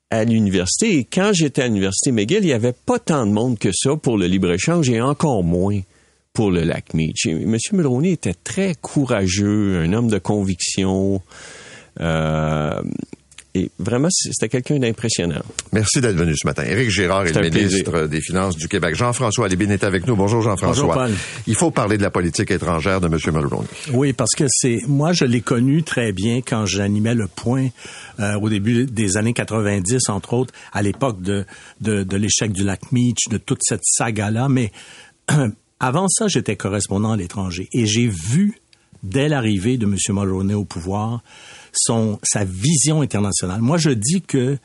à 0.10 0.24
l'université 0.24 0.98
et 0.98 1.04
quand 1.04 1.32
j'étais 1.34 1.64
à 1.64 1.68
l'université 1.68 2.12
McGill, 2.12 2.40
il 2.44 2.48
n'y 2.48 2.54
avait 2.54 2.74
pas 2.74 3.00
tant 3.00 3.26
de 3.26 3.32
monde 3.32 3.60
que 3.60 3.72
ça 3.74 3.96
pour 3.96 4.18
le 4.18 4.28
libre-échange 4.28 4.90
et 4.90 5.02
encore 5.02 5.44
moins 5.44 5.82
pour 6.34 6.52
le 6.52 6.62
lac 6.62 6.94
Meach. 6.94 7.26
M. 7.26 7.58
Mulroney 7.74 8.12
était 8.12 8.36
très 8.36 8.76
courageux, 8.76 9.80
un 9.80 9.92
homme 9.94 10.08
de 10.08 10.20
conviction. 10.20 11.22
Euh, 12.00 12.82
et 13.58 13.72
vraiment, 13.80 14.10
c'était 14.12 14.50
quelqu'un 14.50 14.78
d'impressionnant. 14.78 15.42
Merci 15.72 16.00
d'être 16.00 16.16
venu 16.16 16.36
ce 16.36 16.46
matin. 16.46 16.64
Éric 16.64 16.90
Girard 16.90 17.26
est 17.26 17.34
le 17.34 17.50
plaisir. 17.50 17.70
ministre 17.70 18.08
des 18.08 18.22
Finances 18.22 18.56
du 18.56 18.68
Québec. 18.68 18.96
Jean-François 18.96 19.48
Lébine 19.48 19.72
est 19.72 19.84
avec 19.84 20.06
nous. 20.06 20.16
Bonjour 20.16 20.42
Jean-François. 20.42 20.86
Bonjour, 20.86 20.94
Paul. 20.94 21.12
Il 21.48 21.56
faut 21.56 21.72
parler 21.72 21.98
de 21.98 22.04
la 22.04 22.12
politique 22.12 22.52
étrangère 22.52 23.02
de 23.02 23.08
M. 23.08 23.18
Mulroney. 23.34 23.68
Oui, 23.94 24.14
parce 24.14 24.36
que 24.36 24.46
c'est 24.48 24.80
moi 24.88 25.12
je 25.14 25.26
l'ai 25.26 25.42
connu 25.42 25.84
très 25.84 26.12
bien 26.12 26.42
quand 26.42 26.66
j'animais 26.66 27.16
le 27.16 27.28
point 27.28 27.70
euh, 28.20 28.40
au 28.40 28.50
début 28.50 28.86
des 28.86 29.18
années 29.18 29.34
90 29.34 30.10
entre 30.10 30.34
autres 30.34 30.54
à 30.72 30.82
l'époque 30.82 31.22
de 31.22 31.46
de, 31.82 32.04
de 32.04 32.18
l'échec 32.18 32.52
du 32.52 32.64
lac 32.64 32.92
Meach, 32.92 33.30
de 33.30 33.38
toute 33.38 33.60
cette 33.64 33.84
saga 33.84 34.30
là, 34.30 34.50
mais 34.50 34.72
avant 35.80 36.08
ça, 36.10 36.28
j'étais 36.28 36.56
correspondant 36.56 37.12
à 37.12 37.18
l'étranger 37.18 37.68
et 37.74 37.86
j'ai 37.86 38.08
vu 38.08 38.60
dès 39.04 39.30
l'arrivée 39.30 39.78
de 39.78 39.86
M. 39.86 39.96
Mulroney 40.10 40.54
au 40.54 40.66
pouvoir 40.66 41.22
son 41.78 42.20
sa 42.24 42.44
vision 42.44 43.02
internationale. 43.02 43.62
Moi, 43.62 43.78
je 43.78 43.90
dis 43.90 44.22
que 44.22 44.58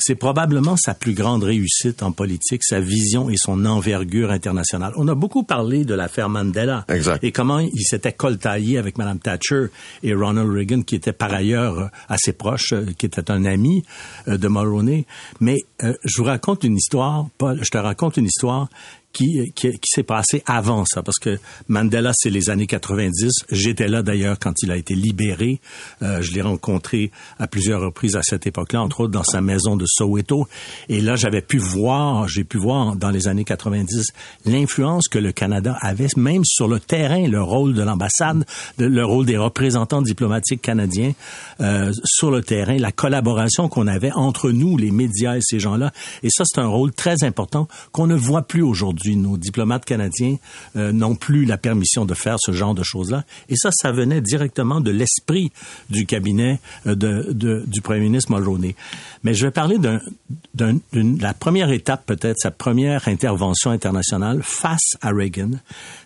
c'est 0.00 0.14
probablement 0.14 0.76
sa 0.76 0.94
plus 0.94 1.12
grande 1.12 1.44
réussite 1.44 2.02
en 2.02 2.10
politique, 2.10 2.64
sa 2.64 2.80
vision 2.80 3.28
et 3.28 3.36
son 3.36 3.66
envergure 3.66 4.30
internationale. 4.30 4.92
On 4.96 5.06
a 5.08 5.14
beaucoup 5.14 5.42
parlé 5.42 5.84
de 5.84 5.94
l'affaire 5.94 6.28
Mandela 6.28 6.84
Exact. 6.88 7.22
et 7.22 7.32
comment 7.32 7.58
il 7.58 7.82
s'était 7.82 8.12
coltaillé 8.12 8.78
avec 8.78 8.96
Mme 8.96 9.18
Thatcher 9.18 9.66
et 10.02 10.14
Ronald 10.14 10.50
Reagan, 10.50 10.82
qui 10.82 10.96
était 10.96 11.12
par 11.12 11.32
ailleurs 11.32 11.90
assez 12.08 12.32
proche, 12.32 12.72
euh, 12.72 12.86
qui 12.96 13.06
était 13.06 13.30
un 13.30 13.44
ami 13.44 13.84
euh, 14.26 14.38
de 14.38 14.48
Mulroney. 14.48 15.06
Mais 15.40 15.58
euh, 15.82 15.92
je 16.04 16.16
vous 16.18 16.24
raconte 16.24 16.64
une 16.64 16.76
histoire, 16.76 17.28
Paul, 17.36 17.58
je 17.62 17.70
te 17.70 17.78
raconte 17.78 18.16
une 18.16 18.26
histoire 18.26 18.68
qui, 19.12 19.52
qui, 19.54 19.72
qui 19.72 19.88
s'est 19.88 20.02
passé 20.02 20.42
avant 20.46 20.84
ça, 20.84 21.02
parce 21.02 21.18
que 21.18 21.38
Mandela, 21.68 22.12
c'est 22.14 22.30
les 22.30 22.50
années 22.50 22.66
90. 22.66 23.30
J'étais 23.50 23.88
là 23.88 24.02
d'ailleurs 24.02 24.38
quand 24.38 24.62
il 24.62 24.70
a 24.70 24.76
été 24.76 24.94
libéré. 24.94 25.60
Euh, 26.02 26.22
je 26.22 26.32
l'ai 26.32 26.42
rencontré 26.42 27.10
à 27.38 27.46
plusieurs 27.46 27.80
reprises 27.80 28.16
à 28.16 28.22
cette 28.22 28.46
époque-là, 28.46 28.82
entre 28.82 29.00
autres 29.00 29.12
dans 29.12 29.24
sa 29.24 29.40
maison 29.40 29.76
de 29.76 29.84
Soweto. 29.86 30.46
Et 30.88 31.00
là, 31.00 31.16
j'avais 31.16 31.42
pu 31.42 31.58
voir, 31.58 32.28
j'ai 32.28 32.44
pu 32.44 32.58
voir 32.58 32.96
dans 32.96 33.10
les 33.10 33.26
années 33.26 33.44
90 33.44 34.06
l'influence 34.46 35.08
que 35.08 35.18
le 35.18 35.32
Canada 35.32 35.76
avait, 35.80 36.08
même 36.16 36.44
sur 36.44 36.68
le 36.68 36.78
terrain, 36.78 37.26
le 37.26 37.42
rôle 37.42 37.74
de 37.74 37.82
l'ambassade, 37.82 38.44
le 38.78 39.04
rôle 39.04 39.26
des 39.26 39.36
représentants 39.36 40.02
diplomatiques 40.02 40.62
canadiens 40.62 41.12
euh, 41.60 41.92
sur 42.04 42.30
le 42.30 42.42
terrain, 42.42 42.76
la 42.78 42.92
collaboration 42.92 43.68
qu'on 43.68 43.86
avait 43.86 44.12
entre 44.12 44.50
nous, 44.50 44.76
les 44.76 44.90
médias 44.90 45.36
et 45.36 45.40
ces 45.42 45.58
gens-là. 45.58 45.92
Et 46.22 46.28
ça, 46.30 46.44
c'est 46.46 46.60
un 46.60 46.66
rôle 46.66 46.92
très 46.92 47.24
important 47.24 47.68
qu'on 47.92 48.06
ne 48.06 48.14
voit 48.14 48.42
plus 48.42 48.62
aujourd'hui. 48.62 48.99
Nos 49.04 49.36
diplomates 49.36 49.84
canadiens 49.84 50.36
euh, 50.76 50.92
n'ont 50.92 51.14
plus 51.14 51.44
la 51.44 51.58
permission 51.58 52.04
de 52.04 52.14
faire 52.14 52.36
ce 52.38 52.52
genre 52.52 52.74
de 52.74 52.82
choses-là. 52.82 53.24
Et 53.48 53.56
ça, 53.56 53.70
ça 53.72 53.92
venait 53.92 54.20
directement 54.20 54.80
de 54.80 54.90
l'esprit 54.90 55.52
du 55.88 56.06
cabinet 56.06 56.60
euh, 56.86 56.94
de, 56.94 57.32
de, 57.32 57.64
du 57.66 57.80
premier 57.80 58.00
ministre 58.00 58.30
Mulroney. 58.32 58.76
Mais 59.24 59.34
je 59.34 59.46
vais 59.46 59.52
parler 59.52 59.78
d'une, 59.78 61.18
la 61.18 61.34
première 61.34 61.70
étape, 61.70 62.06
peut-être, 62.06 62.38
sa 62.38 62.50
première 62.50 63.08
intervention 63.08 63.70
internationale 63.70 64.40
face 64.42 64.96
à 65.00 65.10
Reagan. 65.10 65.52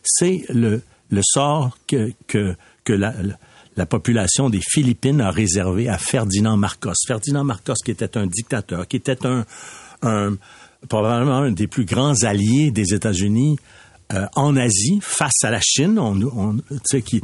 C'est 0.02 0.44
le, 0.48 0.82
le 1.10 1.20
sort 1.22 1.78
que, 1.86 2.12
que, 2.26 2.54
que 2.84 2.92
la, 2.92 3.14
la 3.76 3.86
population 3.86 4.50
des 4.50 4.60
Philippines 4.62 5.20
a 5.20 5.30
réservé 5.30 5.88
à 5.88 5.98
Ferdinand 5.98 6.56
Marcos. 6.56 6.94
Ferdinand 7.06 7.44
Marcos, 7.44 7.74
qui 7.84 7.90
était 7.90 8.16
un 8.16 8.26
dictateur, 8.26 8.86
qui 8.86 8.96
était 8.96 9.26
un, 9.26 9.44
un 10.02 10.36
probablement 10.88 11.38
un 11.38 11.52
des 11.52 11.66
plus 11.66 11.84
grands 11.84 12.22
alliés 12.22 12.70
des 12.70 12.94
États-Unis 12.94 13.56
euh, 14.12 14.26
en 14.36 14.54
Asie 14.56 14.98
face 15.00 15.42
à 15.44 15.50
la 15.50 15.60
Chine, 15.62 15.98
on, 15.98 16.20
on, 16.22 16.56
qui, 17.00 17.20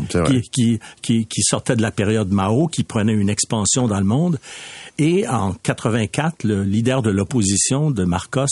qui, 0.50 0.80
qui, 1.02 1.26
qui, 1.26 1.42
sortait 1.42 1.76
de 1.76 1.82
la 1.82 1.90
période 1.90 2.30
Mao, 2.30 2.68
qui 2.68 2.84
prenait 2.84 3.12
une 3.12 3.28
expansion 3.28 3.86
dans 3.86 3.98
le 3.98 4.06
monde. 4.06 4.38
Et 4.98 5.28
en 5.28 5.52
84, 5.52 6.44
le 6.44 6.64
leader 6.64 7.02
de 7.02 7.10
l'opposition 7.10 7.90
de 7.90 8.04
Marcos, 8.04 8.46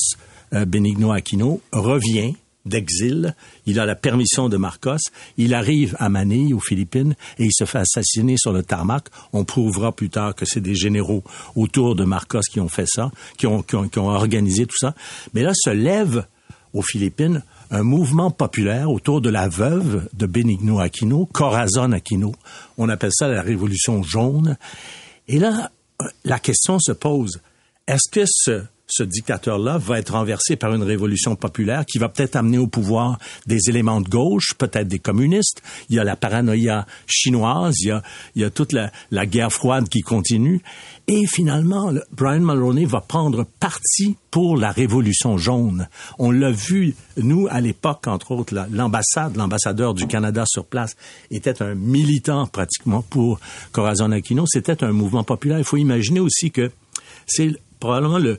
euh, 0.52 0.66
Benigno 0.66 1.10
Aquino, 1.12 1.62
revient 1.72 2.34
d'exil. 2.68 3.34
Il 3.66 3.80
a 3.80 3.86
la 3.86 3.96
permission 3.96 4.48
de 4.48 4.56
Marcos. 4.56 4.98
Il 5.36 5.54
arrive 5.54 5.96
à 5.98 6.08
Manille, 6.08 6.54
aux 6.54 6.60
Philippines, 6.60 7.14
et 7.38 7.44
il 7.44 7.52
se 7.52 7.64
fait 7.64 7.78
assassiner 7.78 8.36
sur 8.38 8.52
le 8.52 8.62
tarmac. 8.62 9.06
On 9.32 9.44
prouvera 9.44 9.92
plus 9.92 10.10
tard 10.10 10.34
que 10.34 10.44
c'est 10.44 10.60
des 10.60 10.74
généraux 10.74 11.24
autour 11.56 11.96
de 11.96 12.04
Marcos 12.04 12.40
qui 12.50 12.60
ont 12.60 12.68
fait 12.68 12.86
ça, 12.86 13.10
qui 13.36 13.46
ont, 13.46 13.62
qui 13.62 13.76
ont, 13.76 13.88
qui 13.88 13.98
ont 13.98 14.08
organisé 14.08 14.66
tout 14.66 14.76
ça. 14.78 14.94
Mais 15.34 15.42
là 15.42 15.52
se 15.54 15.70
lève 15.70 16.26
aux 16.74 16.82
Philippines 16.82 17.42
un 17.70 17.82
mouvement 17.82 18.30
populaire 18.30 18.90
autour 18.90 19.20
de 19.20 19.30
la 19.30 19.48
veuve 19.48 20.08
de 20.14 20.26
Benigno 20.26 20.80
Aquino, 20.80 21.26
Corazon 21.26 21.92
Aquino. 21.92 22.34
On 22.78 22.88
appelle 22.88 23.12
ça 23.12 23.28
la 23.28 23.42
révolution 23.42 24.02
jaune. 24.02 24.56
Et 25.26 25.38
là, 25.38 25.70
la 26.24 26.38
question 26.38 26.78
se 26.78 26.92
pose, 26.92 27.40
est-ce 27.86 28.10
que 28.10 28.24
ce, 28.26 28.62
ce 28.88 29.02
dictateur-là 29.02 29.78
va 29.78 29.98
être 29.98 30.14
renversé 30.14 30.56
par 30.56 30.74
une 30.74 30.82
révolution 30.82 31.36
populaire 31.36 31.84
qui 31.84 31.98
va 31.98 32.08
peut-être 32.08 32.36
amener 32.36 32.58
au 32.58 32.66
pouvoir 32.66 33.18
des 33.46 33.68
éléments 33.68 34.00
de 34.00 34.08
gauche, 34.08 34.54
peut-être 34.56 34.88
des 34.88 34.98
communistes. 34.98 35.62
Il 35.90 35.96
y 35.96 35.98
a 35.98 36.04
la 36.04 36.16
paranoïa 36.16 36.86
chinoise, 37.06 37.74
il 37.80 37.88
y 37.88 37.90
a, 37.90 38.02
il 38.34 38.42
y 38.42 38.44
a 38.44 38.50
toute 38.50 38.72
la, 38.72 38.90
la 39.10 39.26
guerre 39.26 39.52
froide 39.52 39.88
qui 39.88 40.00
continue. 40.00 40.62
Et 41.06 41.26
finalement, 41.26 41.92
Brian 42.12 42.40
Mulroney 42.40 42.86
va 42.86 43.00
prendre 43.00 43.46
parti 43.60 44.16
pour 44.30 44.56
la 44.56 44.70
révolution 44.70 45.38
jaune. 45.38 45.88
On 46.18 46.30
l'a 46.30 46.50
vu, 46.50 46.94
nous, 47.16 47.46
à 47.50 47.60
l'époque, 47.60 48.06
entre 48.06 48.32
autres, 48.32 48.54
l'ambassade, 48.70 49.36
l'ambassadeur 49.36 49.94
du 49.94 50.06
Canada 50.06 50.44
sur 50.46 50.66
place 50.66 50.96
était 51.30 51.62
un 51.62 51.74
militant 51.74 52.46
pratiquement 52.46 53.02
pour 53.02 53.40
Corazon 53.72 54.12
Aquino. 54.12 54.44
C'était 54.46 54.84
un 54.84 54.92
mouvement 54.92 55.24
populaire. 55.24 55.58
Il 55.58 55.64
faut 55.64 55.76
imaginer 55.76 56.20
aussi 56.20 56.50
que 56.50 56.70
c'est 57.26 57.52
probablement 57.80 58.18
le, 58.18 58.38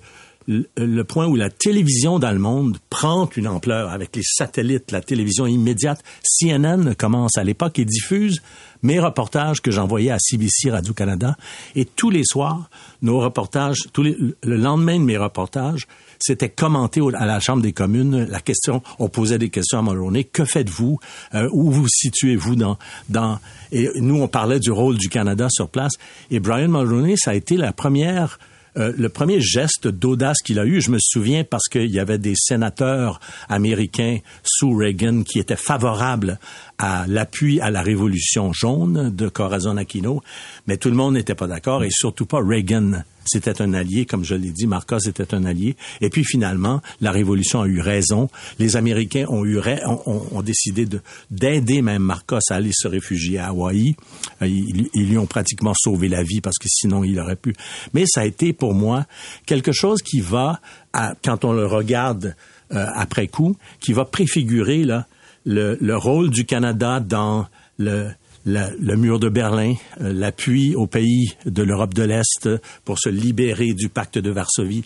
le 0.49 1.03
point 1.03 1.27
où 1.27 1.35
la 1.35 1.49
télévision 1.49 2.17
dans 2.17 2.31
le 2.31 2.39
monde 2.39 2.77
prend 2.89 3.29
une 3.35 3.47
ampleur 3.47 3.91
avec 3.91 4.15
les 4.15 4.23
satellites, 4.23 4.91
la 4.91 5.01
télévision 5.01 5.45
immédiate. 5.45 6.03
CNN 6.23 6.95
commence 6.95 7.37
à 7.37 7.43
l'époque 7.43 7.77
et 7.77 7.85
diffuse 7.85 8.41
mes 8.81 8.99
reportages 8.99 9.61
que 9.61 9.71
j'envoyais 9.71 10.09
à 10.09 10.17
CBC 10.19 10.71
Radio-Canada. 10.71 11.35
Et 11.75 11.85
tous 11.85 12.09
les 12.09 12.23
soirs, 12.23 12.69
nos 13.01 13.19
reportages, 13.19 13.87
le 13.97 14.35
lendemain 14.43 14.97
de 14.97 15.03
mes 15.03 15.17
reportages, 15.17 15.87
c'était 16.17 16.49
commenté 16.49 17.01
à 17.15 17.25
la 17.25 17.39
Chambre 17.39 17.61
des 17.61 17.73
communes. 17.73 18.25
La 18.25 18.39
question, 18.39 18.81
on 18.97 19.07
posait 19.07 19.37
des 19.37 19.49
questions 19.49 19.79
à 19.79 19.81
Mulroney. 19.83 20.23
Que 20.23 20.45
faites-vous? 20.45 20.99
Euh, 21.35 21.47
où 21.51 21.71
vous 21.71 21.87
situez-vous 21.87 22.55
dans... 22.55 23.39
Et 23.71 23.87
nous, 23.97 24.21
on 24.21 24.27
parlait 24.27 24.59
du 24.59 24.71
rôle 24.71 24.97
du 24.97 25.09
Canada 25.09 25.47
sur 25.51 25.69
place. 25.69 25.93
Et 26.31 26.39
Brian 26.39 26.69
Mulroney, 26.69 27.15
ça 27.17 27.31
a 27.31 27.35
été 27.35 27.55
la 27.55 27.71
première 27.71 28.39
euh, 28.77 28.93
le 28.97 29.09
premier 29.09 29.41
geste 29.41 29.87
d'audace 29.87 30.37
qu'il 30.43 30.59
a 30.59 30.65
eu, 30.65 30.81
je 30.81 30.91
me 30.91 30.99
souviens 30.99 31.43
parce 31.43 31.67
qu'il 31.67 31.89
y 31.89 31.99
avait 31.99 32.17
des 32.17 32.35
sénateurs 32.35 33.19
américains 33.47 34.19
sous 34.43 34.75
Reagan 34.75 35.23
qui 35.23 35.39
étaient 35.39 35.55
favorables 35.55 36.39
à 36.79 37.05
l'appui 37.07 37.59
à 37.59 37.69
la 37.69 37.81
révolution 37.81 38.53
jaune 38.53 39.13
de 39.13 39.27
Corazon 39.27 39.75
Aquino, 39.75 40.23
mais 40.65 40.77
tout 40.77 40.89
le 40.89 40.95
monde 40.95 41.13
n'était 41.15 41.35
pas 41.35 41.45
d'accord 41.45 41.83
et 41.83 41.89
surtout 41.91 42.25
pas 42.25 42.39
Reagan. 42.41 43.03
C'était 43.25 43.61
un 43.61 43.73
allié, 43.73 44.05
comme 44.05 44.23
je 44.23 44.33
l'ai 44.33 44.49
dit, 44.49 44.65
Marcos 44.65 44.99
était 44.99 45.35
un 45.35 45.45
allié. 45.45 45.75
Et 46.01 46.09
puis 46.09 46.23
finalement, 46.23 46.81
la 47.01 47.11
révolution 47.11 47.61
a 47.61 47.67
eu 47.67 47.81
raison. 47.81 48.29
Les 48.57 48.75
Américains 48.77 49.25
ont 49.27 49.45
eu 49.45 49.59
ont, 49.59 50.25
ont, 50.31 50.41
décidé 50.41 50.87
d'aider 51.29 51.81
même 51.81 52.01
Marcos 52.01 52.39
à 52.49 52.55
aller 52.55 52.71
se 52.73 52.87
réfugier 52.87 53.37
à 53.37 53.47
Hawaï. 53.47 53.95
Euh, 54.41 54.47
ils, 54.47 54.89
ils, 54.93 55.09
lui 55.09 55.17
ont 55.17 55.27
pratiquement 55.27 55.73
sauvé 55.75 56.07
la 56.07 56.23
vie 56.23 56.41
parce 56.41 56.57
que 56.57 56.69
sinon 56.69 57.03
il 57.03 57.19
aurait 57.19 57.35
pu. 57.35 57.53
Mais 57.93 58.05
ça 58.07 58.21
a 58.21 58.25
été 58.25 58.53
pour 58.53 58.73
moi 58.73 59.05
quelque 59.45 59.73
chose 59.73 60.01
qui 60.01 60.21
va, 60.21 60.59
à, 60.93 61.13
quand 61.23 61.43
on 61.45 61.51
le 61.51 61.67
regarde 61.67 62.35
euh, 62.71 62.85
après 62.95 63.27
coup, 63.27 63.57
qui 63.79 63.93
va 63.93 64.05
préfigurer 64.05 64.85
là 64.85 65.05
le, 65.45 65.77
le 65.79 65.97
rôle 65.97 66.29
du 66.29 66.45
Canada 66.45 66.99
dans 66.99 67.47
le, 67.77 68.09
le 68.45 68.95
mur 68.95 69.19
de 69.19 69.29
Berlin, 69.29 69.75
euh, 70.01 70.13
l'appui 70.13 70.75
aux 70.75 70.87
pays 70.87 71.33
de 71.45 71.63
l'Europe 71.63 71.93
de 71.93 72.03
l'Est 72.03 72.49
pour 72.85 72.99
se 72.99 73.09
libérer 73.09 73.73
du 73.73 73.89
pacte 73.89 74.17
de 74.17 74.29
Varsovie. 74.31 74.83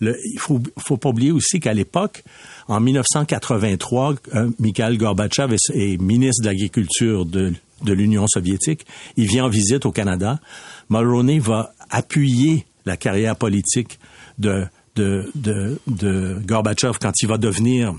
Le, 0.00 0.16
il 0.24 0.38
faut, 0.38 0.60
faut 0.78 0.96
pas 0.96 1.10
oublier 1.10 1.32
aussi 1.32 1.60
qu'à 1.60 1.74
l'époque, 1.74 2.24
en 2.68 2.80
1983, 2.80 4.14
euh, 4.34 4.50
Mikhail 4.58 4.96
Gorbatchev 4.96 5.54
est, 5.74 6.00
ministre 6.00 6.42
de 6.42 6.48
l'Agriculture 6.48 7.26
de, 7.26 7.52
de 7.82 7.92
l'Union 7.92 8.26
soviétique. 8.26 8.86
Il 9.16 9.26
vient 9.26 9.44
en 9.44 9.48
visite 9.48 9.84
au 9.84 9.92
Canada. 9.92 10.40
Mulroney 10.88 11.38
va 11.38 11.74
appuyer 11.90 12.64
la 12.86 12.96
carrière 12.96 13.36
politique 13.36 13.98
de, 14.38 14.64
de, 14.96 15.30
de, 15.34 15.78
de 15.86 16.40
Gorbatchev 16.46 16.94
quand 17.00 17.12
il 17.20 17.28
va 17.28 17.36
devenir 17.36 17.94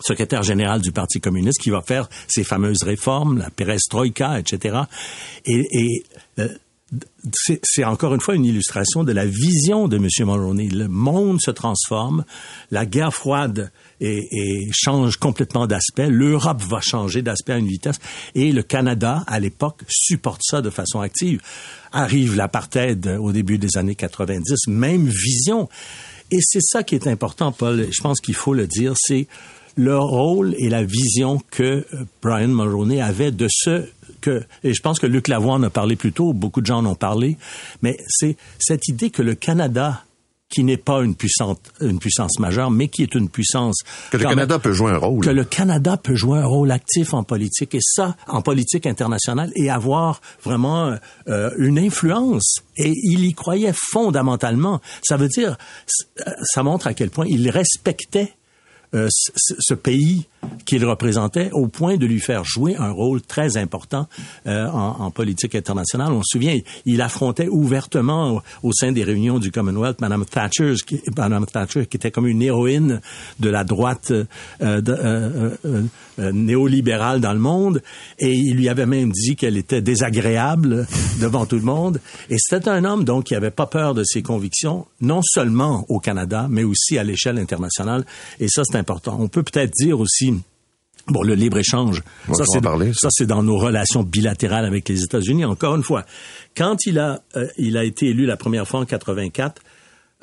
secrétaire 0.00 0.42
général 0.42 0.80
du 0.80 0.92
Parti 0.92 1.20
communiste, 1.20 1.60
qui 1.60 1.70
va 1.70 1.82
faire 1.82 2.08
ces 2.28 2.44
fameuses 2.44 2.82
réformes, 2.82 3.38
la 3.38 3.50
perestroïka, 3.50 4.38
etc. 4.38 4.80
Et, 5.44 5.66
et 5.72 6.04
euh, 6.38 6.48
c'est 7.62 7.84
encore 7.84 8.14
une 8.14 8.20
fois 8.20 8.34
une 8.34 8.44
illustration 8.44 9.04
de 9.04 9.12
la 9.12 9.24
vision 9.24 9.86
de 9.86 9.96
M. 9.96 10.08
Mulroney. 10.20 10.68
Le 10.68 10.88
monde 10.88 11.40
se 11.40 11.50
transforme, 11.50 12.24
la 12.70 12.84
guerre 12.84 13.14
froide 13.14 13.70
et, 14.00 14.26
et 14.32 14.68
change 14.72 15.16
complètement 15.16 15.66
d'aspect, 15.66 16.08
l'Europe 16.08 16.62
va 16.62 16.80
changer 16.80 17.22
d'aspect 17.22 17.52
à 17.52 17.58
une 17.58 17.68
vitesse, 17.68 17.98
et 18.34 18.50
le 18.50 18.62
Canada, 18.62 19.22
à 19.26 19.38
l'époque, 19.38 19.82
supporte 19.88 20.40
ça 20.42 20.62
de 20.62 20.70
façon 20.70 21.00
active. 21.00 21.40
Arrive 21.92 22.34
l'apartheid 22.34 23.18
au 23.20 23.32
début 23.32 23.58
des 23.58 23.76
années 23.76 23.94
90, 23.94 24.68
même 24.68 25.06
vision. 25.06 25.68
Et 26.32 26.38
c'est 26.40 26.62
ça 26.62 26.82
qui 26.82 26.94
est 26.94 27.06
important, 27.06 27.52
Paul, 27.52 27.86
je 27.90 28.02
pense 28.02 28.20
qu'il 28.20 28.34
faut 28.34 28.54
le 28.54 28.66
dire, 28.66 28.94
c'est 28.96 29.28
le 29.76 29.98
rôle 29.98 30.54
et 30.58 30.68
la 30.68 30.82
vision 30.82 31.40
que 31.50 31.62
euh, 31.62 31.84
Brian 32.22 32.48
Mulroney 32.48 33.00
avait 33.00 33.30
de 33.30 33.46
ce 33.50 33.84
que, 34.20 34.42
et 34.64 34.74
je 34.74 34.82
pense 34.82 34.98
que 34.98 35.06
Luc 35.06 35.28
Lavoie 35.28 35.54
en 35.54 35.62
a 35.62 35.70
parlé 35.70 35.96
plus 35.96 36.12
tôt, 36.12 36.32
beaucoup 36.32 36.60
de 36.60 36.66
gens 36.66 36.78
en 36.78 36.86
ont 36.86 36.94
parlé, 36.94 37.36
mais 37.82 37.96
c'est 38.06 38.36
cette 38.58 38.88
idée 38.88 39.10
que 39.10 39.22
le 39.22 39.34
Canada 39.34 40.04
qui 40.50 40.64
n'est 40.64 40.76
pas 40.76 41.00
une 41.02 41.14
puissance, 41.14 41.58
une 41.80 42.00
puissance 42.00 42.38
majeure, 42.40 42.70
mais 42.70 42.88
qui 42.88 43.04
est 43.04 43.14
une 43.14 43.28
puissance. 43.28 43.78
Que 44.10 44.16
le 44.16 44.24
Canada 44.24 44.58
peut 44.58 44.72
jouer 44.72 44.90
un 44.90 44.98
rôle. 44.98 45.24
Que 45.24 45.30
le 45.30 45.44
Canada 45.44 45.96
peut 45.96 46.16
jouer 46.16 46.40
un 46.40 46.46
rôle 46.46 46.72
actif 46.72 47.14
en 47.14 47.22
politique, 47.22 47.74
et 47.76 47.80
ça, 47.80 48.16
en 48.26 48.42
politique 48.42 48.84
internationale, 48.86 49.52
et 49.54 49.70
avoir 49.70 50.20
vraiment 50.42 50.96
euh, 51.28 51.50
une 51.56 51.78
influence. 51.78 52.56
Et 52.76 52.92
il 53.04 53.24
y 53.24 53.32
croyait 53.32 53.72
fondamentalement. 53.92 54.80
Ça 55.02 55.16
veut 55.16 55.28
dire, 55.28 55.56
ça 56.42 56.64
montre 56.64 56.88
à 56.88 56.94
quel 56.94 57.10
point 57.10 57.26
il 57.28 57.48
respectait 57.48 58.34
euh, 58.94 59.08
ce 59.10 59.74
pays 59.74 60.26
qu'il 60.64 60.84
représentait 60.84 61.50
au 61.52 61.68
point 61.68 61.96
de 61.96 62.06
lui 62.06 62.20
faire 62.20 62.44
jouer 62.44 62.76
un 62.76 62.90
rôle 62.90 63.20
très 63.22 63.56
important 63.56 64.08
euh, 64.46 64.66
en, 64.68 64.96
en, 65.00 65.10
politique 65.10 65.54
internationale. 65.54 66.12
On 66.12 66.22
se 66.22 66.38
souvient, 66.38 66.56
il 66.86 67.02
affrontait 67.02 67.48
ouvertement 67.48 68.42
au, 68.62 68.72
sein 68.72 68.92
des 68.92 69.04
réunions 69.04 69.38
du 69.38 69.50
Commonwealth 69.50 70.00
Madame 70.00 70.24
Thatcher, 70.24 70.74
qui, 70.86 71.00
Madame 71.16 71.46
Thatcher, 71.46 71.86
qui 71.86 71.96
était 71.96 72.10
comme 72.10 72.26
une 72.26 72.42
héroïne 72.42 73.00
de 73.40 73.50
la 73.50 73.64
droite 73.64 74.12
euh, 74.12 74.80
de, 74.80 74.92
euh, 74.92 75.50
euh, 75.64 75.82
euh 76.18 76.32
néolibérale 76.32 77.20
dans 77.20 77.32
le 77.32 77.38
monde, 77.38 77.82
et 78.18 78.32
il 78.32 78.56
lui 78.56 78.68
avait 78.68 78.86
même 78.86 79.10
dit 79.10 79.36
qu'elle 79.36 79.56
était 79.56 79.80
désagréable 79.80 80.86
devant 81.20 81.46
tout 81.46 81.56
le 81.56 81.62
monde. 81.62 82.00
Et 82.28 82.36
c'était 82.38 82.68
un 82.68 82.84
homme 82.84 83.04
donc 83.04 83.24
qui 83.24 83.34
avait 83.34 83.50
pas 83.50 83.66
peur 83.66 83.94
de 83.94 84.04
ses 84.04 84.22
convictions, 84.22 84.86
non 85.00 85.22
seulement 85.22 85.86
au 85.88 85.98
Canada, 85.98 86.46
mais 86.50 86.62
aussi 86.62 86.98
à 86.98 87.04
l'échelle 87.04 87.38
internationale. 87.38 88.04
Et 88.38 88.48
ça, 88.48 88.62
c'est 88.64 88.76
important. 88.76 89.16
On 89.18 89.28
peut 89.28 89.42
peut-être 89.42 89.72
dire 89.72 89.98
aussi 89.98 90.29
Bon, 91.08 91.22
le 91.22 91.34
libre-échange, 91.34 92.02
ça 92.32 92.44
c'est, 92.46 92.64
ça 92.94 93.08
c'est 93.10 93.26
dans 93.26 93.42
nos 93.42 93.58
relations 93.58 94.02
bilatérales 94.02 94.64
avec 94.64 94.88
les 94.88 95.02
États-Unis. 95.02 95.44
Encore 95.44 95.74
une 95.74 95.82
fois, 95.82 96.04
quand 96.56 96.76
il 96.86 96.98
a, 96.98 97.22
euh, 97.36 97.46
il 97.56 97.76
a 97.76 97.84
été 97.84 98.06
élu 98.06 98.26
la 98.26 98.36
première 98.36 98.66
fois 98.68 98.80
en 98.80 98.84
84, 98.84 99.62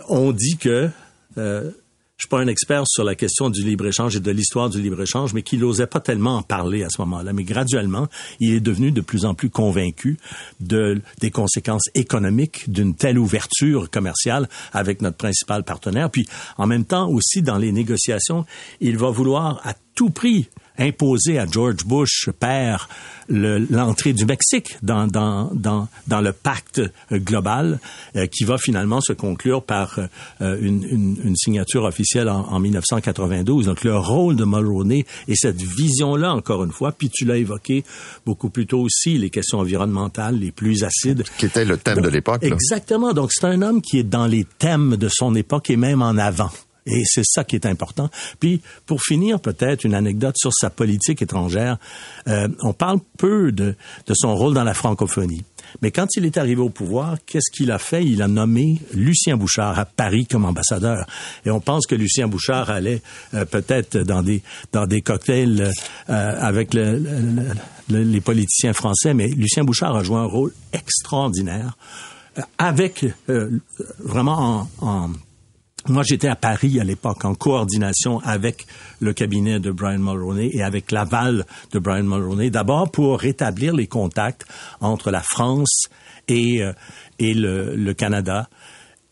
on 0.08 0.32
dit 0.32 0.58
que 0.58 0.90
euh, 1.38 1.72
je 2.18 2.24
suis 2.24 2.30
pas 2.30 2.40
un 2.40 2.48
expert 2.48 2.82
sur 2.88 3.04
la 3.04 3.14
question 3.14 3.52
du 3.52 3.62
libre-échange 3.62 4.16
et 4.16 4.20
de 4.20 4.32
l'histoire 4.32 4.72
du 4.72 4.82
libre-échange, 4.82 5.36
mais 5.36 5.44
qu'il 5.44 5.60
n'osait 5.60 5.86
pas 5.86 6.00
tellement 6.00 6.38
en 6.38 6.42
parler 6.42 6.84
à 6.84 6.90
ce 6.90 7.00
moment-là. 7.02 7.32
Mais 7.32 7.44
graduellement, 7.44 8.08
il 8.40 8.56
est 8.56 8.60
devenu 8.60 8.92
de 8.92 9.02
plus 9.02 9.24
en 9.24 9.36
plus 9.36 9.52
convaincu 9.52 10.18
de, 10.60 11.00
des 11.20 11.30
conséquences 11.30 11.90
économiques 11.94 12.72
d'une 12.72 12.96
telle 12.96 13.20
ouverture 13.20 13.92
commerciale 13.92 14.50
avec 14.74 15.04
notre 15.04 15.18
principal 15.18 15.64
partenaire. 15.64 16.10
Puis, 16.10 16.28
en 16.58 16.66
même 16.66 16.86
temps, 16.86 17.08
aussi, 17.08 17.44
dans 17.44 17.60
les 17.60 17.72
négociations, 17.72 18.46
il 18.82 18.98
va 18.98 19.12
vouloir 19.12 19.62
à 19.64 19.76
tout 19.94 20.10
prix 20.10 20.50
imposer 20.78 21.40
à 21.40 21.46
George 21.46 21.86
Bush 21.86 22.30
père 22.40 22.88
l'entrée 23.30 24.14
du 24.14 24.26
Mexique 24.26 24.78
dans, 24.84 25.08
dans, 25.08 25.52
dans, 25.54 25.88
dans 26.08 26.22
le 26.22 26.32
pacte 26.32 26.82
global 27.12 27.80
euh, 28.16 28.26
qui 28.28 28.46
va 28.46 28.58
finalement 28.58 29.02
se 29.02 29.14
conclure 29.14 29.64
par 29.64 30.00
euh, 30.42 30.58
une, 30.62 30.84
une, 30.84 31.18
une, 31.24 31.36
signature 31.36 31.84
officielle 31.84 32.30
en, 32.30 32.48
en, 32.48 32.60
1992. 32.60 33.66
Donc 33.66 33.84
le 33.84 33.98
rôle 33.98 34.36
de 34.36 34.46
Mulroney 34.46 35.06
et 35.28 35.36
cette 35.36 35.62
vision-là, 35.62 36.34
encore 36.34 36.64
une 36.64 36.72
fois, 36.72 36.92
puis 36.92 37.10
tu 37.10 37.26
l'as 37.26 37.38
évoqué 37.38 37.84
beaucoup 38.26 38.50
plus 38.50 38.66
tôt 38.66 38.80
aussi, 38.80 39.18
les 39.18 39.30
questions 39.30 39.60
environnementales 39.60 40.40
les 40.40 40.52
plus 40.52 40.84
acides. 40.84 41.24
Qui 41.38 41.48
était 41.48 41.66
le 41.66 41.78
thème 41.78 42.02
de 42.02 42.10
l'époque. 42.10 42.44
Exactement. 42.44 43.14
Donc 43.14 43.32
c'est 43.34 43.48
un 43.48 43.62
homme 43.62 43.82
qui 43.82 44.00
est 44.00 44.04
dans 44.04 44.28
les 44.28 44.46
thèmes 44.58 44.96
de 44.96 45.10
son 45.12 45.36
époque 45.36 45.70
et 45.70 45.76
même 45.76 46.02
en 46.02 46.18
avant. 46.18 46.52
Et 46.90 47.04
c'est 47.06 47.26
ça 47.26 47.44
qui 47.44 47.56
est 47.56 47.66
important. 47.66 48.10
Puis, 48.40 48.62
pour 48.86 49.02
finir, 49.02 49.40
peut-être 49.40 49.84
une 49.84 49.94
anecdote 49.94 50.36
sur 50.38 50.54
sa 50.54 50.70
politique 50.70 51.22
étrangère. 51.22 51.78
Euh, 52.28 52.48
on 52.62 52.74
parle 52.74 53.00
peu 53.18 53.52
de, 53.52 53.76
de 54.06 54.14
son 54.16 54.36
rôle 54.36 54.54
dans 54.54 54.64
la 54.64 54.74
francophonie. 54.74 55.44
Mais 55.82 55.92
quand 55.92 56.08
il 56.16 56.26
est 56.26 56.38
arrivé 56.38 56.62
au 56.62 56.70
pouvoir, 56.70 57.18
qu'est-ce 57.26 57.52
qu'il 57.52 57.72
a 57.72 57.78
fait? 57.78 58.06
Il 58.06 58.22
a 58.22 58.28
nommé 58.28 58.80
Lucien 58.94 59.38
Bouchard 59.38 59.78
à 59.78 59.86
Paris 59.86 60.26
comme 60.26 60.46
ambassadeur. 60.46 61.06
Et 61.46 61.52
on 61.52 61.60
pense 61.60 61.86
que 61.86 61.96
Lucien 61.96 62.28
Bouchard 62.28 62.70
allait 62.70 63.02
euh, 63.34 63.46
peut-être 63.46 63.98
dans 63.98 64.24
des, 64.24 64.42
dans 64.72 64.86
des 64.86 65.02
cocktails 65.02 65.72
euh, 66.10 66.36
avec 66.40 66.74
le, 66.74 67.00
le, 67.90 68.04
les 68.04 68.22
politiciens 68.22 68.74
français, 68.74 69.14
mais 69.14 69.28
Lucien 69.28 69.64
Bouchard 69.64 69.96
a 69.96 70.04
joué 70.04 70.18
un 70.18 70.26
rôle 70.26 70.54
extraordinaire 70.74 71.78
euh, 72.38 72.42
avec 72.58 73.06
vraiment 74.00 74.70
en, 74.82 74.88
en 74.88 75.10
moi, 75.90 76.04
j'étais 76.04 76.28
à 76.28 76.36
Paris 76.36 76.80
à 76.80 76.84
l'époque 76.84 77.24
en 77.26 77.36
coordination 77.36 78.20
avec 78.20 78.66
le 79.00 79.14
cabinet 79.14 79.60
de 79.60 79.72
Brian 79.72 80.00
Mulroney 80.00 80.50
et 80.54 80.64
avec 80.64 80.92
l'aval 80.92 81.46
de 81.72 81.80
Brian 81.80 82.04
Mulroney, 82.04 82.50
d'abord 82.50 82.92
pour 82.92 83.20
rétablir 83.20 83.74
les 83.74 83.88
contacts 83.88 84.46
entre 84.82 85.12
la 85.12 85.22
France 85.22 85.88
et, 86.28 86.62
euh, 86.62 86.74
et 87.20 87.34
le, 87.34 87.76
le, 87.76 87.94
Canada. 87.94 88.50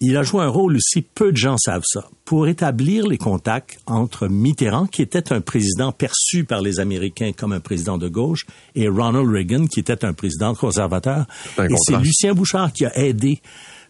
Il 0.02 0.18
a 0.18 0.24
joué 0.24 0.44
un 0.44 0.50
rôle 0.50 0.76
aussi, 0.76 1.02
peu 1.02 1.32
de 1.32 1.38
gens 1.38 1.58
savent 1.58 1.86
ça, 1.86 2.10
pour 2.26 2.48
établir 2.48 3.08
les 3.08 3.18
contacts 3.18 3.80
entre 3.86 4.28
Mitterrand, 4.28 4.88
qui 4.88 5.02
était 5.02 5.32
un 5.32 5.40
président 5.40 5.94
perçu 5.94 6.44
par 6.44 6.62
les 6.62 6.82
Américains 6.82 7.32
comme 7.32 7.54
un 7.54 7.62
président 7.62 7.98
de 7.98 8.10
gauche, 8.10 8.46
et 8.76 8.90
Ronald 8.90 9.30
Reagan, 9.30 9.68
qui 9.68 9.80
était 9.80 10.04
un 10.04 10.12
président 10.12 10.54
conservateur. 10.54 11.26
Et 11.58 11.76
c'est 11.78 11.98
Lucien 11.98 12.34
Bouchard 12.34 12.74
qui 12.74 12.86
a 12.86 12.98
aidé 12.98 13.42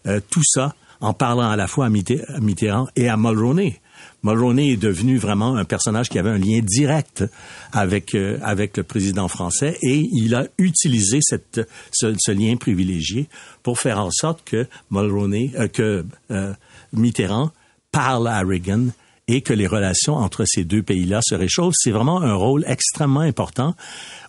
euh, 0.06 0.20
tout 0.30 0.44
ça 0.44 0.74
en 1.00 1.12
parlant 1.12 1.50
à 1.50 1.56
la 1.56 1.66
fois 1.66 1.86
à 1.86 2.40
Mitterrand 2.40 2.88
et 2.96 3.08
à 3.08 3.16
Mulroney. 3.16 3.80
Mulroney 4.22 4.72
est 4.72 4.76
devenu 4.76 5.18
vraiment 5.18 5.56
un 5.56 5.64
personnage 5.64 6.08
qui 6.08 6.18
avait 6.18 6.30
un 6.30 6.38
lien 6.38 6.60
direct 6.60 7.24
avec 7.72 8.14
euh, 8.14 8.38
avec 8.42 8.76
le 8.76 8.82
président 8.82 9.28
français 9.28 9.78
et 9.82 10.08
il 10.12 10.34
a 10.34 10.46
utilisé 10.58 11.20
ce 11.22 12.30
lien 12.32 12.56
privilégié 12.56 13.28
pour 13.62 13.78
faire 13.78 14.00
en 14.00 14.10
sorte 14.10 14.42
que 14.44 14.66
Mulroney 14.90 15.52
euh, 15.56 15.68
que 15.68 16.04
euh, 16.30 16.52
Mitterrand 16.92 17.50
parle 17.92 18.28
à 18.28 18.40
Reagan 18.40 18.88
et 19.28 19.40
que 19.40 19.52
les 19.52 19.66
relations 19.66 20.14
entre 20.14 20.44
ces 20.46 20.64
deux 20.64 20.82
pays-là 20.82 21.20
se 21.22 21.34
réchauffent. 21.34 21.74
C'est 21.76 21.90
vraiment 21.90 22.22
un 22.22 22.34
rôle 22.34 22.64
extrêmement 22.68 23.20
important. 23.20 23.74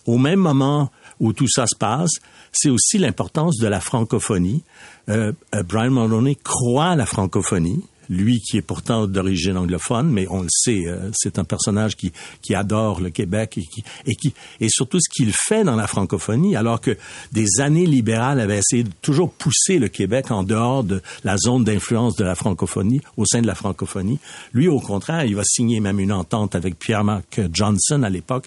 Au 0.06 0.18
même 0.18 0.40
moment 0.40 0.90
où 1.20 1.32
tout 1.32 1.48
ça 1.48 1.66
se 1.66 1.76
passe, 1.76 2.12
c'est 2.52 2.70
aussi 2.70 2.98
l'importance 2.98 3.56
de 3.58 3.66
la 3.66 3.80
francophonie. 3.80 4.62
Euh, 5.08 5.32
euh, 5.54 5.62
Brian 5.62 5.90
Mulroney 5.90 6.36
croit 6.36 6.90
à 6.90 6.96
la 6.96 7.06
francophonie. 7.06 7.82
Lui 8.10 8.40
qui 8.40 8.56
est 8.56 8.62
pourtant 8.62 9.06
d'origine 9.06 9.58
anglophone, 9.58 10.10
mais 10.10 10.26
on 10.30 10.40
le 10.40 10.48
sait, 10.50 10.86
euh, 10.86 11.10
c'est 11.12 11.38
un 11.38 11.44
personnage 11.44 11.94
qui, 11.94 12.10
qui 12.40 12.54
adore 12.54 13.00
le 13.00 13.10
Québec 13.10 13.58
et 13.58 13.62
qui, 13.62 13.84
et 14.06 14.14
qui 14.14 14.32
et 14.60 14.68
surtout 14.70 14.98
ce 14.98 15.10
qu'il 15.10 15.30
fait 15.34 15.62
dans 15.62 15.76
la 15.76 15.86
francophonie, 15.86 16.56
alors 16.56 16.80
que 16.80 16.96
des 17.32 17.60
années 17.60 17.84
libérales 17.84 18.40
avaient 18.40 18.58
essayé 18.58 18.84
de 18.84 18.90
toujours 19.02 19.30
pousser 19.30 19.78
le 19.78 19.88
Québec 19.88 20.30
en 20.30 20.42
dehors 20.42 20.84
de 20.84 21.02
la 21.22 21.36
zone 21.36 21.64
d'influence 21.64 22.16
de 22.16 22.24
la 22.24 22.34
francophonie, 22.34 23.02
au 23.18 23.26
sein 23.26 23.42
de 23.42 23.46
la 23.46 23.54
francophonie. 23.54 24.18
Lui, 24.54 24.68
au 24.68 24.80
contraire, 24.80 25.26
il 25.26 25.36
va 25.36 25.44
signer 25.44 25.80
même 25.80 26.00
une 26.00 26.12
entente 26.12 26.54
avec 26.54 26.78
Pierre-Marc 26.78 27.42
Johnson 27.52 28.02
à 28.04 28.08
l'époque, 28.08 28.46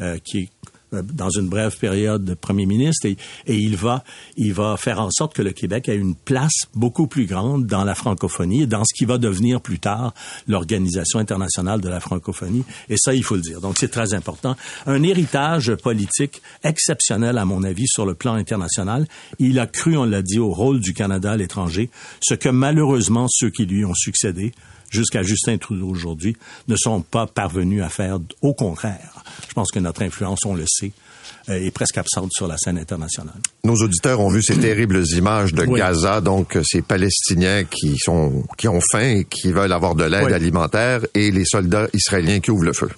euh, 0.00 0.16
qui 0.24 0.48
dans 0.92 1.30
une 1.30 1.48
brève 1.48 1.76
période 1.78 2.24
de 2.24 2.34
premier 2.34 2.66
ministre 2.66 3.06
et, 3.06 3.16
et, 3.46 3.56
il 3.56 3.76
va 3.76 4.04
il 4.36 4.52
va 4.52 4.76
faire 4.76 5.00
en 5.00 5.10
sorte 5.10 5.34
que 5.34 5.42
le 5.42 5.52
Québec 5.52 5.88
ait 5.88 5.96
une 5.96 6.14
place 6.14 6.66
beaucoup 6.74 7.06
plus 7.06 7.26
grande 7.26 7.66
dans 7.66 7.84
la 7.84 7.94
francophonie 7.94 8.62
et 8.62 8.66
dans 8.66 8.84
ce 8.84 8.94
qui 8.94 9.04
va 9.04 9.18
devenir 9.18 9.60
plus 9.60 9.78
tard 9.78 10.14
l'organisation 10.46 11.18
internationale 11.18 11.80
de 11.80 11.88
la 11.88 12.00
francophonie. 12.00 12.64
Et 12.88 12.96
ça 12.96 13.14
il 13.14 13.24
faut 13.24 13.36
le 13.36 13.42
dire. 13.42 13.60
Donc 13.60 13.76
c'est 13.78 13.90
très 13.90 14.14
important. 14.14 14.56
Un 14.86 15.02
héritage 15.02 15.74
politique 15.76 16.42
exceptionnel 16.62 17.38
à 17.38 17.44
mon 17.44 17.62
avis 17.62 17.86
sur 17.86 18.06
le 18.06 18.14
plan 18.14 18.34
international. 18.34 19.06
Il 19.38 19.58
a 19.58 19.66
cru 19.66 19.96
on 19.96 20.04
l'a 20.04 20.22
dit 20.22 20.38
au 20.38 20.50
rôle 20.50 20.80
du 20.80 20.94
Canada 20.94 21.32
à 21.32 21.36
l'étranger 21.36 21.90
ce 22.20 22.34
que 22.34 22.48
malheureusement 22.48 23.26
ceux 23.28 23.50
qui 23.50 23.66
lui 23.66 23.84
ont 23.84 23.94
succédé 23.94 24.52
jusqu'à 24.92 25.22
Justin 25.22 25.58
Trudeau 25.58 25.88
aujourd'hui, 25.88 26.36
ne 26.68 26.76
sont 26.76 27.00
pas 27.00 27.26
parvenus 27.26 27.82
à 27.82 27.88
faire. 27.88 28.18
Au 28.42 28.54
contraire, 28.54 29.24
je 29.48 29.54
pense 29.54 29.70
que 29.72 29.80
notre 29.80 30.02
influence, 30.02 30.44
on 30.44 30.54
le 30.54 30.64
sait, 30.68 30.92
euh, 31.48 31.54
est 31.54 31.72
presque 31.72 31.98
absente 31.98 32.30
sur 32.32 32.46
la 32.46 32.56
scène 32.56 32.78
internationale. 32.78 33.34
Nos 33.64 33.74
auditeurs 33.74 34.20
ont 34.20 34.28
vu 34.28 34.42
ces 34.42 34.56
terribles 34.60 35.02
images 35.16 35.52
de 35.52 35.64
oui. 35.64 35.80
Gaza, 35.80 36.20
donc 36.20 36.56
euh, 36.56 36.62
ces 36.64 36.82
Palestiniens 36.82 37.64
qui 37.64 37.96
sont 37.98 38.44
qui 38.56 38.68
ont 38.68 38.80
faim 38.92 39.16
et 39.16 39.24
qui 39.24 39.50
veulent 39.50 39.72
avoir 39.72 39.96
de 39.96 40.04
l'aide 40.04 40.26
oui. 40.26 40.32
alimentaire 40.32 41.00
et 41.14 41.32
les 41.32 41.44
soldats 41.44 41.88
israéliens 41.94 42.38
qui 42.38 42.52
ouvrent 42.52 42.66
le 42.66 42.72
feu. 42.72 42.90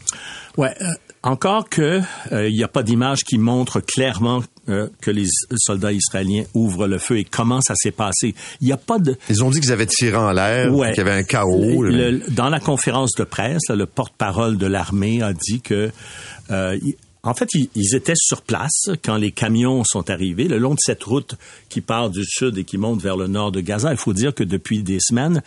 Ouais, 0.57 0.74
euh, 0.82 0.86
encore 1.27 1.68
que 1.68 2.01
il 2.33 2.55
n'y 2.55 2.64
a 2.64 2.68
pas 2.68 2.83
d'image 2.83 3.25
qui 3.25 3.39
montre 3.39 3.81
clairement 3.81 4.43
euh, 4.70 4.89
que 5.03 5.11
les 5.11 5.27
soldats 5.59 5.93
israéliens 5.93 6.45
ouvrent 6.55 6.87
le 6.87 6.97
feu 6.97 7.18
et 7.18 7.25
comment 7.25 7.61
ça 7.61 7.75
s'est 7.77 7.91
passé. 7.91 8.35
Il 8.62 8.66
n'y 8.66 8.72
a 8.72 8.79
pas 8.79 8.99
de... 8.99 9.14
Ils 9.29 9.45
ont 9.45 9.51
dit 9.51 9.61
qu'ils 9.61 9.72
avaient 9.72 9.85
tiré 9.85 10.16
en 10.16 10.33
l'air, 10.33 10.72
ouais. 10.72 10.93
qu'il 10.93 11.05
y 11.05 11.07
avait 11.07 11.18
un 11.18 11.22
chaos. 11.22 11.83
Le, 11.83 11.91
le, 11.91 12.22
dans 12.31 12.49
la 12.49 12.61
conférence 12.61 13.12
de 13.12 13.25
presse, 13.25 13.68
le 13.68 13.85
porte-parole 13.85 14.57
de 14.57 14.66
l'armée 14.66 15.20
a 15.20 15.35
dit 15.35 15.61
que 15.61 15.91
euh, 16.51 16.79
en 17.25 17.33
fait, 17.33 17.49
ils, 17.55 17.95
étaient 17.95 18.12
sur 18.14 18.43
place 18.43 18.91
quand 19.03 19.16
les 19.16 19.33
camions 19.33 19.83
sont 19.83 20.11
arrivés 20.11 20.47
le 20.47 20.59
long 20.59 20.75
de 20.75 20.79
cette 20.79 21.03
route 21.05 21.37
qui 21.70 21.81
part 21.81 22.11
du 22.11 22.22
sud 22.22 22.59
et 22.59 22.64
qui 22.64 22.77
monte 22.77 23.01
vers 23.01 23.16
le 23.16 23.29
nord 23.29 23.51
de 23.51 23.62
Gaza. 23.62 23.91
Il 23.93 23.97
faut 23.97 24.12
dire 24.12 24.35
que 24.35 24.45
depuis 24.45 24.83
des 24.83 24.99
semaines, 25.01 25.43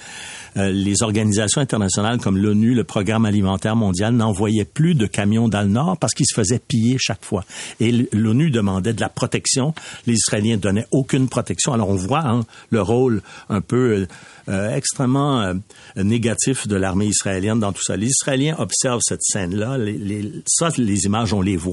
euh, 0.58 0.72
les 0.72 1.04
organisations 1.04 1.62
internationales 1.62 2.18
comme 2.20 2.38
l'ONU, 2.38 2.74
le 2.74 2.84
Programme 2.84 3.26
alimentaire 3.26 3.76
mondial 3.76 4.16
n'envoyaient 4.16 4.66
plus 4.66 4.96
de 4.96 5.06
camions 5.06 5.48
dans 5.48 5.62
le 5.62 5.68
nord 5.68 5.98
parce 6.00 6.16
qu'ils 6.16 6.26
se 6.26 6.34
faisaient 6.34 6.60
piller 6.60 6.98
chaque 7.00 7.24
fois. 7.24 7.46
Et 7.80 7.92
l'ONU 8.12 8.50
demandait 8.50 8.94
de 8.94 9.02
la 9.02 9.10
protection. 9.10 9.76
Les 10.08 10.16
Israéliens 10.16 10.58
donnaient 10.58 10.88
aucune 10.92 11.30
protection. 11.30 11.74
Alors 11.74 11.90
on 11.90 11.96
voit 11.96 12.26
hein, 12.26 12.42
le 12.72 12.82
rôle 12.82 13.22
un 13.50 13.62
peu 13.62 14.08
euh, 14.50 14.76
extrêmement 14.76 15.42
euh, 15.42 15.54
négatif 15.96 16.68
de 16.68 16.76
l'armée 16.76 17.06
israélienne 17.06 17.60
dans 17.60 17.72
tout 17.72 17.84
ça. 17.84 17.96
Les 17.96 18.08
Israéliens 18.08 18.56
observent 18.58 19.02
cette 19.04 19.22
scène-là. 19.22 19.78
Les, 19.78 19.94
les, 19.94 20.32
ça, 20.48 20.70
les 20.78 21.06
images, 21.06 21.34
on 21.34 21.42
les 21.42 21.56
voit 21.56 21.67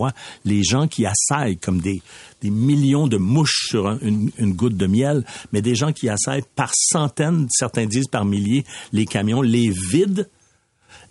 les 0.45 0.63
gens 0.63 0.87
qui 0.87 1.07
assaillent 1.07 1.59
comme 1.59 1.81
des, 1.81 2.03
millions 2.43 3.07
de 3.07 3.17
mouches 3.17 3.69
sur 3.69 3.89
un, 3.89 3.99
une, 4.03 4.53
goutte 4.53 4.77
de 4.77 4.87
miel, 4.87 5.25
mais 5.53 5.63
des 5.63 5.75
gens 5.75 5.93
qui 5.93 6.09
assaillent 6.09 6.45
par 6.55 6.71
centaines, 6.75 7.47
certains 7.51 7.87
disent 7.87 8.09
par 8.09 8.25
milliers, 8.25 8.65
les 8.93 9.07
camions, 9.07 9.41
les 9.41 9.71
vident 9.71 10.27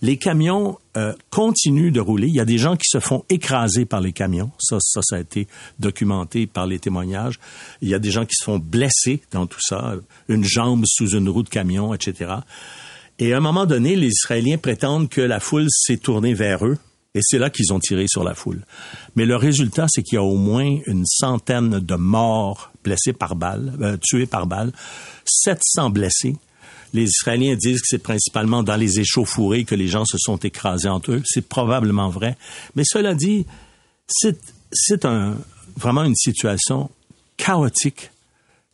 Les 0.02 0.18
camions 0.18 0.78
euh, 0.96 1.14
continuent 1.32 1.92
de 1.92 2.00
rouler. 2.00 2.28
Il 2.28 2.36
y 2.36 2.40
a 2.40 2.46
des 2.46 2.60
gens 2.60 2.76
qui 2.76 2.88
se 2.88 3.00
font 3.00 3.24
écraser 3.30 3.86
par 3.86 4.02
les 4.02 4.12
camions. 4.12 4.52
Ça, 4.60 4.78
ça, 4.80 5.02
ça 5.02 5.16
a 5.16 5.20
été 5.20 5.48
documenté 5.80 6.46
par 6.46 6.68
les 6.68 6.78
témoignages. 6.78 7.40
Il 7.82 7.90
y 7.90 7.94
a 7.94 8.00
des 8.00 8.12
gens 8.12 8.26
qui 8.26 8.36
se 8.36 8.44
font 8.44 8.60
blesser 8.60 9.22
dans 9.32 9.48
tout 9.48 9.62
ça, 9.62 9.96
une 10.28 10.44
jambe 10.44 10.84
sous 10.86 11.16
une 11.16 11.30
roue 11.30 11.44
de 11.44 11.50
camion, 11.50 11.94
etc. 11.94 12.36
Et 13.20 13.34
à 13.34 13.38
un 13.38 13.42
moment 13.42 13.66
donné, 13.66 13.96
les 13.96 14.08
Israéliens 14.08 14.58
prétendent 14.58 15.10
que 15.10 15.22
la 15.22 15.40
foule 15.40 15.68
s'est 15.70 15.98
tournée 15.98 16.34
vers 16.34 16.66
eux. 16.66 16.78
Et 17.16 17.20
c'est 17.22 17.38
là 17.38 17.50
qu'ils 17.50 17.72
ont 17.74 17.80
tiré 17.80 18.06
sur 18.08 18.24
la 18.24 18.34
foule. 18.34 18.66
Mais 19.16 19.26
le 19.26 19.36
résultat, 19.36 19.86
c'est 19.88 20.02
qu'il 20.02 20.16
y 20.16 20.18
a 20.18 20.24
au 20.24 20.38
moins 20.38 20.80
une 20.88 21.06
centaine 21.06 21.80
de 21.80 21.96
morts 21.96 22.72
blessés 22.84 23.14
par 23.14 23.36
balle, 23.36 23.74
euh, 23.82 23.98
tués 24.02 24.26
par 24.26 24.48
balle, 24.48 24.72
700 25.26 25.92
blessés. 25.92 26.36
Les 26.94 27.04
Israéliens 27.04 27.56
disent 27.56 27.82
que 27.82 27.88
c'est 27.88 28.04
principalement 28.04 28.64
dans 28.64 28.76
les 28.76 29.00
échauffourées 29.00 29.64
que 29.64 29.76
les 29.76 29.88
gens 29.88 30.06
se 30.06 30.18
sont 30.18 30.38
écrasés 30.38 30.90
entre 30.90 31.14
eux. 31.14 31.22
C'est 31.26 31.48
probablement 31.48 32.10
vrai. 32.10 32.36
Mais 32.76 32.84
cela 32.86 33.14
dit, 33.16 33.46
c'est, 34.08 35.06
un, 35.06 35.38
vraiment 35.78 36.04
une 36.04 36.16
situation 36.16 36.90
chaotique 37.38 38.12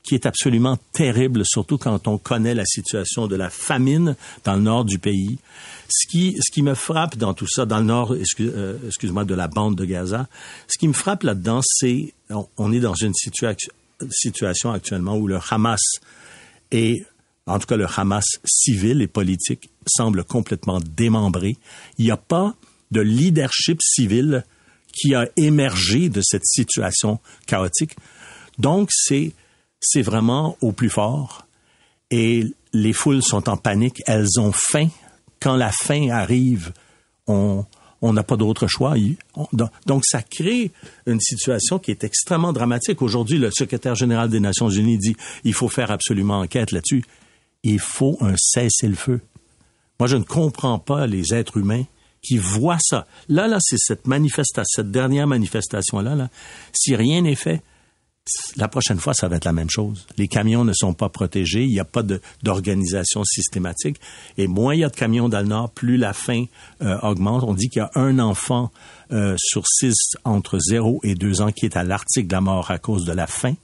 qui 0.04 0.16
est 0.16 0.26
absolument 0.26 0.78
terrible, 0.94 1.44
surtout 1.46 1.78
quand 1.78 2.08
on 2.08 2.18
connaît 2.18 2.56
la 2.56 2.66
situation 2.66 3.28
de 3.28 3.36
la 3.36 3.50
famine 3.50 4.16
dans 4.44 4.56
le 4.56 4.62
nord 4.62 4.86
du 4.86 4.98
pays. 4.98 5.38
Ce 5.90 6.08
qui, 6.08 6.38
ce 6.40 6.52
qui 6.52 6.62
me 6.62 6.76
frappe 6.76 7.18
dans 7.18 7.34
tout 7.34 7.48
ça, 7.48 7.66
dans 7.66 7.80
le 7.80 7.86
nord, 7.86 8.14
euh, 8.14 8.78
excuse-moi, 8.86 9.26
de 9.26 9.34
la 9.34 9.48
bande 9.48 9.76
de 9.76 9.86
Gaza, 9.86 10.28
ce 10.68 10.78
qui 10.78 10.88
me 10.88 10.94
frappe 10.94 11.24
là-dedans, 11.24 11.62
c'est 11.64 12.14
on, 12.58 12.72
est 12.72 12.80
dans 12.80 12.94
une 12.94 13.14
situa- 13.14 13.58
situation 14.12 14.72
actuellement 14.72 15.18
où 15.18 15.28
le 15.28 15.40
Hamas 15.50 15.82
et 16.72 17.04
en 17.48 17.58
tout 17.58 17.66
cas 17.66 17.78
le 17.78 17.88
Hamas 17.88 18.26
civil 18.46 19.02
et 19.02 19.08
politique 19.08 19.70
semble 19.88 20.24
complètement 20.24 20.80
démembré. 20.80 21.58
Il 21.98 22.06
n'y 22.06 22.12
a 22.12 22.18
pas 22.18 22.54
de 22.92 23.02
leadership 23.02 23.80
civil 23.82 24.44
qui 24.94 25.16
a 25.16 25.28
émergé 25.38 26.10
de 26.10 26.22
cette 26.24 26.46
situation 26.46 27.20
chaotique. 27.48 27.96
Donc 28.58 28.90
c'est 28.92 29.34
c'est 29.82 30.02
vraiment 30.02 30.58
au 30.62 30.72
plus 30.72 30.90
fort 30.90 31.48
et 32.12 32.46
les 32.74 32.94
foules 32.94 33.24
sont 33.24 33.50
en 33.50 33.58
panique, 33.58 34.02
elles 34.06 34.40
ont 34.40 34.52
faim. 34.52 34.90
Quand 35.40 35.56
la 35.56 35.72
faim 35.72 36.10
arrive, 36.12 36.74
on 37.28 37.66
n'a 38.02 38.24
pas 38.24 38.38
d'autre 38.38 38.68
choix. 38.68 38.96
On- 39.36 39.48
donc 39.86 40.04
ça 40.06 40.22
crée 40.22 40.72
une 41.06 41.20
situation 41.20 41.80
qui 41.80 41.92
est 41.92 42.04
extrêmement 42.04 42.54
dramatique. 42.54 43.02
Aujourd'hui, 43.02 43.38
le 43.38 43.52
secrétaire 43.52 43.96
général 43.96 44.30
des 44.30 44.40
Nations 44.40 44.70
Unies 44.70 44.98
dit 44.98 45.16
il 45.44 45.54
faut 45.54 45.70
faire 45.70 45.92
absolument 45.92 46.40
enquête 46.40 46.72
là-dessus. 46.72 47.04
Il 47.64 47.80
faut 47.80 48.18
un 48.22 48.36
cessez-le-feu. 48.38 49.20
Moi, 50.00 50.08
je 50.08 50.16
ne 50.16 50.24
comprends 50.24 50.80
pas 50.80 51.08
les 51.08 51.34
êtres 51.34 51.58
humains 51.58 51.84
qui 52.22 52.38
voient 52.38 52.78
ça. 52.82 53.06
Là, 53.28 53.48
là, 53.48 53.58
c'est 53.62 53.78
cette 53.78 54.08
manifestation, 54.08 54.64
cette 54.66 54.92
dernière 54.92 55.28
manifestation-là, 55.28 56.16
là. 56.16 56.30
Si 56.74 56.96
rien 56.96 57.22
n'est 57.22 57.36
fait, 57.36 57.62
la 58.56 58.68
prochaine 58.68 59.00
fois, 59.00 59.14
ça 59.14 59.28
va 59.28 59.38
être 59.38 59.46
la 59.46 59.54
même 59.54 59.70
chose. 59.70 60.06
Les 60.18 60.28
camions 60.28 60.64
ne 60.64 60.74
sont 60.74 60.94
pas 60.94 61.10
protégés, 61.10 61.64
il 61.64 61.72
n'y 61.72 61.80
a 61.80 61.86
pas 61.86 62.04
d'organisation 62.44 63.24
systématique. 63.24 64.00
Et 64.38 64.48
moins 64.48 64.74
il 64.74 64.82
y 64.82 64.84
a 64.84 64.90
de 64.90 64.96
camions 64.96 65.30
dans 65.30 65.40
le 65.40 65.48
Nord, 65.48 65.72
plus 65.72 65.98
la 65.98 66.14
faim 66.14 66.46
euh, 66.82 66.98
augmente. 67.02 67.44
On 67.44 67.54
dit 67.54 67.70
qu'il 67.70 67.82
y 67.82 67.86
a 67.86 67.92
un 67.96 68.20
enfant 68.20 68.72
euh, 69.12 69.36
sur 69.38 69.66
six 69.68 69.96
entre 70.24 70.60
0 70.60 71.00
et 71.04 71.16
2 71.16 71.42
ans 71.42 71.52
qui 71.52 71.66
est 71.66 71.78
à 71.78 71.84
l'article 71.84 72.28
de 72.28 72.34
la 72.34 72.42
mort 72.42 72.72
à 72.72 72.78
cause 72.78 73.06
de 73.06 73.14
la 73.14 73.28
faim. 73.28 73.56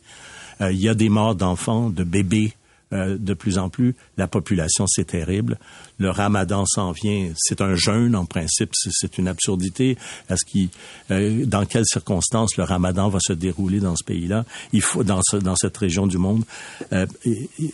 Euh, 0.62 0.72
il 0.72 0.80
y 0.80 0.90
a 0.90 0.94
des 0.94 1.10
morts 1.10 1.36
d'enfants, 1.36 1.90
de 1.90 2.04
bébés 2.04 2.54
euh, 2.96 3.18
de 3.20 3.34
plus 3.34 3.58
en 3.58 3.70
plus. 3.70 3.96
La 4.18 4.28
population, 4.28 4.88
c'est 4.88 5.06
terrible. 5.06 5.58
Le 6.00 6.10
ramadan 6.10 6.66
s'en 6.66 6.92
vient. 6.92 7.30
C'est 7.38 7.62
un 7.62 7.76
jeûne, 7.76 8.16
en 8.16 8.26
principe. 8.26 8.72
C'est- 8.74 9.18
une 9.18 9.28
absurdité. 9.28 9.98
Est-ce 10.30 10.44
qu'il, 10.46 10.70
euh, 11.12 11.46
dans 11.46 11.66
quelles 11.66 11.86
circonstances 11.86 12.58
le 12.58 12.64
ramadan 12.64 13.08
va 13.10 13.20
se 13.22 13.34
dérouler 13.34 13.80
dans 13.80 13.96
ce 13.96 14.04
pays-là? 14.04 14.44
Il 14.74 14.82
faut, 14.82 15.04
dans, 15.04 15.22
ce, 15.24 15.38
dans 15.38 15.56
cette 15.56 15.78
région 15.78 16.08
du 16.08 16.18
monde. 16.18 16.44
Euh, 16.92 17.06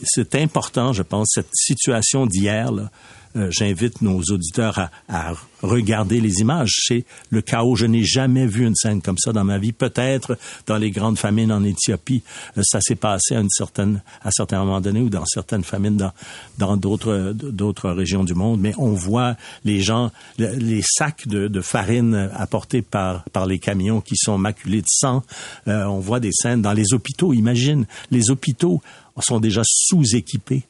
c'est 0.03 0.35
important, 0.35 0.93
je 0.93 1.03
pense, 1.03 1.29
cette 1.33 1.49
situation 1.53 2.25
d'hier, 2.25 2.71
là, 2.71 2.91
euh, 3.35 3.47
j'invite 3.51 4.01
nos 4.01 4.19
auditeurs 4.21 4.77
à, 4.79 4.89
à 5.09 5.33
regarder 5.61 6.19
les 6.21 6.39
images. 6.39 6.71
C'est 6.87 7.05
le 7.29 7.41
chaos. 7.41 7.75
Je 7.75 7.85
n'ai 7.85 8.03
jamais 8.03 8.47
vu 8.47 8.65
une 8.65 8.75
scène 8.75 9.01
comme 9.01 9.17
ça 9.17 9.31
dans 9.31 9.43
ma 9.43 9.57
vie. 9.59 9.71
Peut-être 9.73 10.37
dans 10.67 10.77
les 10.77 10.89
grandes 10.91 11.17
famines 11.19 11.51
en 11.51 11.63
Éthiopie, 11.63 12.23
euh, 12.57 12.61
ça 12.63 12.81
s'est 12.81 12.95
passé 12.95 13.35
à 13.35 13.39
une 13.41 13.49
certaine, 13.49 14.01
à 14.23 14.31
certains 14.31 14.59
moments 14.59 14.81
donnés 14.81 15.01
ou 15.01 15.09
dans 15.09 15.25
certaines 15.25 15.63
famines 15.63 15.97
dans 15.97 16.11
dans 16.57 16.77
d'autres 16.77 17.33
d'autres 17.35 17.89
régions 17.91 18.23
du 18.23 18.33
monde. 18.33 18.59
Mais 18.59 18.73
on 18.77 18.93
voit 18.93 19.35
les 19.65 19.81
gens, 19.81 20.11
le- 20.39 20.55
les 20.55 20.81
sacs 20.83 21.27
de, 21.27 21.47
de 21.47 21.61
farine 21.61 22.29
apportés 22.33 22.81
par 22.81 23.23
par 23.31 23.45
les 23.45 23.59
camions 23.59 24.01
qui 24.01 24.15
sont 24.17 24.37
maculés 24.37 24.81
de 24.81 24.87
sang. 24.89 25.23
Euh, 25.67 25.85
on 25.85 25.99
voit 25.99 26.19
des 26.19 26.31
scènes 26.33 26.61
dans 26.61 26.73
les 26.73 26.93
hôpitaux. 26.93 27.33
Imagine, 27.33 27.85
les 28.09 28.31
hôpitaux 28.31 28.81
sont 29.19 29.39
déjà 29.39 29.61
sous-équipés. 29.65 30.63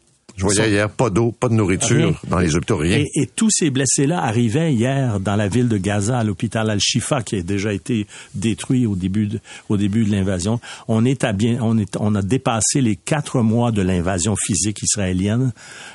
Je 0.50 0.56
voyais 0.56 0.72
hier 0.72 0.90
pas 0.90 1.10
d'eau, 1.10 1.32
pas 1.32 1.50
de 1.50 1.54
nourriture 1.54 2.10
Rien. 2.10 2.16
dans 2.28 2.40
les 2.40 2.56
hôpitaux, 2.56 2.78
rien. 2.78 2.98
Et, 2.98 3.08
et 3.16 3.28
tous 3.28 3.50
ces 3.52 3.70
blessés-là 3.70 4.22
arrivaient 4.24 4.74
hier 4.74 5.20
dans 5.20 5.36
la 5.36 5.48
ville 5.48 5.68
de 5.68 5.78
Gaza, 5.78 6.20
à 6.20 6.24
l'hôpital 6.24 6.70
Al-Shifa, 6.70 7.22
qui 7.22 7.38
a 7.38 7.42
déjà 7.42 7.74
été 7.74 8.08
détruit 8.36 8.86
au 8.86 8.96
début 8.96 9.28
de, 9.28 9.40
au 9.70 9.78
début 9.78 10.06
de 10.06 10.12
l'invasion. 10.12 10.60
On 10.88 11.06
est 11.06 11.24
à 11.24 11.34
bien, 11.34 11.60
on 11.62 11.78
est, 11.78 11.96
on 12.00 12.16
a 12.16 12.22
dépassé 12.22 12.82
les 12.82 12.96
quatre 12.96 13.42
mois 13.42 13.72
de 13.72 13.82
l'invasion 13.82 14.36
physique 14.36 14.82
israélienne 14.82 15.54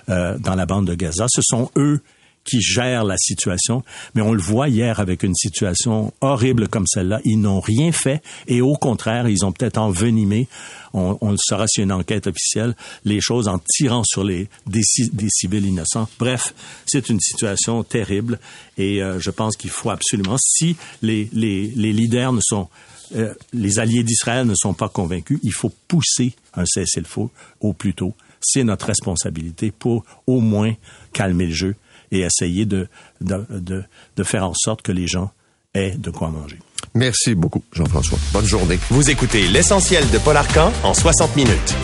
euh, 0.08 0.38
dans 0.38 0.54
la 0.54 0.66
bande 0.66 0.86
de 0.86 0.94
Gaza. 0.94 1.26
Ce 1.28 1.42
sont 1.42 1.70
eux 1.76 2.00
qui 2.46 2.60
gèrent 2.62 3.04
la 3.04 3.18
situation, 3.18 3.82
mais 4.14 4.22
on 4.22 4.32
le 4.32 4.40
voit 4.40 4.68
hier 4.68 5.00
avec 5.00 5.22
une 5.22 5.34
situation 5.34 6.12
horrible 6.20 6.68
comme 6.68 6.86
celle-là. 6.86 7.20
Ils 7.24 7.40
n'ont 7.40 7.60
rien 7.60 7.92
fait 7.92 8.22
et 8.46 8.60
au 8.60 8.74
contraire, 8.74 9.28
ils 9.28 9.44
ont 9.44 9.52
peut-être 9.52 9.78
envenimé, 9.78 10.48
on, 10.94 11.18
on 11.20 11.32
le 11.32 11.36
saura 11.38 11.64
a 11.64 11.80
une 11.80 11.92
enquête 11.92 12.26
officielle, 12.26 12.74
les 13.04 13.20
choses 13.20 13.48
en 13.48 13.58
tirant 13.58 14.04
sur 14.04 14.24
les, 14.24 14.48
des, 14.66 14.82
des 15.12 15.28
civils 15.28 15.66
innocents. 15.66 16.08
Bref, 16.18 16.54
c'est 16.86 17.08
une 17.08 17.20
situation 17.20 17.82
terrible 17.82 18.38
et 18.78 19.02
euh, 19.02 19.18
je 19.18 19.30
pense 19.30 19.56
qu'il 19.56 19.70
faut 19.70 19.90
absolument, 19.90 20.36
si 20.38 20.76
les, 21.02 21.28
les, 21.32 21.72
les 21.74 21.92
leaders 21.92 22.32
ne 22.32 22.40
sont 22.40 22.68
euh, 23.14 23.34
les 23.52 23.78
alliés 23.78 24.02
d'Israël 24.02 24.46
ne 24.46 24.54
sont 24.54 24.74
pas 24.74 24.88
convaincus, 24.88 25.38
il 25.42 25.52
faut 25.52 25.72
pousser 25.86 26.34
un 26.54 26.64
cessez-le-feu 26.66 27.28
au 27.60 27.72
plus 27.72 27.94
tôt. 27.94 28.14
C'est 28.40 28.64
notre 28.64 28.86
responsabilité 28.86 29.70
pour 29.70 30.04
au 30.26 30.40
moins 30.40 30.74
calmer 31.12 31.46
le 31.46 31.54
jeu 31.54 31.76
et 32.12 32.20
essayer 32.20 32.64
de, 32.66 32.88
de, 33.20 33.44
de, 33.50 33.84
de 34.16 34.22
faire 34.22 34.44
en 34.44 34.54
sorte 34.54 34.82
que 34.82 34.92
les 34.92 35.06
gens 35.06 35.30
aient 35.74 35.96
de 35.96 36.10
quoi 36.10 36.28
manger. 36.30 36.58
Merci 36.94 37.34
beaucoup, 37.34 37.62
Jean-François. 37.72 38.18
Bonne 38.32 38.46
journée. 38.46 38.78
Vous 38.90 39.10
écoutez 39.10 39.46
l'essentiel 39.48 40.08
de 40.10 40.18
Paul 40.18 40.36
Arcan 40.36 40.72
en 40.82 40.94
60 40.94 41.36
minutes. 41.36 41.74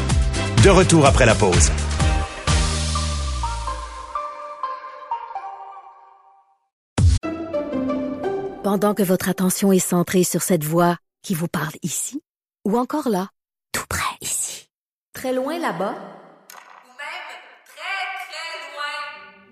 De 0.65 0.71
retour 0.71 1.05
après 1.07 1.27
la 1.27 1.35
pause. 1.35 1.71
Pendant 8.63 8.95
que 8.95 9.03
votre 9.03 9.29
attention 9.29 9.73
est 9.73 9.81
centrée 9.81 10.25
sur 10.25 10.41
cette 10.43 10.65
voix 10.65 10.97
qui 11.23 11.35
vous 11.35 11.49
parle 11.49 11.75
ici, 11.83 12.23
ou 12.65 12.79
encore 12.79 13.09
là, 13.09 13.29
tout 13.73 13.85
près 13.89 14.17
ici, 14.21 14.69
très 15.13 15.33
loin 15.35 15.59
là-bas, 15.59 15.95
Ou 15.95 16.93
même 16.97 17.29
très, 17.67 18.03
très 18.29 18.55
loin. 18.73 19.52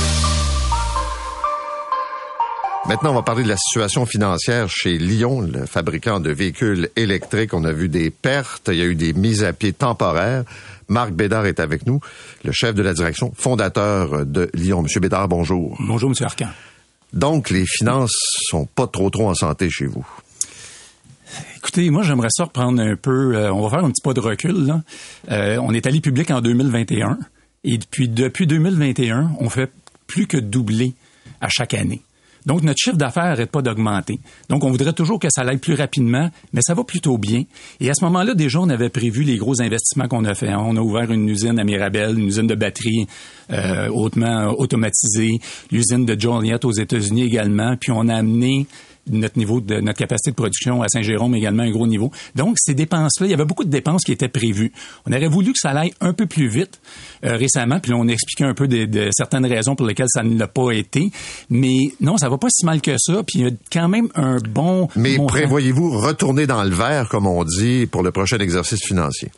Maintenant, 2.87 3.11
on 3.11 3.15
va 3.15 3.21
parler 3.21 3.43
de 3.43 3.47
la 3.47 3.57
situation 3.57 4.05
financière 4.05 4.67
chez 4.69 4.97
Lyon, 4.97 5.41
le 5.41 5.65
fabricant 5.67 6.19
de 6.19 6.31
véhicules 6.31 6.89
électriques. 6.95 7.53
On 7.53 7.63
a 7.63 7.71
vu 7.71 7.89
des 7.89 8.09
pertes, 8.09 8.69
il 8.71 8.79
y 8.79 8.81
a 8.81 8.85
eu 8.85 8.95
des 8.95 9.13
mises 9.13 9.43
à 9.43 9.53
pied 9.53 9.71
temporaires. 9.71 10.43
Marc 10.87 11.11
Bédard 11.11 11.45
est 11.45 11.59
avec 11.59 11.85
nous, 11.85 11.99
le 12.43 12.51
chef 12.51 12.73
de 12.75 12.81
la 12.81 12.93
direction, 12.93 13.31
fondateur 13.37 14.25
de 14.25 14.49
Lyon. 14.53 14.81
Monsieur 14.81 14.99
Bédard, 14.99 15.27
bonjour. 15.27 15.77
Bonjour, 15.79 16.09
Monsieur 16.09 16.25
Arcan. 16.25 16.49
Donc, 17.13 17.49
les 17.49 17.65
finances 17.65 18.15
sont 18.49 18.65
pas 18.65 18.87
trop 18.87 19.09
trop 19.09 19.29
en 19.29 19.35
santé 19.35 19.69
chez 19.69 19.85
vous. 19.85 20.05
Écoutez, 21.57 21.89
moi, 21.91 22.01
j'aimerais 22.03 22.29
ça 22.31 22.45
reprendre 22.45 22.81
un 22.81 22.95
peu. 22.95 23.35
euh, 23.35 23.53
on 23.53 23.61
va 23.61 23.69
faire 23.69 23.85
un 23.85 23.91
petit 23.91 24.01
pas 24.01 24.13
de 24.13 24.19
recul. 24.19 24.65
Là. 24.65 24.81
Euh, 25.29 25.57
on 25.61 25.73
est 25.73 25.85
allé 25.85 26.01
public 26.01 26.31
en 26.31 26.41
2021 26.41 27.19
et 27.63 27.77
depuis 27.77 28.09
depuis 28.09 28.47
2021, 28.47 29.31
on 29.39 29.49
fait 29.49 29.71
plus 30.07 30.25
que 30.25 30.37
doubler 30.37 30.93
à 31.39 31.47
chaque 31.47 31.73
année. 31.75 32.01
Donc, 32.45 32.63
notre 32.63 32.79
chiffre 32.79 32.97
d'affaires 32.97 33.25
n'arrête 33.25 33.51
pas 33.51 33.61
d'augmenter. 33.61 34.19
Donc, 34.49 34.63
on 34.63 34.71
voudrait 34.71 34.93
toujours 34.93 35.19
que 35.19 35.27
ça 35.29 35.41
aille 35.41 35.57
plus 35.57 35.75
rapidement, 35.75 36.29
mais 36.53 36.61
ça 36.61 36.73
va 36.73 36.83
plutôt 36.83 37.17
bien. 37.17 37.43
Et 37.79 37.89
à 37.89 37.93
ce 37.93 38.03
moment-là, 38.05 38.33
déjà, 38.33 38.59
on 38.59 38.69
avait 38.69 38.89
prévu 38.89 39.23
les 39.23 39.37
gros 39.37 39.61
investissements 39.61 40.07
qu'on 40.07 40.25
a 40.25 40.33
fait. 40.33 40.53
On 40.55 40.75
a 40.75 40.81
ouvert 40.81 41.11
une 41.11 41.29
usine 41.29 41.59
à 41.59 41.63
Mirabel, 41.63 42.17
une 42.17 42.27
usine 42.27 42.47
de 42.47 42.55
batterie 42.55 43.07
euh, 43.51 43.89
hautement 43.89 44.55
automatisée, 44.57 45.39
l'usine 45.71 46.05
de 46.05 46.19
Joliet 46.19 46.63
aux 46.65 46.71
États-Unis 46.71 47.23
également, 47.23 47.75
puis 47.77 47.91
on 47.91 48.07
a 48.07 48.15
amené 48.15 48.67
notre 49.09 49.37
niveau 49.37 49.61
de 49.61 49.79
notre 49.79 49.97
capacité 49.97 50.31
de 50.31 50.35
production 50.35 50.81
à 50.81 50.87
Saint-Jérôme 50.87 51.35
également 51.35 51.63
un 51.63 51.71
gros 51.71 51.87
niveau. 51.87 52.11
Donc 52.35 52.57
ces 52.59 52.73
dépenses-là, 52.73 53.27
il 53.27 53.29
y 53.29 53.33
avait 53.33 53.45
beaucoup 53.45 53.63
de 53.63 53.69
dépenses 53.69 54.03
qui 54.03 54.11
étaient 54.11 54.29
prévues. 54.29 54.71
On 55.05 55.11
aurait 55.11 55.27
voulu 55.27 55.53
que 55.53 55.59
ça 55.59 55.71
aille 55.71 55.93
un 56.01 56.13
peu 56.13 56.25
plus 56.25 56.47
vite 56.47 56.79
euh, 57.25 57.35
récemment, 57.35 57.79
puis 57.79 57.91
là, 57.91 57.97
on 57.97 58.07
a 58.07 58.11
expliqué 58.11 58.43
un 58.43 58.53
peu 58.53 58.67
de, 58.67 58.85
de, 58.85 59.09
certaines 59.11 59.45
raisons 59.45 59.75
pour 59.75 59.85
lesquelles 59.85 60.09
ça 60.09 60.23
ne 60.23 60.37
l'a 60.37 60.47
pas 60.47 60.71
été. 60.71 61.11
Mais 61.49 61.93
non, 61.99 62.17
ça 62.17 62.29
va 62.29 62.37
pas 62.37 62.47
si 62.49 62.65
mal 62.65 62.81
que 62.81 62.95
ça. 62.97 63.23
Puis 63.23 63.39
il 63.39 63.45
y 63.45 63.47
a 63.47 63.51
quand 63.71 63.89
même 63.89 64.09
un 64.15 64.37
bon. 64.37 64.87
Mais 64.95 65.17
prévoyez-vous 65.17 65.99
retourner 65.99 66.47
dans 66.47 66.63
le 66.63 66.73
vert, 66.73 67.09
comme 67.09 67.27
on 67.27 67.43
dit, 67.43 67.87
pour 67.87 68.03
le 68.03 68.11
prochain 68.11 68.37
exercice 68.39 68.83
financier? 68.83 69.29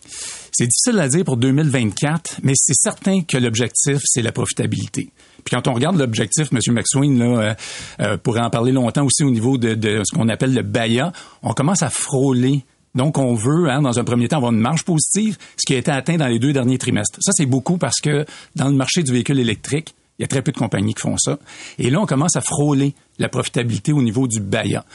C'est 0.51 0.68
difficile 0.68 0.99
à 0.99 1.07
dire 1.07 1.26
pour 1.26 1.38
2024, 1.38 2.41
mais 2.43 2.53
c'est 2.55 2.76
certain 2.76 3.22
que 3.22 3.38
l'objectif, 3.38 3.97
c'est 4.05 4.22
la 4.22 4.32
profitabilité. 4.32 5.09
Puis 5.44 5.56
quand 5.56 5.68
on 5.68 5.74
regarde 5.74 5.98
l'objectif, 5.98 6.50
M. 6.52 6.60
McSween 6.74 7.20
là, 7.20 7.26
euh, 7.26 7.54
euh, 8.02 8.18
pourrait 8.18 8.41
en 8.41 8.50
parler 8.50 8.72
longtemps 8.72 9.06
aussi 9.06 9.24
au 9.24 9.32
niveau 9.32 9.58
de, 9.58 9.74
de 9.76 10.02
ce 10.04 10.16
qu'on 10.16 10.30
appelle 10.30 10.54
le 10.54 10.62
BAYA, 10.62 11.12
on 11.41 11.54
commence 11.54 11.84
à 11.84 11.89
frôler 11.89 12.64
donc, 12.96 13.18
on 13.18 13.34
veut, 13.34 13.72
hein, 13.72 13.82
dans 13.82 13.98
un 14.00 14.04
premier 14.04 14.28
temps, 14.28 14.38
avoir 14.38 14.52
une 14.52 14.60
marge 14.60 14.84
positive, 14.84 15.38
ce 15.58 15.66
qui 15.66 15.74
a 15.74 15.78
été 15.78 15.89
atteint 15.89 16.18
dans 16.18 16.28
les 16.28 16.38
deux 16.38 16.54
derniers 16.54 16.78
trimestres. 16.78 17.18
Ça, 17.22 17.32
c'est 17.34 17.48
beaucoup 17.48 17.78
parce 17.78 18.00
que 18.00 18.26
dans 18.56 18.68
le 18.68 18.76
marché 18.76 19.02
du 19.02 19.12
véhicule 19.12 19.39
électrique, 19.39 19.96
il 20.20 20.22
y 20.22 20.26
a 20.26 20.28
très 20.28 20.44
peu 20.44 20.52
de 20.52 20.58
compagnies 20.58 20.94
qui 20.94 21.02
font 21.02 21.18
ça. 21.18 21.39
Et 21.80 21.89
là, 21.89 22.00
on 22.00 22.06
commence 22.06 22.36
à 22.36 22.41
frôler 22.41 22.94
la 23.18 23.30
profitabilité 23.30 23.94
au 23.94 24.04
niveau 24.04 24.28
du 24.28 24.39
BAYA. 24.39 24.86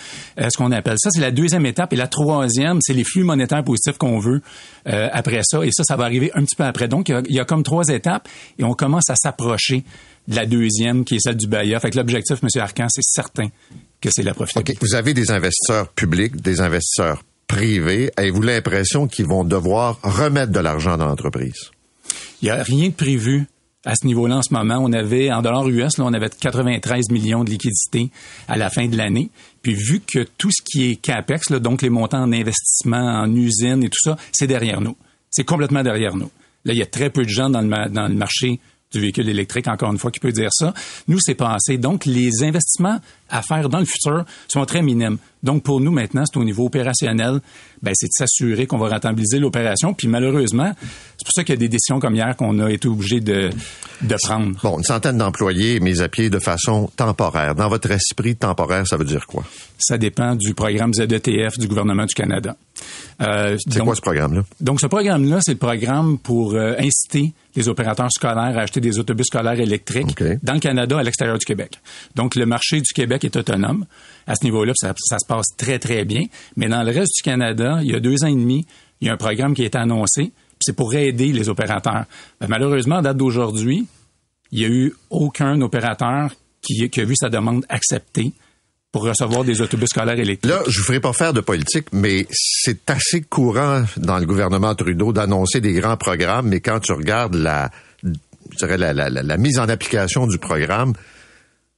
Euh, 0.41 0.49
ce 0.49 0.57
qu'on 0.57 0.71
appelle 0.71 0.97
ça, 0.99 1.11
c'est 1.11 1.21
la 1.21 1.33
deuxième 1.33 1.67
étape. 1.67 1.93
Et 1.93 1.97
la 1.97 2.07
troisième, 2.07 2.79
c'est 2.81 2.93
les 2.93 3.03
flux 3.03 3.25
monétaires 3.25 3.65
positifs 3.65 3.99
qu'on 3.99 4.21
veut 4.21 4.43
euh, 4.87 5.09
après 5.13 5.41
ça. 5.43 5.65
Et 5.65 5.71
ça, 5.73 5.83
ça 5.83 5.97
va 5.97 6.05
arriver 6.05 6.31
un 6.35 6.45
petit 6.45 6.55
peu 6.55 6.63
après. 6.63 6.87
Donc, 6.87 7.09
il 7.09 7.17
y 7.17 7.23
il 7.31 7.35
y 7.35 7.41
a 7.41 7.45
comme 7.45 7.65
trois 7.65 7.89
étapes 7.89 8.29
et 8.59 8.65
on 8.65 8.75
commence 8.75 9.11
à 9.11 9.17
s'approcher 9.17 9.85
de 10.29 10.37
la 10.37 10.47
deuxième, 10.47 11.05
qui 11.05 11.16
est 11.16 11.20
celle 11.20 11.37
du 11.37 11.47
BAYA. 11.47 11.81
Fait 11.81 11.91
que 11.91 11.97
l'objectif, 11.97 12.39
M. 12.43 12.49
Arcan, 12.61 12.87
c'est 12.89 13.03
certain 13.03 13.49
que 14.01 14.11
c'est 14.12 14.22
la 14.22 14.35
profitabilité. 14.35 14.79
OK. 14.79 14.89
Vous 14.89 14.95
avez 14.95 15.14
des 15.14 15.31
investisseurs 15.31 15.89
publics, 15.89 16.37
des 16.37 16.61
investisseurs 16.61 17.24
privés. 17.47 18.11
Avez-vous 18.16 18.43
l'impression 18.43 19.09
qu'ils 19.09 19.26
vont 19.26 19.43
devoir 19.43 19.99
remettre 20.03 20.53
de 20.53 20.61
l'argent 20.61 20.97
dans 20.97 21.07
l'entreprise? 21.07 21.70
Il 22.43 22.45
n'y 22.45 22.51
a 22.51 22.62
rien 22.62 22.89
de 22.89 22.95
prévu 22.95 23.47
à 23.85 23.95
ce 23.95 24.07
niveau-là 24.07 24.37
en 24.37 24.43
ce 24.43 24.53
moment. 24.53 24.79
On 24.81 24.93
avait, 24.93 25.33
en 25.33 25.41
dollars 25.41 25.66
US, 25.68 25.97
là, 25.99 26.05
on 26.05 26.12
avait 26.12 26.29
93 26.29 27.11
millions 27.11 27.43
de 27.43 27.51
liquidités 27.51 28.11
à 28.47 28.57
la 28.57 28.68
fin 28.68 28.87
de 28.87 28.97
l'année. 28.97 29.31
Puis 29.62 29.74
vu 29.74 30.01
que 30.01 30.26
tout 30.37 30.51
ce 30.51 30.62
qui 30.62 30.91
est 30.91 30.97
CAPEX, 30.97 31.51
là, 31.51 31.59
donc 31.59 31.81
les 31.81 31.91
montants 31.91 32.22
en 32.22 32.33
investissement, 32.33 33.22
en 33.22 33.35
usine 33.35 33.83
et 33.83 33.89
tout 33.89 34.01
ça, 34.03 34.16
c'est 34.31 34.47
derrière 34.47 34.81
nous. 34.83 34.97
C'est 35.31 35.45
complètement 35.45 35.83
derrière 35.83 36.16
nous. 36.16 36.31
Là, 36.64 36.74
il 36.74 36.79
y 36.79 36.83
a 36.83 36.87
très 36.87 37.09
peu 37.09 37.24
de 37.24 37.31
gens 37.31 37.49
dans 37.49 37.62
le, 37.62 37.89
dans 37.89 38.09
le 38.09 38.14
marché 38.14 38.61
du 38.93 39.01
véhicule 39.01 39.28
électrique, 39.28 39.68
encore 39.68 39.93
une 39.93 39.99
fois, 39.99 40.11
qui 40.11 40.20
peut 40.20 40.32
dire 40.32 40.51
ça. 40.53 40.72
Nous, 41.09 41.18
c'est 41.20 41.34
passé. 41.34 41.76
Donc, 41.76 42.07
les 42.07 42.43
investissements 42.43 42.99
à 43.30 43.43
faire 43.43 43.68
dans 43.68 43.80
le 43.80 43.84
futur 43.84 44.24
sont 44.49 44.64
très 44.64 44.80
minimes. 44.82 45.18
Donc, 45.43 45.62
pour 45.62 45.80
nous, 45.80 45.91
maintenant, 45.93 46.24
c'est 46.24 46.39
au 46.39 46.45
niveau 46.45 46.66
opérationnel, 46.66 47.41
ben, 47.82 47.93
c'est 47.95 48.07
de 48.07 48.12
s'assurer 48.12 48.66
qu'on 48.66 48.78
va 48.78 48.89
rentabiliser 48.89 49.39
l'opération. 49.39 49.93
Puis, 49.95 50.09
malheureusement, 50.09 50.72
c'est 51.16 51.24
pour 51.24 51.32
ça 51.32 51.45
qu'il 51.45 51.55
y 51.55 51.59
a 51.59 51.61
des 51.61 51.68
décisions 51.68 52.01
comme 52.01 52.16
hier 52.16 52.34
qu'on 52.36 52.59
a 52.61 52.70
été 52.70 52.89
obligé 52.89 53.20
de, 53.20 53.51
de 54.01 54.16
prendre. 54.22 54.59
Bon, 54.62 54.78
une 54.78 54.84
centaine 54.84 55.18
d'employés 55.18 55.78
mis 55.80 56.01
à 56.01 56.09
pied 56.09 56.30
de 56.30 56.39
façon 56.39 56.91
temporaire. 56.97 57.55
Dans 57.55 57.68
votre 57.68 57.91
esprit, 57.91 58.34
temporaire, 58.36 58.86
ça 58.86 58.97
veut 58.97 59.05
dire 59.05 59.26
quoi? 59.26 59.45
Ça 59.78 59.99
dépend 59.99 60.34
du 60.34 60.55
programme 60.55 60.93
ZETF 60.95 61.59
du 61.59 61.68
gouvernement 61.68 62.07
du 62.07 62.14
Canada. 62.14 62.57
Euh, 63.20 63.57
C'est 63.68 63.80
quoi 63.80 63.95
ce 63.95 64.01
programme-là? 64.01 64.43
Donc, 64.61 64.80
ce 64.80 64.86
programme-là, 64.86 65.39
c'est 65.43 65.53
le 65.53 65.59
programme 65.59 66.18
pour 66.18 66.55
euh, 66.55 66.74
inciter 66.78 67.32
les 67.59 67.69
opérateurs 67.69 68.11
scolaires 68.11 68.57
à 68.57 68.63
acheter 68.63 68.81
des 68.81 68.99
autobus 68.99 69.27
scolaires 69.27 69.59
électriques 69.59 70.23
dans 70.43 70.55
le 70.55 70.61
Canada, 70.61 70.99
à 70.99 71.03
l'extérieur 71.03 71.39
du 71.39 71.45
Québec. 71.45 71.81
Donc, 72.15 72.35
le 72.35 72.47
marché 72.47 72.81
du 72.81 72.93
Québec 72.95 73.25
est 73.25 73.37
autonome 73.37 73.85
à 74.27 74.35
ce 74.35 74.45
niveau-là, 74.45 74.73
ça, 74.77 74.95
ça 74.97 75.19
se 75.19 75.27
passe 75.27 75.57
très, 75.57 75.79
très 75.79 76.05
bien. 76.05 76.25
Mais 76.57 76.69
dans 76.69 76.83
le 76.83 76.93
reste 76.93 77.13
du 77.17 77.23
Canada, 77.23 77.79
il 77.83 77.91
y 77.91 77.95
a 77.95 78.01
deux 78.01 78.25
ans 78.25 78.29
et 78.29 78.35
demi, 78.35 78.67
il 79.01 79.09
y 79.09 79.11
a 79.11 79.15
un 79.15 79.17
programme 79.17 79.55
qui 79.55 79.63
a 79.63 79.67
été 79.67 79.79
annoncé, 79.79 80.33
c'est 80.61 80.75
pour 80.75 80.95
aider 80.95 81.33
les 81.33 81.49
opérateurs. 81.49 82.05
Ben, 82.41 82.47
malheureusement, 82.49 82.97
à 82.97 83.03
date 83.03 83.17
d'aujourd'hui, 83.17 83.87
il 84.53 84.59
n'y 84.59 84.65
a 84.65 84.69
eu 84.69 84.95
aucun 85.11 85.61
opérateur 85.61 86.31
qui, 86.63 86.89
qui 86.89 87.01
a 87.01 87.05
vu 87.05 87.15
sa 87.17 87.29
demande 87.29 87.65
acceptée 87.69 88.33
pour 88.93 89.03
recevoir 89.03 89.45
des 89.45 89.61
autobus 89.61 89.89
scolaires 89.91 90.18
électriques. 90.18 90.51
Là, 90.51 90.62
je 90.66 90.78
vous 90.78 90.84
ferai 90.84 91.01
pas 91.01 91.12
faire 91.12 91.32
de 91.34 91.41
politique, 91.41 91.89
mais 91.93 92.26
c'est 92.30 92.89
assez 92.91 93.20
courant 93.20 93.84
dans 93.99 94.18
le 94.18 94.24
gouvernement 94.26 94.74
Trudeau 94.74 95.12
d'annoncer 95.12 95.61
des 95.61 95.74
grands 95.74 95.97
programmes, 95.99 96.49
mais 96.49 96.61
quand 96.61 96.80
tu 96.80 96.93
regardes 96.93 97.34
la, 97.34 97.70
je 98.03 98.57
dirais 98.57 98.78
la, 98.78 98.93
la- 98.95 99.11
la- 99.11 99.22
la 99.22 99.36
mise 99.36 99.59
en 99.59 99.68
application 99.68 100.26
du 100.26 100.39
programme, 100.39 100.95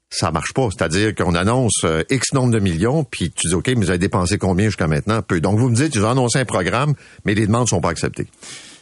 ça 0.09 0.31
marche 0.31 0.53
pas. 0.55 0.69
C'est-à-dire 0.71 1.15
qu'on 1.15 1.35
annonce 1.35 1.83
euh, 1.85 2.03
X 2.11 2.33
nombre 2.33 2.53
de 2.53 2.59
millions, 2.61 3.05
puis 3.05 3.31
tu 3.31 3.49
dis, 3.49 3.55
OK, 3.55 3.67
mais 3.69 3.75
vous 3.75 3.91
avez 3.91 3.99
dépensé 3.99 4.39
combien 4.39 4.67
jusqu'à 4.67 4.87
maintenant? 4.89 5.21
Peu. 5.23 5.41
Donc, 5.41 5.59
vous 5.59 5.69
me 5.69 5.75
dites, 5.77 5.95
ils 5.95 6.05
ont 6.05 6.11
annoncé 6.11 6.39
un 6.39 6.45
programme, 6.45 6.95
mais 7.25 7.35
les 7.35 7.47
demandes 7.47 7.69
sont 7.69 7.81
pas 7.81 7.91
acceptées. 7.91 8.27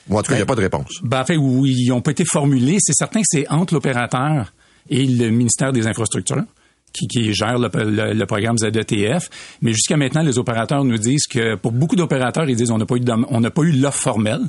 Ou 0.08 0.18
en 0.18 0.22
tout 0.22 0.28
cas, 0.28 0.34
il 0.34 0.38
n'y 0.38 0.42
a 0.42 0.46
pas 0.46 0.54
de 0.54 0.60
réponse. 0.62 0.88
Ben, 1.02 1.20
en 1.20 1.24
fait, 1.24 1.36
oui, 1.36 1.74
ils 1.78 1.88
n'ont 1.88 2.00
pas 2.00 2.10
été 2.12 2.24
formulés. 2.24 2.78
C'est 2.80 2.94
certain 2.94 3.20
que 3.20 3.26
c'est 3.30 3.46
entre 3.50 3.74
l'opérateur 3.74 4.52
et 4.88 5.04
le 5.06 5.28
ministère 5.30 5.72
des 5.72 5.86
Infrastructures 5.86 6.44
qui, 6.93 7.07
qui 7.09 7.32
gère 7.32 7.59
le, 7.59 7.68
le- 7.74 8.12
le 8.14 8.26
programme 8.26 8.59
ZETF. 8.59 9.30
Mais 9.62 9.72
jusqu'à 9.72 9.97
maintenant, 9.97 10.22
les 10.22 10.39
opérateurs 10.39 10.84
nous 10.84 10.99
disent 10.99 11.26
que 11.26 11.55
pour 11.57 11.72
beaucoup 11.72 11.97
d'opérateurs, 11.97 12.49
ils 12.49 12.57
disent 12.57 12.70
on 12.70 12.78
n'a 12.78 12.86
pas 12.86 12.97
eu 12.97 13.03
on 13.30 13.41
n'a 13.41 13.51
pas 13.51 13.62
eu 13.62 13.72
l'offre 13.72 14.01
formelle. 14.01 14.43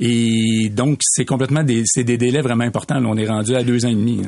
Et 0.00 0.70
donc, 0.70 0.98
c'est 1.02 1.24
complètement 1.24 1.62
des, 1.62 1.82
c'est 1.86 2.02
des 2.04 2.18
délais 2.18 2.40
vraiment 2.42 2.64
importants. 2.64 2.98
Là, 2.98 3.08
on 3.08 3.16
est 3.16 3.28
rendu 3.28 3.54
à 3.54 3.62
deux 3.62 3.84
ans 3.86 3.90
et 3.90 3.94
demi. 3.94 4.22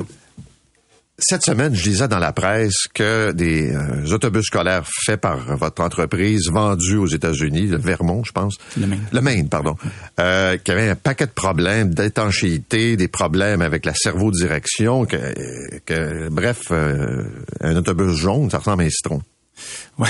Cette 1.19 1.43
semaine, 1.43 1.73
je 1.73 1.89
lisais 1.89 2.07
dans 2.07 2.19
la 2.19 2.31
presse 2.31 2.85
que 2.93 3.31
des 3.31 3.73
euh, 3.73 4.13
autobus 4.13 4.45
scolaires 4.45 4.87
faits 5.03 5.19
par 5.19 5.57
votre 5.57 5.81
entreprise, 5.81 6.47
vendus 6.51 6.97
aux 6.97 7.07
États-Unis, 7.07 7.65
le 7.65 7.77
Vermont, 7.77 8.23
je 8.23 8.31
pense. 8.31 8.55
Le 8.79 8.85
Maine. 8.85 9.01
Le 9.11 9.21
Maine, 9.21 9.49
pardon. 9.49 9.75
Euh, 10.19 10.57
qu'il 10.57 10.75
y 10.75 10.77
avait 10.77 10.89
un 10.89 10.95
paquet 10.95 11.25
de 11.25 11.31
problèmes 11.31 11.91
d'étanchéité, 11.91 12.97
des 12.97 13.07
problèmes 13.07 13.63
avec 13.63 13.87
la 13.87 13.95
cerveau-direction, 13.95 15.05
que, 15.05 15.79
que 15.87 16.29
bref, 16.29 16.67
euh, 16.69 17.23
un 17.61 17.75
autobus 17.75 18.15
jaune, 18.15 18.51
ça 18.51 18.59
ressemble 18.59 18.83
à 18.83 18.85
un 18.85 18.89
citron. 18.91 19.23
Ouais. 19.97 20.07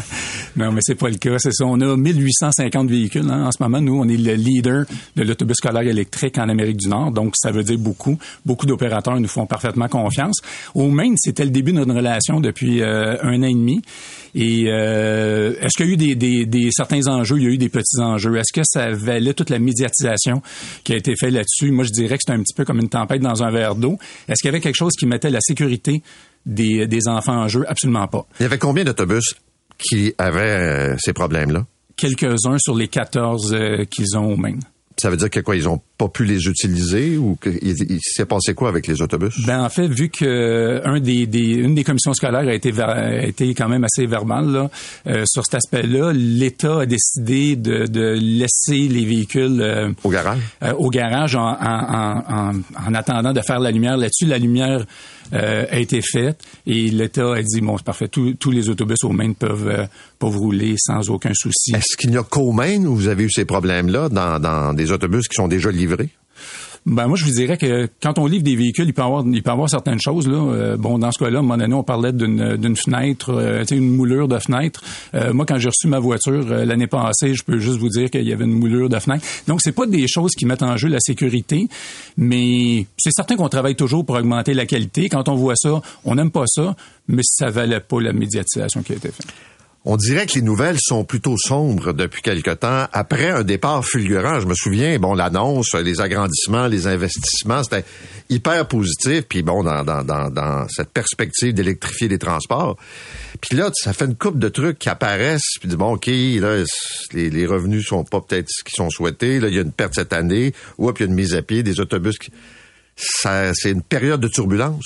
non, 0.56 0.72
mais 0.72 0.80
c'est 0.82 0.94
pas 0.94 1.08
le 1.08 1.16
cas. 1.16 1.38
C'est 1.38 1.52
ça. 1.52 1.64
On 1.64 1.80
a 1.80 1.96
1850 1.96 2.88
véhicules 2.88 3.28
hein, 3.30 3.46
en 3.46 3.52
ce 3.52 3.62
moment. 3.62 3.80
Nous, 3.80 3.96
on 3.96 4.08
est 4.08 4.16
le 4.16 4.34
leader 4.34 4.84
de 5.16 5.22
l'autobus 5.22 5.56
scolaire 5.56 5.82
électrique 5.82 6.38
en 6.38 6.48
Amérique 6.48 6.78
du 6.78 6.88
Nord. 6.88 7.12
Donc, 7.12 7.34
ça 7.36 7.50
veut 7.50 7.62
dire 7.62 7.78
beaucoup. 7.78 8.18
Beaucoup 8.44 8.66
d'opérateurs 8.66 9.18
nous 9.20 9.28
font 9.28 9.46
parfaitement 9.46 9.88
confiance. 9.88 10.40
Au 10.74 10.88
Maine, 10.88 11.14
c'était 11.16 11.44
le 11.44 11.50
début 11.50 11.72
de 11.72 11.78
notre 11.78 11.94
relation 11.94 12.40
depuis 12.40 12.82
euh, 12.82 13.16
un 13.22 13.42
an 13.42 13.46
et 13.46 13.54
demi. 13.54 13.82
Et 14.34 14.66
euh, 14.68 15.54
est-ce 15.60 15.76
qu'il 15.76 15.86
y 15.86 15.88
a 15.90 15.92
eu 15.92 15.96
des, 15.96 16.14
des, 16.14 16.46
des 16.46 16.70
certains 16.70 17.06
enjeux? 17.08 17.36
Il 17.38 17.42
y 17.42 17.46
a 17.46 17.50
eu 17.50 17.58
des 17.58 17.68
petits 17.68 18.00
enjeux. 18.00 18.36
Est-ce 18.36 18.52
que 18.52 18.62
ça 18.64 18.90
valait 18.90 19.34
toute 19.34 19.50
la 19.50 19.58
médiatisation 19.58 20.42
qui 20.84 20.92
a 20.92 20.96
été 20.96 21.14
faite 21.16 21.32
là-dessus? 21.32 21.70
Moi, 21.70 21.84
je 21.84 21.90
dirais 21.90 22.16
que 22.16 22.22
c'est 22.26 22.32
un 22.32 22.42
petit 22.42 22.54
peu 22.54 22.64
comme 22.64 22.80
une 22.80 22.88
tempête 22.88 23.22
dans 23.22 23.42
un 23.42 23.50
verre 23.50 23.74
d'eau. 23.74 23.98
Est-ce 24.28 24.40
qu'il 24.40 24.48
y 24.48 24.52
avait 24.54 24.60
quelque 24.60 24.76
chose 24.76 24.92
qui 24.98 25.06
mettait 25.06 25.30
la 25.30 25.40
sécurité 25.40 26.02
des, 26.46 26.86
des 26.86 27.08
enfants 27.08 27.36
en 27.42 27.48
jeu? 27.48 27.64
Absolument 27.68 28.06
pas. 28.08 28.26
Il 28.38 28.42
y 28.44 28.46
avait 28.46 28.58
combien 28.58 28.84
d'autobus 28.84 29.34
qui 29.78 30.14
avaient 30.18 30.40
euh, 30.40 30.96
ces 30.98 31.12
problèmes-là? 31.12 31.64
quelques-uns 31.96 32.56
sur 32.58 32.74
les 32.74 32.88
14 32.88 33.52
euh, 33.52 33.84
qu'ils 33.84 34.16
ont 34.16 34.32
au 34.32 34.36
Maine. 34.38 34.60
Ça 34.96 35.10
veut 35.10 35.16
dire 35.18 35.28
que 35.30 35.40
quoi, 35.40 35.54
ils 35.56 35.68
ont 35.68 35.80
pas 35.98 36.08
pu 36.08 36.24
les 36.24 36.46
utiliser 36.48 37.16
ou 37.18 37.36
il, 37.44 37.74
il 37.90 37.98
s'est 38.02 38.24
passé 38.26 38.54
quoi 38.54 38.68
avec 38.70 38.86
les 38.86 39.00
autobus? 39.02 39.34
Ben 39.46 39.62
en 39.62 39.68
fait, 39.68 39.86
vu 39.86 40.08
que 40.10 40.80
un 40.84 40.98
des, 41.00 41.26
des 41.26 41.54
une 41.54 41.74
des 41.74 41.84
commissions 41.84 42.12
scolaires 42.14 42.48
a 42.48 42.54
été 42.54 42.72
a 42.80 43.24
été 43.26 43.54
quand 43.54 43.68
même 43.68 43.84
assez 43.84 44.06
verbale 44.06 44.50
là, 44.50 44.70
euh, 45.06 45.24
sur 45.26 45.44
cet 45.44 45.54
aspect-là, 45.56 46.12
l'État 46.14 46.80
a 46.80 46.86
décidé 46.86 47.56
de, 47.56 47.86
de 47.86 48.18
laisser 48.18 48.88
les 48.88 49.04
véhicules 49.04 49.60
euh, 49.60 49.90
Au 50.04 50.10
garage? 50.10 50.40
euh, 50.64 50.72
au 50.72 50.88
garage 50.90 51.34
en, 51.34 51.48
en, 51.48 51.54
en, 51.60 52.22
en- 52.50 52.60
en 52.86 52.94
attendant 52.94 53.32
de 53.34 53.40
faire 53.40 53.60
la 53.60 53.70
lumière 53.70 53.96
là-dessus. 53.98 54.26
La 54.26 54.38
lumière 54.38 54.84
euh, 55.32 55.66
a 55.70 55.78
été 55.78 56.00
faite 56.02 56.42
et 56.66 56.90
l'État 56.90 57.34
a 57.34 57.42
dit 57.42 57.60
bon 57.60 57.76
c'est 57.76 57.84
parfait, 57.84 58.08
tous, 58.08 58.50
les 58.50 58.68
autobus 58.68 59.04
au 59.04 59.10
Maine 59.10 59.34
peuvent 59.34 59.68
euh, 59.68 59.86
rouler 60.20 60.74
sans 60.78 61.10
aucun 61.10 61.32
souci. 61.34 61.72
Est-ce 61.74 61.96
qu'il 61.96 62.10
n'y 62.10 62.16
a 62.16 62.22
qu'au 62.22 62.52
Maine 62.52 62.86
où 62.86 62.94
vous 62.94 63.08
avez 63.08 63.24
eu 63.24 63.30
ces 63.30 63.44
problèmes-là 63.44 64.08
dans, 64.08 64.38
dans 64.38 64.72
des 64.74 64.92
autobus 64.92 65.28
qui 65.28 65.34
sont 65.34 65.48
déjà 65.48 65.70
livrés? 65.70 66.10
Ben 66.86 67.08
moi 67.08 67.16
je 67.16 67.24
vous 67.26 67.32
dirais 67.32 67.58
que 67.58 67.88
quand 68.02 68.18
on 68.18 68.26
livre 68.26 68.42
des 68.42 68.56
véhicules, 68.56 68.86
il 68.86 68.94
peut 68.94 69.02
avoir 69.02 69.22
il 69.26 69.42
peut 69.42 69.50
avoir 69.50 69.68
certaines 69.68 70.00
choses 70.00 70.26
là. 70.26 70.38
Euh, 70.38 70.76
bon 70.78 70.98
dans 70.98 71.12
ce 71.12 71.18
cas-là, 71.18 71.36
à 71.36 71.40
un 71.40 71.42
moment 71.42 71.58
donné, 71.58 71.74
on 71.74 71.82
parlait 71.82 72.12
d'une 72.12 72.76
fenêtre, 72.76 73.30
euh, 73.34 73.64
une 73.70 73.90
moulure 73.90 74.28
de 74.28 74.38
fenêtre. 74.38 74.82
Euh, 75.14 75.34
moi 75.34 75.44
quand 75.44 75.58
j'ai 75.58 75.68
reçu 75.68 75.88
ma 75.88 75.98
voiture 75.98 76.42
l'année 76.42 76.86
passée, 76.86 77.34
je 77.34 77.44
peux 77.44 77.58
juste 77.58 77.78
vous 77.78 77.90
dire 77.90 78.10
qu'il 78.10 78.26
y 78.26 78.32
avait 78.32 78.44
une 78.44 78.58
moulure 78.58 78.88
de 78.88 78.98
fenêtre. 78.98 79.24
Donc 79.46 79.60
c'est 79.62 79.72
pas 79.72 79.86
des 79.86 80.06
choses 80.08 80.32
qui 80.32 80.46
mettent 80.46 80.62
en 80.62 80.76
jeu 80.78 80.88
la 80.88 81.00
sécurité, 81.00 81.68
mais 82.16 82.86
c'est 82.96 83.12
certain 83.12 83.36
qu'on 83.36 83.48
travaille 83.50 83.76
toujours 83.76 84.06
pour 84.06 84.16
augmenter 84.16 84.54
la 84.54 84.64
qualité. 84.64 85.10
Quand 85.10 85.28
on 85.28 85.34
voit 85.34 85.56
ça, 85.56 85.82
on 86.04 86.14
n'aime 86.14 86.30
pas 86.30 86.44
ça, 86.46 86.74
mais 87.08 87.22
ça 87.24 87.50
valait 87.50 87.80
pas 87.80 88.00
la 88.00 88.14
médiatisation 88.14 88.82
qui 88.82 88.94
a 88.94 88.96
été 88.96 89.10
faite. 89.10 89.26
On 89.86 89.96
dirait 89.96 90.26
que 90.26 90.34
les 90.34 90.42
nouvelles 90.42 90.76
sont 90.78 91.04
plutôt 91.04 91.36
sombres 91.38 91.94
depuis 91.94 92.20
quelque 92.20 92.50
temps. 92.50 92.86
Après 92.92 93.30
un 93.30 93.44
départ 93.44 93.82
fulgurant, 93.82 94.38
je 94.38 94.46
me 94.46 94.52
souviens, 94.52 94.98
bon, 94.98 95.14
l'annonce, 95.14 95.72
les 95.74 96.02
agrandissements, 96.02 96.66
les 96.66 96.86
investissements, 96.86 97.62
c'était 97.62 97.86
hyper 98.28 98.68
positif. 98.68 99.22
Puis 99.26 99.42
bon, 99.42 99.64
dans, 99.64 100.66
cette 100.68 100.90
perspective 100.90 101.54
d'électrifier 101.54 102.08
les 102.08 102.18
transports. 102.18 102.76
Puis 103.40 103.56
là, 103.56 103.70
ça 103.72 103.94
fait 103.94 104.04
une 104.04 104.16
coupe 104.16 104.38
de 104.38 104.50
trucs 104.50 104.78
qui 104.78 104.90
apparaissent. 104.90 105.56
Puis 105.58 105.70
bon, 105.76 105.94
ok, 105.94 106.08
là, 106.08 106.62
les, 107.14 107.46
revenus 107.46 107.86
sont 107.86 108.04
pas 108.04 108.20
peut-être 108.20 108.48
ce 108.50 108.62
qu'ils 108.62 108.76
sont 108.76 108.90
souhaités. 108.90 109.40
Là, 109.40 109.48
il 109.48 109.54
y 109.54 109.58
a 109.58 109.62
une 109.62 109.72
perte 109.72 109.94
cette 109.94 110.12
année. 110.12 110.52
Ou 110.76 110.90
il 110.90 111.00
y 111.00 111.02
a 111.04 111.06
une 111.06 111.14
mise 111.14 111.34
à 111.34 111.40
pied, 111.40 111.62
des 111.62 111.80
autobus 111.80 112.18
qui 112.18 112.30
c'est 112.96 113.70
une 113.70 113.82
période 113.82 114.20
de 114.20 114.28
turbulence. 114.28 114.84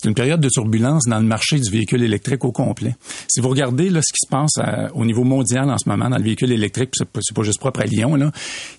C'est 0.00 0.08
une 0.08 0.14
période 0.14 0.40
de 0.40 0.48
turbulence 0.48 1.04
dans 1.06 1.18
le 1.18 1.26
marché 1.26 1.58
du 1.58 1.70
véhicule 1.70 2.02
électrique 2.02 2.42
au 2.44 2.52
complet. 2.52 2.96
Si 3.28 3.40
vous 3.40 3.50
regardez 3.50 3.90
ce 3.90 4.12
qui 4.12 4.24
se 4.24 4.28
passe 4.30 4.54
au 4.94 5.04
niveau 5.04 5.24
mondial 5.24 5.68
en 5.70 5.76
ce 5.76 5.86
moment 5.86 6.08
dans 6.08 6.16
le 6.16 6.22
véhicule 6.22 6.52
électrique, 6.52 6.90
c'est 6.94 7.08
pas, 7.08 7.20
pas 7.34 7.42
juste 7.42 7.60
propre 7.60 7.80
à 7.80 7.84
Lyon, 7.84 8.16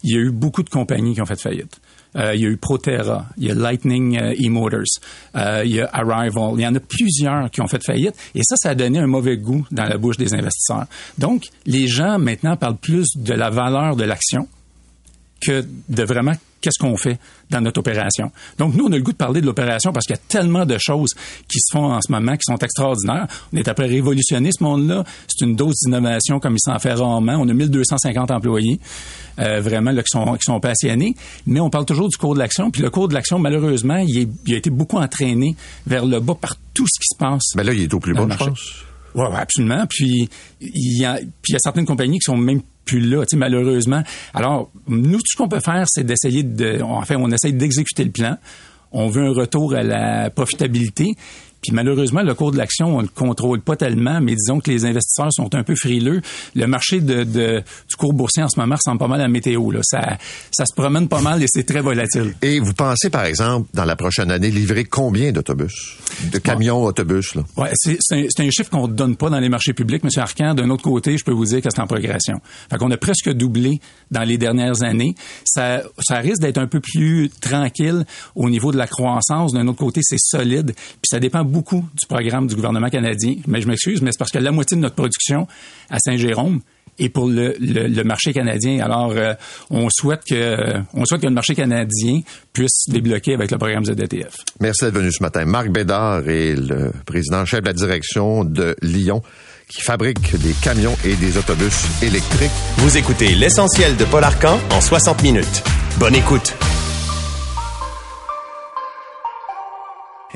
il 0.03 0.15
y 0.15 0.17
a 0.17 0.19
eu 0.19 0.31
beaucoup 0.31 0.63
de 0.63 0.69
compagnies 0.69 1.13
qui 1.13 1.21
ont 1.21 1.25
fait 1.27 1.39
faillite. 1.39 1.79
Euh, 2.15 2.33
il 2.35 2.41
y 2.41 2.45
a 2.45 2.49
eu 2.49 2.57
Proterra, 2.57 3.27
il 3.37 3.45
y 3.45 3.51
a 3.51 3.53
Lightning 3.53 4.19
euh, 4.19 4.33
E-Motors, 4.33 4.99
euh, 5.35 5.61
il 5.63 5.75
y 5.75 5.79
a 5.79 5.89
Arrival. 5.93 6.53
Il 6.55 6.61
y 6.61 6.67
en 6.67 6.75
a 6.75 6.79
plusieurs 6.79 7.49
qui 7.51 7.61
ont 7.61 7.67
fait 7.67 7.83
faillite. 7.83 8.15
Et 8.35 8.41
ça, 8.43 8.55
ça 8.57 8.71
a 8.71 8.75
donné 8.75 8.99
un 8.99 9.07
mauvais 9.07 9.37
goût 9.37 9.65
dans 9.71 9.85
la 9.85 9.97
bouche 9.97 10.17
des 10.17 10.33
investisseurs. 10.33 10.85
Donc, 11.17 11.45
les 11.65 11.87
gens 11.87 12.19
maintenant 12.19 12.57
parlent 12.57 12.77
plus 12.77 13.15
de 13.15 13.33
la 13.33 13.49
valeur 13.49 13.95
de 13.95 14.03
l'action 14.03 14.47
que 15.39 15.63
de 15.87 16.03
vraiment 16.03 16.33
qu'est-ce 16.61 16.79
qu'on 16.79 16.95
fait 16.95 17.19
dans 17.49 17.61
notre 17.61 17.79
opération. 17.79 18.31
Donc, 18.57 18.75
nous, 18.75 18.85
on 18.85 18.91
a 18.91 18.95
le 18.95 19.01
goût 19.01 19.11
de 19.11 19.17
parler 19.17 19.41
de 19.41 19.45
l'opération 19.45 19.91
parce 19.91 20.05
qu'il 20.05 20.15
y 20.15 20.19
a 20.19 20.21
tellement 20.27 20.65
de 20.65 20.77
choses 20.79 21.13
qui 21.47 21.59
se 21.59 21.73
font 21.73 21.93
en 21.93 22.01
ce 22.01 22.11
moment 22.11 22.33
qui 22.33 22.43
sont 22.43 22.57
extraordinaires. 22.57 23.27
On 23.53 23.57
est 23.57 23.67
après 23.67 23.87
révolutionner 23.87 24.51
ce 24.51 24.63
monde-là. 24.63 25.03
C'est 25.27 25.45
une 25.45 25.55
dose 25.55 25.75
d'innovation 25.83 26.39
comme 26.39 26.53
il 26.53 26.61
s'en 26.61 26.79
fait 26.79 26.93
rarement. 26.93 27.35
On 27.39 27.49
a 27.49 27.53
1250 27.53 28.31
employés, 28.31 28.79
euh, 29.39 29.59
vraiment, 29.59 29.91
là, 29.91 30.03
qui 30.03 30.09
sont, 30.09 30.33
qui 30.33 30.43
sont 30.43 30.59
passionnés. 30.59 31.15
Mais 31.45 31.59
on 31.59 31.69
parle 31.69 31.85
toujours 31.85 32.07
du 32.07 32.17
cours 32.17 32.33
de 32.33 32.39
l'action. 32.39 32.71
Puis 32.71 32.81
le 32.81 32.89
cours 32.89 33.07
de 33.07 33.13
l'action, 33.13 33.39
malheureusement, 33.39 33.97
il, 33.97 34.29
il, 34.45 34.53
a 34.53 34.57
été 34.57 34.69
beaucoup 34.69 34.97
entraîné 34.97 35.55
vers 35.87 36.05
le 36.05 36.19
bas 36.19 36.35
par 36.35 36.55
tout 36.73 36.85
ce 36.87 36.99
qui 36.99 37.07
se 37.13 37.17
passe. 37.17 37.55
Mais 37.55 37.63
là, 37.63 37.73
il 37.73 37.81
est 37.81 37.93
au 37.93 37.99
plus 37.99 38.13
bas, 38.13 38.27
je 38.29 38.37
pense. 38.37 38.85
Oui, 39.15 39.25
ouais, 39.25 39.35
absolument. 39.35 39.85
Puis 39.89 40.29
il 40.61 41.01
y 41.01 41.05
a, 41.05 41.15
puis 41.15 41.49
il 41.49 41.53
y 41.53 41.55
a 41.55 41.59
certaines 41.59 41.85
compagnies 41.85 42.19
qui 42.19 42.25
sont 42.25 42.37
même 42.37 42.61
plus 42.85 42.99
là, 42.99 43.23
malheureusement. 43.35 44.03
Alors, 44.33 44.71
nous, 44.87 45.17
tout 45.17 45.25
ce 45.31 45.37
qu'on 45.37 45.47
peut 45.47 45.59
faire, 45.59 45.85
c'est 45.87 46.03
d'essayer 46.03 46.43
de, 46.43 46.81
enfin, 46.81 47.15
on 47.19 47.31
essaye 47.31 47.53
d'exécuter 47.53 48.03
le 48.03 48.11
plan. 48.11 48.37
On 48.91 49.07
veut 49.07 49.25
un 49.25 49.33
retour 49.33 49.73
à 49.73 49.83
la 49.83 50.29
profitabilité. 50.29 51.13
Puis 51.61 51.71
malheureusement, 51.73 52.21
le 52.23 52.33
cours 52.33 52.51
de 52.51 52.57
l'action, 52.57 52.97
on 52.97 53.01
le 53.01 53.07
contrôle 53.07 53.61
pas 53.61 53.75
tellement, 53.75 54.19
mais 54.19 54.33
disons 54.35 54.59
que 54.59 54.71
les 54.71 54.85
investisseurs 54.85 55.31
sont 55.31 55.53
un 55.53 55.63
peu 55.63 55.75
frileux. 55.75 56.21
Le 56.55 56.65
marché 56.65 57.01
de, 57.01 57.23
de 57.23 57.63
du 57.89 57.95
cours 57.95 58.13
boursier 58.13 58.43
en 58.43 58.49
ce 58.49 58.59
moment 58.59 58.75
ressemble 58.75 58.99
pas 58.99 59.07
mal 59.07 59.19
à 59.19 59.23
la 59.23 59.29
météo. 59.29 59.71
Là. 59.71 59.81
Ça, 59.83 60.17
ça 60.51 60.65
se 60.65 60.73
promène 60.73 61.07
pas 61.07 61.21
mal 61.21 61.43
et 61.43 61.45
c'est 61.47 61.63
très 61.63 61.81
volatile. 61.81 62.33
Et 62.41 62.59
vous 62.59 62.73
pensez, 62.73 63.09
par 63.09 63.25
exemple, 63.25 63.69
dans 63.73 63.85
la 63.85 63.95
prochaine 63.95 64.31
année, 64.31 64.49
livrer 64.49 64.85
combien 64.85 65.31
d'autobus, 65.31 65.97
de 66.31 66.37
camions 66.39 66.83
autobus? 66.83 67.35
Là? 67.35 67.43
Ouais, 67.57 67.69
c'est, 67.73 67.97
un, 68.11 68.23
un, 68.23 68.49
chiffre 68.49 68.69
qu'on 68.69 68.87
ne 68.87 68.93
donne 68.93 69.15
pas 69.15 69.29
dans 69.29 69.39
les 69.39 69.49
marchés 69.49 69.73
publics, 69.73 70.03
M. 70.03 70.09
Arcan. 70.17 70.53
D'un 70.55 70.69
autre 70.69 70.83
côté, 70.83 71.17
je 71.17 71.23
peux 71.23 71.31
vous 71.31 71.45
dire 71.45 71.61
que 71.61 71.69
c'est 71.69 71.81
en 71.81 71.87
progression. 71.87 72.41
Fait 72.69 72.77
qu'on 72.77 72.91
a 72.91 72.97
presque 72.97 73.29
doublé 73.31 73.79
dans 74.09 74.23
les 74.23 74.37
dernières 74.37 74.81
années. 74.83 75.15
Ça, 75.45 75.83
ça 75.99 76.17
risque 76.17 76.41
d'être 76.41 76.57
un 76.57 76.67
peu 76.67 76.79
plus 76.79 77.29
tranquille 77.41 78.05
au 78.35 78.49
niveau 78.49 78.71
de 78.71 78.77
la 78.77 78.87
croissance. 78.87 79.53
D'un 79.53 79.67
autre 79.67 79.79
côté, 79.79 80.01
c'est 80.03 80.19
solide. 80.19 80.73
Puis 80.73 81.09
ça 81.09 81.19
dépend 81.19 81.43
beaucoup 81.51 81.85
du 81.99 82.07
programme 82.07 82.47
du 82.47 82.55
gouvernement 82.55 82.89
canadien. 82.89 83.35
Mais 83.47 83.61
je 83.61 83.67
m'excuse, 83.67 84.01
mais 84.01 84.11
c'est 84.11 84.17
parce 84.17 84.31
que 84.31 84.39
la 84.39 84.51
moitié 84.51 84.77
de 84.77 84.81
notre 84.81 84.95
production 84.95 85.47
à 85.89 85.99
Saint-Jérôme 85.99 86.61
est 86.99 87.09
pour 87.09 87.27
le, 87.27 87.55
le, 87.59 88.03
marché 88.03 88.33
canadien. 88.33 88.83
Alors, 88.83 89.11
euh, 89.11 89.33
on 89.69 89.87
souhaite 89.89 90.21
que 90.27 90.79
on 90.93 91.05
souhaite 91.05 91.21
que 91.21 91.27
le 91.27 91.33
marché 91.33 91.55
canadien 91.55 92.21
puisse 92.53 92.87
débloquer 92.87 93.33
avec 93.33 93.51
le 93.51 93.57
programme 93.57 93.85
ZDTF. 93.85 94.33
Merci 94.59 94.85
d'être 94.85 94.95
venu 94.95 95.11
ce 95.11 95.23
matin. 95.23 95.45
Marc 95.45 95.69
Bédard 95.69 96.27
est 96.27 96.55
le 96.55 96.91
président-chef 97.05 97.61
de 97.61 97.65
la 97.65 97.73
direction 97.73 98.43
de 98.43 98.75
Lyon 98.81 99.21
qui 99.67 99.81
fabrique 99.81 100.35
des 100.37 100.53
camions 100.61 100.95
et 101.05 101.15
des 101.15 101.37
autobus 101.37 101.85
électriques. 102.01 102.51
Vous 102.77 102.97
écoutez 102.97 103.35
l'essentiel 103.35 103.95
de 103.95 104.03
Paul 104.05 104.23
Arcan 104.23 104.59
en 104.71 104.81
60 104.81 105.23
minutes. 105.23 105.63
Bonne 105.97 106.15
écoute. 106.15 106.53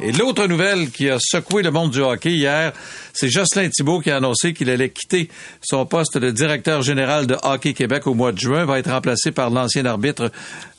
Et 0.06 0.12
l'autre 0.12 0.46
nouvelle 0.46 0.92
qui 0.92 1.10
a 1.10 1.18
secoué 1.20 1.64
le 1.64 1.72
monde 1.72 1.90
du 1.90 2.00
hockey 2.00 2.34
hier, 2.34 2.74
c'est 3.12 3.28
Jocelyn 3.28 3.70
Thibault 3.70 4.02
qui 4.02 4.12
a 4.12 4.18
annoncé 4.18 4.54
qu'il 4.54 4.70
allait 4.70 4.92
quitter 4.92 5.32
son 5.62 5.88
poste 5.88 6.20
de 6.20 6.30
directeur 6.30 6.84
général 6.84 7.26
de 7.26 7.36
Hockey 7.42 7.74
Québec 7.74 8.06
au 8.06 8.14
mois 8.14 8.32
de 8.32 8.38
juin, 8.38 8.66
va 8.66 8.78
être 8.78 8.92
remplacé 8.92 9.32
par 9.32 9.50
l'ancien 9.50 9.84
arbitre 9.88 10.32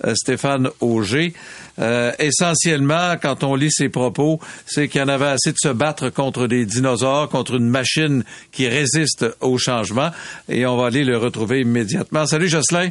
euh, 0.05 0.15
Stéphane 0.15 0.71
Auger. 0.79 1.33
Euh, 1.81 2.13
essentiellement, 2.21 3.17
quand 3.21 3.43
on 3.43 3.57
lit 3.57 3.73
ses 3.73 3.89
propos, 3.89 4.39
c'est 4.65 4.87
qu'il 4.87 5.01
y 5.01 5.05
en 5.05 5.09
avait 5.09 5.27
assez 5.27 5.51
de 5.51 5.59
se 5.61 5.71
battre 5.71 6.09
contre 6.11 6.47
des 6.47 6.65
dinosaures, 6.65 7.29
contre 7.29 7.57
une 7.57 7.69
machine 7.69 8.23
qui 8.53 8.69
résiste 8.69 9.27
au 9.41 9.59
changement. 9.59 10.13
Et 10.49 10.67
on 10.67 10.77
va 10.77 10.87
aller 10.87 11.03
le 11.03 11.19
retrouver 11.19 11.63
immédiatement. 11.63 12.27
Salut 12.27 12.49
Jocelyn. 12.49 12.91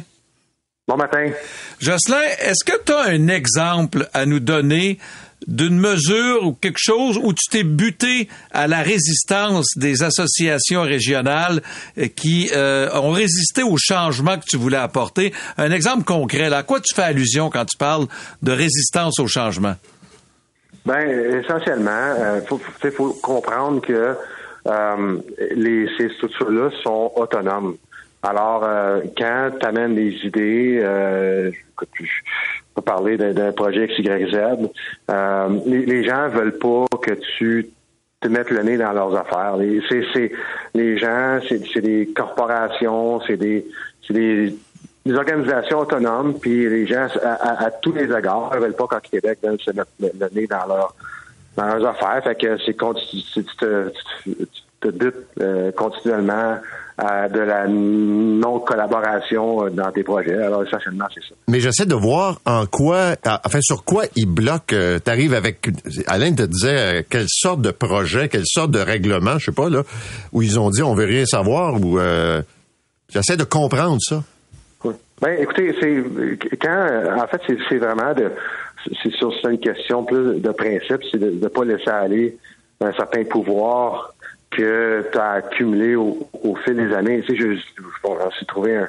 Bon 0.86 0.96
matin. 0.98 1.30
Jocelyn, 1.80 2.22
est-ce 2.40 2.62
que 2.62 2.80
tu 2.84 2.92
as 2.92 3.06
un 3.08 3.26
exemple 3.26 4.08
à 4.12 4.24
nous 4.24 4.38
donner 4.38 4.98
d'une 5.46 5.78
mesure 5.78 6.44
ou 6.44 6.52
quelque 6.52 6.78
chose 6.78 7.18
où 7.22 7.32
tu 7.32 7.48
t'es 7.50 7.62
buté 7.62 8.28
à 8.50 8.66
la 8.66 8.82
résistance 8.82 9.76
des 9.76 10.02
associations 10.02 10.82
régionales 10.82 11.60
euh, 11.98 12.06
qui 12.08 12.50
euh, 12.54 12.88
ont 12.94 13.10
résisté 13.10 13.62
au 13.62 13.76
changement 13.78 14.38
que 14.38 14.44
tu 14.48 14.56
voulais 14.56 14.76
apporter. 14.76 15.32
Un 15.58 15.70
exemple 15.70 16.04
concret, 16.04 16.48
là, 16.48 16.58
à 16.58 16.62
quoi 16.62 16.80
tu 16.80 16.94
fais 16.94 17.02
allusion 17.02 17.50
quand 17.50 17.64
tu 17.64 17.76
parles 17.76 18.06
de 18.42 18.52
résistance 18.52 19.18
au 19.18 19.26
changement? 19.26 19.74
Ben, 20.84 21.40
essentiellement, 21.42 22.14
il 22.16 22.22
euh, 22.22 22.40
faut, 22.42 23.12
comprendre 23.22 23.80
que 23.80 24.14
les, 25.54 25.88
ces 25.96 26.08
structures-là 26.14 26.70
sont 26.82 27.12
autonomes. 27.14 27.76
Alors, 28.22 28.62
quand 29.16 29.50
tu 29.60 29.66
amènes 29.66 29.94
des 29.94 30.12
idées, 30.24 30.82
écoute, 31.70 31.88
parler 32.82 33.16
d'un 33.16 33.52
projet 33.52 33.88
XYZ. 33.88 34.68
Euh, 35.10 35.48
les, 35.66 35.86
les 35.86 36.04
gens 36.04 36.28
veulent 36.28 36.58
pas 36.58 36.86
que 37.02 37.12
tu 37.36 37.70
te 38.20 38.28
mettes 38.28 38.50
le 38.50 38.62
nez 38.62 38.76
dans 38.76 38.92
leurs 38.92 39.14
affaires. 39.16 39.56
C'est 39.88 40.32
les 40.74 40.98
gens, 40.98 41.38
c'est 41.48 41.80
des 41.80 42.12
corporations, 42.14 43.20
c'est 43.26 43.36
des, 43.36 43.66
des, 44.10 44.54
des 45.04 45.14
organisations 45.14 45.80
autonomes, 45.80 46.38
puis 46.38 46.68
les 46.68 46.86
gens 46.86 47.06
à, 47.22 47.70
tous 47.70 47.92
les 47.92 48.04
égards 48.04 48.52
ne 48.54 48.60
veulent 48.60 48.76
pas 48.76 48.86
qu'en 48.86 49.00
Québec 49.00 49.38
se 49.42 49.70
mettre 49.72 49.90
le, 50.00 50.10
nez 50.34 50.46
dans, 50.46 50.66
dans 51.56 51.66
leurs 51.66 51.86
affaires. 51.86 52.22
Fait 52.24 52.34
que 52.34 52.58
c'est 52.64 52.76
tu 54.24 54.34
te 54.80 54.88
butes 54.90 55.14
euh, 55.40 55.72
continuellement 55.72 56.58
de 56.98 57.40
la 57.40 57.66
non-collaboration 57.68 59.66
euh, 59.66 59.70
dans 59.70 59.90
tes 59.92 60.02
projets. 60.02 60.42
Alors, 60.42 60.64
essentiellement, 60.64 61.04
c'est 61.14 61.20
ça. 61.20 61.34
Mais 61.48 61.60
j'essaie 61.60 61.84
de 61.84 61.94
voir 61.94 62.40
en 62.46 62.64
quoi, 62.66 63.16
enfin, 63.44 63.60
sur 63.60 63.84
quoi 63.84 64.04
ils 64.16 64.26
bloquent. 64.26 64.74
Euh, 64.74 64.98
tu 65.04 65.10
arrives 65.10 65.34
avec, 65.34 65.68
Alain 66.06 66.32
te 66.32 66.42
disait, 66.44 66.78
euh, 66.78 67.02
quelle 67.08 67.26
sorte 67.28 67.60
de 67.60 67.70
projet, 67.70 68.28
quelle 68.28 68.46
sorte 68.46 68.70
de 68.70 68.78
règlement, 68.78 69.38
je 69.38 69.46
sais 69.46 69.54
pas, 69.54 69.68
là, 69.68 69.82
où 70.32 70.40
ils 70.40 70.58
ont 70.58 70.70
dit 70.70 70.82
on 70.82 70.94
veut 70.94 71.04
rien 71.04 71.26
savoir, 71.26 71.74
ou 71.74 71.98
j'essaie 73.10 73.36
de 73.36 73.44
comprendre 73.44 73.98
ça. 74.00 74.22
Ben, 75.20 75.34
écoutez, 75.38 75.74
c'est 75.80 76.58
quand, 76.58 76.88
en 77.16 77.26
fait, 77.26 77.40
c'est 77.68 77.78
vraiment 77.78 78.12
de, 78.12 78.30
c'est 79.02 79.12
sur 79.12 79.32
une 79.48 79.58
question 79.58 80.04
plus 80.04 80.40
de 80.40 80.50
principe, 80.50 81.02
c'est 81.10 81.18
de 81.18 81.30
ne 81.30 81.48
pas 81.48 81.64
laisser 81.64 81.88
aller 81.88 82.36
un 82.80 82.92
certain 82.92 83.24
pouvoir 83.24 84.14
que 84.50 85.04
tu 85.12 85.18
as 85.18 85.30
accumulé 85.32 85.94
au, 85.94 86.28
fil 86.64 86.76
des 86.76 86.94
années. 86.94 87.22
Tu 87.22 87.36
sais, 87.36 87.36
je, 87.36 87.60
on 88.04 88.30
s'est 88.30 88.46
trouvé 88.46 88.76
un, 88.76 88.88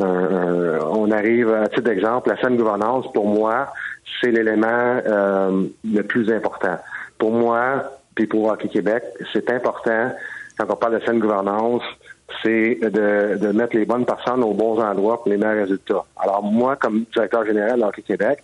on 0.00 1.10
arrive, 1.10 1.52
à 1.52 1.68
titre 1.68 1.82
d'exemple, 1.82 2.28
la 2.30 2.40
saine 2.40 2.56
gouvernance, 2.56 3.10
pour 3.12 3.26
moi, 3.26 3.68
c'est 4.20 4.30
l'élément 4.30 4.66
euh, 5.06 5.64
le 5.84 6.02
plus 6.02 6.30
important. 6.32 6.78
Pour 7.18 7.32
moi, 7.32 7.84
puis 8.14 8.26
pour 8.26 8.46
Hockey 8.46 8.68
Québec, 8.68 9.02
c'est 9.32 9.50
important, 9.50 10.12
quand 10.56 10.66
on 10.68 10.76
parle 10.76 11.00
de 11.00 11.04
saine 11.04 11.18
gouvernance, 11.18 11.82
c'est 12.42 12.78
de, 12.80 13.38
de 13.38 13.52
mettre 13.52 13.74
les 13.74 13.86
bonnes 13.86 14.04
personnes 14.04 14.44
aux 14.44 14.54
bons 14.54 14.78
endroits 14.80 15.22
pour 15.22 15.30
les 15.30 15.36
meilleurs 15.36 15.62
résultats. 15.62 16.04
Alors 16.16 16.42
moi, 16.42 16.76
comme 16.76 17.04
directeur 17.12 17.44
général 17.44 17.80
de 17.80 17.84
Hockey 17.84 18.02
Québec, 18.02 18.38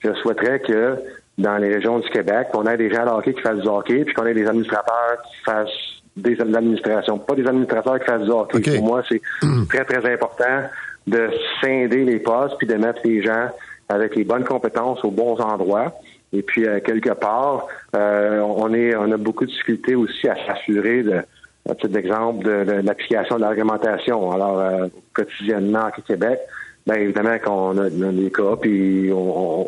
je 0.00 0.12
souhaiterais 0.14 0.60
que 0.60 0.96
dans 1.38 1.56
les 1.56 1.72
régions 1.72 2.00
du 2.00 2.08
Québec, 2.10 2.48
on 2.54 2.66
ait 2.66 2.76
des 2.76 2.90
gens 2.90 3.04
de 3.04 3.10
hockey 3.10 3.32
qui 3.32 3.40
fassent 3.40 3.60
du 3.60 3.68
hockey, 3.68 4.04
puis 4.04 4.14
qu'on 4.14 4.26
ait 4.26 4.34
des 4.34 4.46
administrateurs 4.46 5.22
qui 5.30 5.36
fassent 5.44 5.97
des 6.22 6.36
de 6.36 6.44
l'administration, 6.44 7.18
pas 7.18 7.34
des 7.34 7.46
administrateurs 7.46 7.98
qui 7.98 8.06
fassent 8.06 8.22
du 8.22 8.30
hockey. 8.30 8.76
Pour 8.76 8.86
moi, 8.86 9.02
c'est 9.08 9.20
très, 9.68 9.84
très 9.84 10.12
important 10.12 10.62
de 11.06 11.30
scinder 11.60 12.04
les 12.04 12.18
postes 12.18 12.56
puis 12.58 12.66
de 12.66 12.74
mettre 12.74 13.00
les 13.04 13.22
gens 13.22 13.48
avec 13.88 14.14
les 14.14 14.24
bonnes 14.24 14.44
compétences 14.44 15.02
aux 15.04 15.10
bons 15.10 15.40
endroits. 15.40 15.94
Et 16.32 16.42
puis, 16.42 16.66
euh, 16.66 16.80
quelque 16.80 17.10
part, 17.10 17.66
euh, 17.96 18.40
on, 18.40 18.72
est, 18.74 18.94
on 18.94 19.10
a 19.10 19.16
beaucoup 19.16 19.46
de 19.46 19.50
difficultés 19.50 19.94
aussi 19.94 20.28
à 20.28 20.36
s'assurer 20.46 21.02
de, 21.02 21.22
à 21.68 21.74
titre 21.74 21.88
d'exemple, 21.88 22.44
de, 22.44 22.64
de, 22.64 22.72
l'application 22.86 23.36
de 23.36 23.40
l'argumentation. 23.40 24.30
Alors, 24.30 24.60
euh, 24.60 24.88
quotidiennement 25.14 25.88
au 25.96 26.02
Québec, 26.02 26.38
bien 26.86 26.96
évidemment 26.96 27.38
qu'on 27.38 27.78
a, 27.78 27.88
des 27.88 28.30
cas, 28.30 28.56
puis 28.60 29.10
on, 29.12 29.66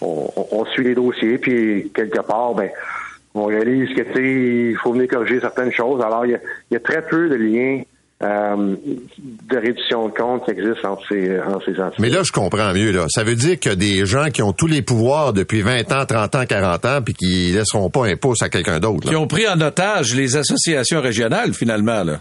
on, 0.00 0.32
on, 0.52 0.64
suit 0.66 0.84
les 0.84 0.94
dossiers, 0.94 1.36
puis 1.38 1.90
quelque 1.94 2.20
part, 2.20 2.54
ben 2.54 2.70
on 3.34 3.46
réalise 3.46 3.88
que 3.94 4.18
il 4.18 4.76
faut 4.76 4.92
venir 4.92 5.08
corriger 5.08 5.40
certaines 5.40 5.72
choses. 5.72 6.02
Alors, 6.02 6.26
il 6.26 6.32
y 6.32 6.34
a, 6.34 6.40
il 6.70 6.74
y 6.74 6.76
a 6.76 6.80
très 6.80 7.02
peu 7.02 7.28
de 7.28 7.36
liens 7.36 7.82
euh, 8.22 8.76
de 9.48 9.56
réduction 9.56 10.08
de 10.08 10.12
compte 10.12 10.44
qui 10.44 10.50
existe 10.50 10.84
entre 10.84 11.02
ces, 11.08 11.40
entre 11.40 11.64
ces 11.64 11.80
entités. 11.80 12.02
Mais 12.02 12.10
là, 12.10 12.22
je 12.22 12.32
comprends 12.32 12.72
mieux. 12.74 12.90
Là. 12.90 13.06
Ça 13.08 13.24
veut 13.24 13.34
dire 13.34 13.58
qu'il 13.58 13.70
y 13.70 13.74
a 13.74 13.76
des 13.76 14.04
gens 14.04 14.26
qui 14.26 14.42
ont 14.42 14.52
tous 14.52 14.66
les 14.66 14.82
pouvoirs 14.82 15.32
depuis 15.32 15.62
20 15.62 15.90
ans, 15.92 16.04
30 16.04 16.34
ans, 16.34 16.44
40 16.46 16.84
ans, 16.84 17.02
puis 17.02 17.14
qui 17.14 17.52
laisseront 17.52 17.88
pas 17.88 18.06
un 18.06 18.16
pouce 18.16 18.42
à 18.42 18.48
quelqu'un 18.48 18.78
d'autre. 18.78 19.08
Qui 19.08 19.16
ont 19.16 19.26
pris 19.26 19.48
en 19.48 19.60
otage 19.60 20.14
les 20.14 20.36
associations 20.36 21.00
régionales, 21.00 21.54
finalement. 21.54 22.04
Là. 22.04 22.20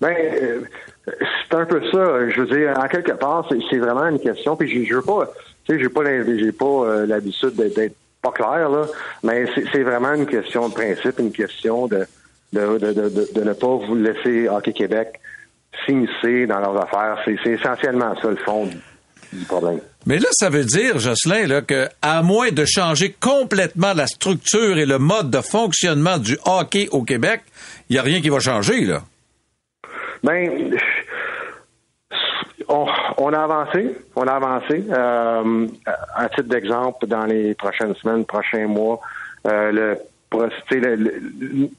Ben, 0.00 0.12
euh, 0.12 0.60
c'est 1.06 1.56
un 1.56 1.64
peu 1.64 1.80
ça. 1.92 2.28
Je 2.28 2.40
veux 2.40 2.46
dire, 2.46 2.74
en 2.76 2.88
quelque 2.88 3.12
part, 3.12 3.48
c'est 3.70 3.78
vraiment 3.78 4.06
une 4.08 4.20
question. 4.20 4.56
Puis 4.56 4.68
je, 4.68 4.90
je 4.90 4.96
veux 4.96 5.02
pas, 5.02 5.30
tu 5.64 5.72
sais, 5.72 5.80
j'ai 5.80 5.88
pas, 5.88 6.02
j'ai 6.04 6.52
pas 6.52 6.66
euh, 6.66 7.06
l'habitude 7.06 7.54
d'être 7.54 7.96
pas 8.22 8.32
clair 8.32 8.68
là, 8.68 8.86
mais 9.22 9.46
c'est 9.72 9.82
vraiment 9.82 10.14
une 10.14 10.26
question 10.26 10.68
de 10.68 10.74
principe, 10.74 11.18
une 11.18 11.32
question 11.32 11.86
de 11.86 12.06
de, 12.52 12.78
de, 12.78 12.92
de, 12.92 13.28
de 13.34 13.44
ne 13.44 13.52
pas 13.52 13.76
vous 13.76 13.94
laisser 13.96 14.48
Hockey 14.48 14.72
Québec 14.72 15.20
s'immiscer 15.84 16.46
dans 16.46 16.60
leurs 16.60 16.82
affaires. 16.82 17.18
C'est 17.24 17.50
essentiellement 17.50 18.14
ça 18.20 18.30
le 18.30 18.36
fond 18.36 18.68
du 19.32 19.44
problème. 19.44 19.80
Mais 20.06 20.18
là, 20.18 20.28
ça 20.32 20.48
veut 20.48 20.64
dire, 20.64 20.98
Jocelyn, 20.98 21.46
là, 21.46 21.62
que 21.62 21.88
à 22.00 22.22
moins 22.22 22.50
de 22.50 22.64
changer 22.64 23.12
complètement 23.20 23.92
la 23.92 24.06
structure 24.06 24.78
et 24.78 24.86
le 24.86 24.98
mode 24.98 25.30
de 25.30 25.40
fonctionnement 25.40 26.18
du 26.18 26.38
hockey 26.44 26.88
au 26.92 27.02
Québec, 27.02 27.42
il 27.88 27.94
n'y 27.94 27.98
a 27.98 28.02
rien 28.02 28.20
qui 28.20 28.28
va 28.28 28.38
changer, 28.38 28.82
là. 28.82 29.02
Ben, 30.22 30.76
on, 32.68 32.86
on 33.18 33.32
a 33.32 33.38
avancé, 33.38 33.96
on 34.14 34.26
a 34.26 34.32
avancé. 34.32 34.84
Euh, 34.90 35.66
à 36.14 36.28
titre 36.28 36.48
d'exemple, 36.48 37.06
dans 37.06 37.24
les 37.24 37.54
prochaines 37.54 37.94
semaines, 37.96 38.24
prochains 38.24 38.66
mois, 38.66 39.00
euh, 39.46 39.72
le 39.72 39.98
pour 40.30 40.44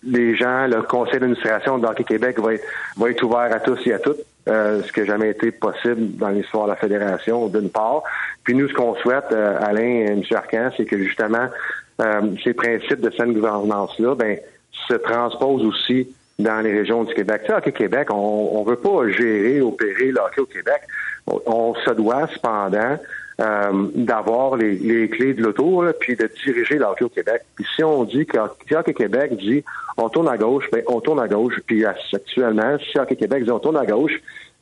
les 0.03 0.35
gens, 0.35 0.67
le 0.67 0.81
conseil 0.83 1.19
d'administration 1.19 1.77
de 1.77 2.03
Québec 2.03 2.39
va 2.39 2.53
être, 2.53 2.65
va 2.95 3.09
être 3.09 3.23
ouvert 3.23 3.53
à 3.53 3.59
tous 3.59 3.79
et 3.85 3.93
à 3.93 3.99
toutes, 3.99 4.19
euh, 4.47 4.81
ce 4.83 4.91
qui 4.91 5.01
n'a 5.01 5.05
jamais 5.05 5.29
été 5.29 5.51
possible 5.51 6.15
dans 6.17 6.29
l'histoire 6.29 6.65
de 6.65 6.71
la 6.71 6.75
fédération, 6.77 7.47
d'une 7.47 7.69
part. 7.69 8.03
Puis 8.43 8.55
nous, 8.55 8.67
ce 8.69 8.73
qu'on 8.73 8.95
souhaite, 8.95 9.25
euh, 9.31 9.57
Alain 9.61 9.81
et 9.81 10.05
M. 10.05 10.21
Arcan, 10.31 10.69
c'est 10.77 10.85
que 10.85 10.97
justement, 10.97 11.47
euh, 12.01 12.21
ces 12.43 12.53
principes 12.53 13.01
de 13.01 13.09
saine 13.11 13.33
gouvernance-là, 13.33 14.15
ben, 14.15 14.37
se 14.87 14.93
transposent 14.93 15.65
aussi 15.65 16.07
dans 16.39 16.61
les 16.61 16.71
régions 16.71 17.03
du 17.03 17.13
Québec. 17.13 17.41
Tu 17.41 17.47
sais, 17.47 17.53
Hockey 17.57 17.71
Québec, 17.71 18.07
on 18.11 18.63
ne 18.63 18.69
veut 18.69 18.77
pas 18.77 19.09
gérer, 19.09 19.59
opérer 19.59 20.11
le 20.11 20.19
hockey 20.19 20.41
au 20.41 20.45
Québec. 20.45 20.81
On 21.27 21.75
se 21.75 21.91
doit 21.91 22.27
cependant 22.33 22.97
euh, 23.39 23.87
d'avoir 23.93 24.55
les, 24.55 24.75
les, 24.75 25.09
clés 25.09 25.35
de 25.35 25.43
l'auto, 25.43 25.83
puis 25.99 26.15
de 26.15 26.27
diriger 26.43 26.77
l'hockey 26.79 27.05
au 27.05 27.09
Québec. 27.09 27.43
Puis 27.55 27.65
si 27.75 27.83
on 27.83 28.03
dit 28.03 28.25
que 28.25 28.37
Hockey 28.73 28.93
Québec 28.95 29.37
dit 29.37 29.63
on 29.97 30.09
tourne 30.09 30.27
à 30.27 30.37
gauche, 30.37 30.65
ben 30.71 30.81
on 30.87 31.01
tourne 31.01 31.19
à 31.19 31.27
gauche. 31.27 31.59
Puis 31.67 31.85
actuellement, 31.85 32.77
si 32.79 32.97
Hockey 32.97 33.15
Québec 33.15 33.43
dit 33.43 33.51
on 33.51 33.59
tourne 33.59 33.77
à 33.77 33.85
gauche, 33.85 34.19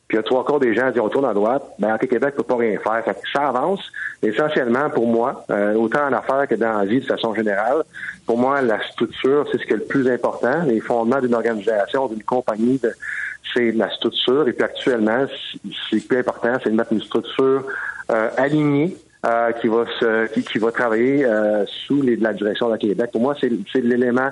puis 0.08 0.16
il 0.16 0.20
y 0.20 0.20
a 0.20 0.22
trois 0.22 0.44
quarts 0.44 0.60
des 0.60 0.74
gens 0.74 0.88
qui 0.88 0.92
disent 0.92 1.02
on 1.02 1.08
tourne 1.08 1.24
à 1.24 1.34
droite, 1.34 1.62
ben 1.78 1.94
Hockey 1.94 2.06
Québec 2.06 2.34
peut 2.36 2.42
pas 2.42 2.56
rien 2.56 2.78
faire. 2.78 3.02
ça 3.32 3.48
avance. 3.48 3.80
Essentiellement, 4.22 4.88
pour 4.90 5.06
moi, 5.06 5.44
euh, 5.50 5.74
autant 5.74 6.06
en 6.08 6.12
affaires 6.12 6.46
que 6.46 6.54
dans 6.54 6.78
la 6.78 6.84
vie 6.84 7.00
de 7.00 7.06
façon 7.06 7.34
générale, 7.34 7.82
pour 8.26 8.38
moi, 8.38 8.60
la 8.60 8.80
structure, 8.90 9.46
c'est 9.50 9.58
ce 9.58 9.64
qui 9.64 9.72
est 9.72 9.76
le 9.76 9.84
plus 9.84 10.08
important. 10.10 10.62
Les 10.64 10.80
fondements 10.80 11.20
d'une 11.20 11.34
organisation, 11.34 12.08
d'une 12.08 12.22
compagnie, 12.22 12.78
c'est 13.52 13.72
la 13.72 13.90
structure. 13.90 14.48
Et 14.48 14.52
puis 14.52 14.64
actuellement, 14.64 15.26
ce 15.28 15.88
qui 15.88 15.96
est 15.96 16.08
plus 16.08 16.18
important, 16.18 16.56
c'est 16.62 16.70
de 16.70 16.76
mettre 16.76 16.92
une 16.92 17.02
structure 17.02 17.64
euh, 18.10 18.30
aligné 18.36 18.96
euh, 19.24 19.52
qui 19.52 19.68
va 19.68 19.84
se 19.98 20.40
qui, 20.40 20.58
va 20.58 20.70
travailler 20.70 21.24
euh, 21.24 21.64
sous 21.66 22.02
les, 22.02 22.16
la 22.16 22.32
direction 22.32 22.70
de 22.70 22.76
Québec. 22.76 23.10
Pour 23.12 23.20
moi, 23.20 23.34
c'est 23.40 23.80
l'élément 23.80 24.30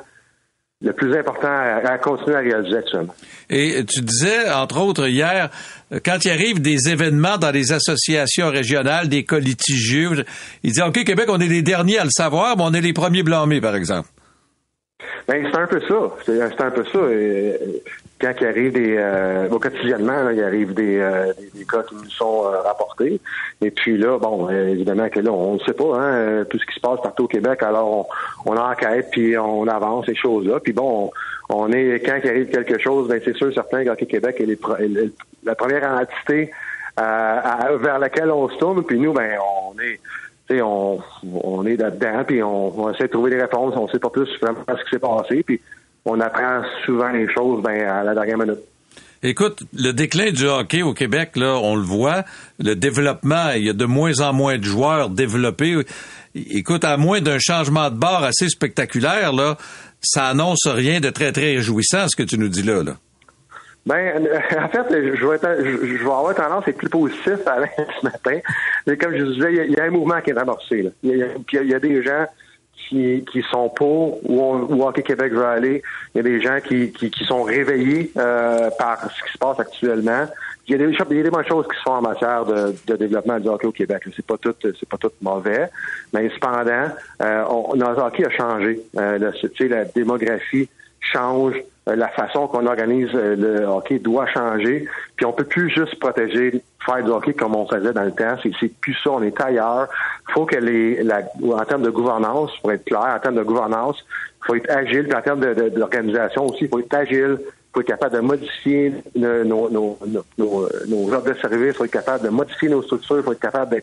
le 0.83 0.93
plus 0.93 1.17
important 1.17 1.49
à, 1.49 1.99
continuer 1.99 2.37
à 2.37 2.41
réaliser 2.41 2.77
actuellement. 2.77 3.15
Et 3.49 3.85
tu 3.87 4.03
disais, 4.03 4.51
entre 4.51 4.81
autres, 4.81 5.09
hier, 5.09 5.49
quand 6.05 6.25
il 6.25 6.31
arrive 6.31 6.61
des 6.61 6.91
événements 6.91 7.39
dans 7.39 7.51
les 7.51 7.73
associations 7.73 8.51
régionales, 8.51 9.09
des 9.09 9.25
cas 9.25 9.39
litigieux, 9.39 10.25
il 10.63 10.73
dit, 10.73 10.83
OK, 10.83 11.03
Québec, 11.05 11.27
on 11.29 11.41
est 11.41 11.49
les 11.49 11.63
derniers 11.63 11.99
à 11.99 12.05
le 12.05 12.11
savoir, 12.11 12.57
mais 12.59 12.65
on 12.67 12.75
est 12.75 12.83
les 12.83 12.93
premiers 12.93 13.23
blâmés, 13.23 13.63
par 13.63 13.75
exemple. 13.75 14.09
Ben, 15.27 15.47
c'est 15.51 15.59
un 15.59 15.67
peu 15.67 15.81
ça. 15.81 16.15
C'est 16.27 16.61
un 16.61 16.71
peu 16.71 16.85
ça 16.85 16.99
quand 18.21 18.33
il 18.41 18.47
arrive 18.47 18.73
des 18.73 18.97
euh, 18.97 19.49
quotidiennement, 19.49 20.31
il 20.31 20.43
arrive 20.43 20.73
des, 20.73 20.99
euh, 20.99 21.33
des, 21.55 21.65
cas 21.65 21.83
qui 21.83 21.95
nous 21.95 22.11
sont 22.11 22.45
euh, 22.45 22.61
rapportés. 22.61 23.21
Et 23.61 23.71
puis 23.71 23.99
là, 23.99 24.19
bon, 24.19 24.49
évidemment 24.49 25.09
que 25.09 25.21
là, 25.21 25.33
on 25.33 25.55
ne 25.55 25.59
sait 25.61 25.73
pas 25.73 25.99
hein, 25.99 26.45
tout 26.49 26.59
ce 26.59 26.67
qui 26.67 26.75
se 26.75 26.81
passe 26.81 27.01
partout 27.03 27.25
au 27.25 27.29
Québec. 27.29 27.63
Alors 27.63 28.09
on, 28.47 28.53
on 28.53 28.57
enquête 28.57 29.09
puis 29.11 29.37
on 29.37 29.67
avance 29.67 30.07
ces 30.07 30.15
choses-là. 30.15 30.61
Puis 30.61 30.73
bon, 30.73 31.11
on, 31.49 31.73
est 31.73 32.01
quand 32.05 32.19
il 32.23 32.31
arrive 32.31 32.51
quelque 32.51 32.79
chose, 32.79 33.09
ben 33.09 33.21
c'est 33.25 33.37
sûr 33.37 33.53
certain 33.53 33.85
qu'Hockey 33.85 34.07
Québec 34.07 34.37
est, 34.41 34.47
les, 34.47 35.13
la 35.45 35.55
première 35.55 35.91
entité 35.91 36.51
vers 36.97 37.99
laquelle 37.99 38.31
on 38.31 38.49
se 38.49 38.57
tourne. 38.59 38.85
Puis 38.85 38.99
nous, 38.99 39.13
ben 39.13 39.39
on 39.41 39.79
est 39.81 40.01
on, 40.61 41.01
on 41.43 41.67
est 41.67 41.77
là-dedans, 41.77 42.23
puis 42.27 42.43
on, 42.43 42.79
on, 42.79 42.93
essaie 42.93 43.05
de 43.05 43.13
trouver 43.13 43.31
des 43.31 43.41
réponses. 43.41 43.75
On 43.77 43.89
sait 43.89 43.99
pas 43.99 44.11
plus 44.11 44.29
vraiment 44.41 44.61
ce 44.69 44.85
qui 44.85 44.91
s'est 44.91 44.99
passé. 44.99 45.43
Puis 45.43 45.61
on 46.05 46.21
apprend 46.21 46.63
souvent 46.85 47.09
les 47.09 47.33
choses 47.33 47.63
ben, 47.63 47.81
à 47.83 48.05
la 48.05 48.15
dernière 48.15 48.39
minute. 48.39 48.61
Écoute, 49.23 49.63
le 49.73 49.93
déclin 49.93 50.31
du 50.33 50.47
hockey 50.47 50.83
au 50.83 50.93
Québec, 50.93 51.31
là, 51.37 51.55
on 51.55 51.77
le 51.77 51.83
voit. 51.83 52.25
Le 52.59 52.75
développement, 52.75 53.53
il 53.57 53.65
y 53.65 53.71
a 53.71 53.73
de 53.73 53.87
moins 53.87 54.21
en 54.21 54.35
moins 54.35 54.59
de 54.59 54.65
joueurs 54.65 55.09
développés. 55.09 55.79
Écoute, 56.35 56.85
à 56.85 56.99
moins 56.99 57.23
d'un 57.23 57.39
changement 57.39 57.91
de 57.91 57.97
bord 57.97 58.23
assez 58.23 58.49
spectaculaire, 58.49 59.33
là, 59.33 59.57
ça 60.03 60.27
annonce 60.27 60.67
rien 60.67 61.01
de 61.01 61.09
très, 61.09 61.33
très 61.33 61.55
réjouissant, 61.55 62.07
ce 62.09 62.17
que 62.17 62.23
tu 62.23 62.39
nous 62.39 62.49
dis 62.49 62.63
là. 62.63 62.83
là. 62.83 62.97
Ben, 63.87 64.27
en 64.59 64.69
fait, 64.69 64.85
je 64.91 65.27
vais, 65.27 65.39
je, 65.43 66.05
vais 66.05 66.05
avoir 66.05 66.35
tendance 66.35 66.65
à 66.67 66.71
être 66.71 66.77
plus 66.77 66.91
positif 66.91 67.23
ce 67.47 68.05
matin. 68.05 68.39
Mais 68.87 68.99
comme 68.99 69.17
je 69.17 69.25
disais, 69.25 69.67
il 69.69 69.73
y, 69.73 69.81
a, 69.81 69.85
un 69.85 69.91
mouvement 69.91 70.21
qui 70.21 70.31
est 70.31 70.39
amorcé. 70.39 70.93
Il, 71.03 71.17
y 71.17 71.23
a, 71.23 71.63
il 71.63 71.71
y 71.71 71.75
a 71.75 71.81
des 71.81 72.03
gens 72.03 72.27
qui, 72.77 73.25
qui 73.31 73.43
sont 73.51 73.69
pour 73.69 74.21
où, 74.29 74.85
Hockey 74.85 75.03
Québec 75.03 75.33
veut 75.33 75.45
aller. 75.45 75.83
Il 76.15 76.19
y 76.19 76.21
a 76.21 76.23
des 76.23 76.41
gens 76.41 76.59
qui, 76.67 76.93
qui, 76.93 77.11
qui 77.11 77.25
sont 77.25 77.43
réveillés 77.43 78.11
euh, 78.17 78.71
par 78.79 79.01
ce 79.11 79.25
qui 79.25 79.33
se 79.33 79.39
passe 79.39 79.59
actuellement. 79.61 80.27
Il 80.67 80.73
y 80.73 80.75
a 80.75 80.79
des, 80.79 80.93
il 80.93 81.17
y 81.17 81.21
a 81.21 81.23
des 81.23 81.31
bonnes 81.31 81.47
choses 81.47 81.67
qui 81.69 81.77
se 81.77 81.83
font 81.83 81.93
en 81.93 82.03
matière 82.03 82.45
de, 82.45 82.75
de 82.87 82.97
développement 82.97 83.39
du 83.39 83.49
hockey 83.49 83.67
au 83.67 83.73
Québec. 83.73 84.03
C'est 84.17 84.25
pas 84.25 84.39
tout, 84.39 84.55
c'est 84.63 84.89
pas 84.89 84.97
tout 84.97 85.11
mauvais, 85.21 85.69
mais 86.13 86.31
cependant, 86.31 86.89
euh, 87.21 87.45
on, 87.51 87.77
notre 87.77 88.03
hockey 88.03 88.25
a 88.25 88.31
changé. 88.31 88.81
Euh, 88.97 89.19
le, 89.19 89.69
la 89.69 89.85
démographie 89.85 90.69
change. 91.13 91.55
Euh, 91.87 91.97
la 91.97 92.09
façon 92.09 92.47
qu'on 92.47 92.67
organise 92.67 93.11
euh, 93.15 93.37
le 93.37 93.65
hockey 93.67 93.99
doit 93.99 94.27
changer. 94.27 94.89
Puis 95.17 95.27
on 95.27 95.33
peut 95.33 95.45
plus 95.45 95.69
juste 95.69 95.99
protéger, 95.99 96.63
faire 96.85 97.05
du 97.05 97.11
hockey 97.11 97.35
comme 97.35 97.55
on 97.55 97.69
faisait 97.69 97.93
dans 97.93 98.05
le 98.05 98.13
temps. 98.13 98.37
C'est 98.43 98.69
plus 98.81 98.95
ça, 99.05 99.11
on 99.11 99.23
est 99.23 99.39
ailleurs. 99.41 99.89
Il 100.29 100.33
faut 100.33 100.47
que 100.47 100.57
les, 100.57 101.03
la, 101.03 101.21
en 101.43 101.65
termes 101.65 101.83
de 101.83 101.91
gouvernance, 101.91 102.51
pour 102.63 102.73
être 102.73 102.85
clair, 102.87 103.13
en 103.15 103.19
termes 103.19 103.37
de 103.37 103.43
gouvernance, 103.43 104.03
faut 104.47 104.55
être 104.55 104.71
agile. 104.71 105.05
Puis 105.05 105.17
en 105.17 105.23
termes 105.23 105.41
d'organisation 105.41 106.47
aussi, 106.47 106.65
il 106.65 106.69
faut 106.69 106.81
être 106.81 106.95
agile. 106.95 107.39
Il 107.41 107.75
faut 107.75 107.81
être 107.81 107.87
capable 107.89 108.15
de 108.15 108.21
modifier 108.21 108.95
nos, 109.15 109.45
nos, 109.45 109.69
nos, 109.69 109.99
nos, 110.39 110.69
nos 110.89 111.13
offres 111.13 111.29
de 111.29 111.35
services. 111.35 111.69
Il 111.69 111.75
faut 111.75 111.85
être 111.85 111.91
capable 111.91 112.25
de 112.25 112.31
modifier 112.31 112.69
nos 112.71 112.83
structures. 112.83 113.23
Faut 113.23 113.33
être 113.33 113.41
capable 113.41 113.83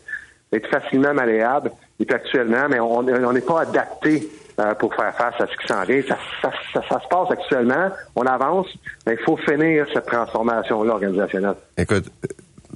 d'être 0.50 0.66
facilement 0.66 1.14
malléable. 1.14 1.70
Et 2.00 2.12
actuellement, 2.12 2.66
mais 2.68 2.80
on 2.80 3.32
n'est 3.32 3.40
pas 3.42 3.60
adapté 3.60 4.28
euh, 4.62 4.74
pour 4.74 4.94
faire 4.94 5.14
face 5.16 5.34
à 5.40 5.46
ce 5.46 5.56
qui 5.56 5.66
s'en 5.66 5.82
vient. 5.84 6.02
Ça, 6.06 6.50
ça, 6.72 7.00
se 7.00 7.08
passe 7.08 7.30
actuellement, 7.30 7.90
on 8.14 8.22
avance, 8.22 8.66
mais 9.06 9.16
il 9.18 9.24
faut 9.24 9.36
finir 9.38 9.86
cette 9.92 10.06
transformation-là 10.06 10.92
organisationnelle. 10.92 11.54
Écoute, 11.76 12.04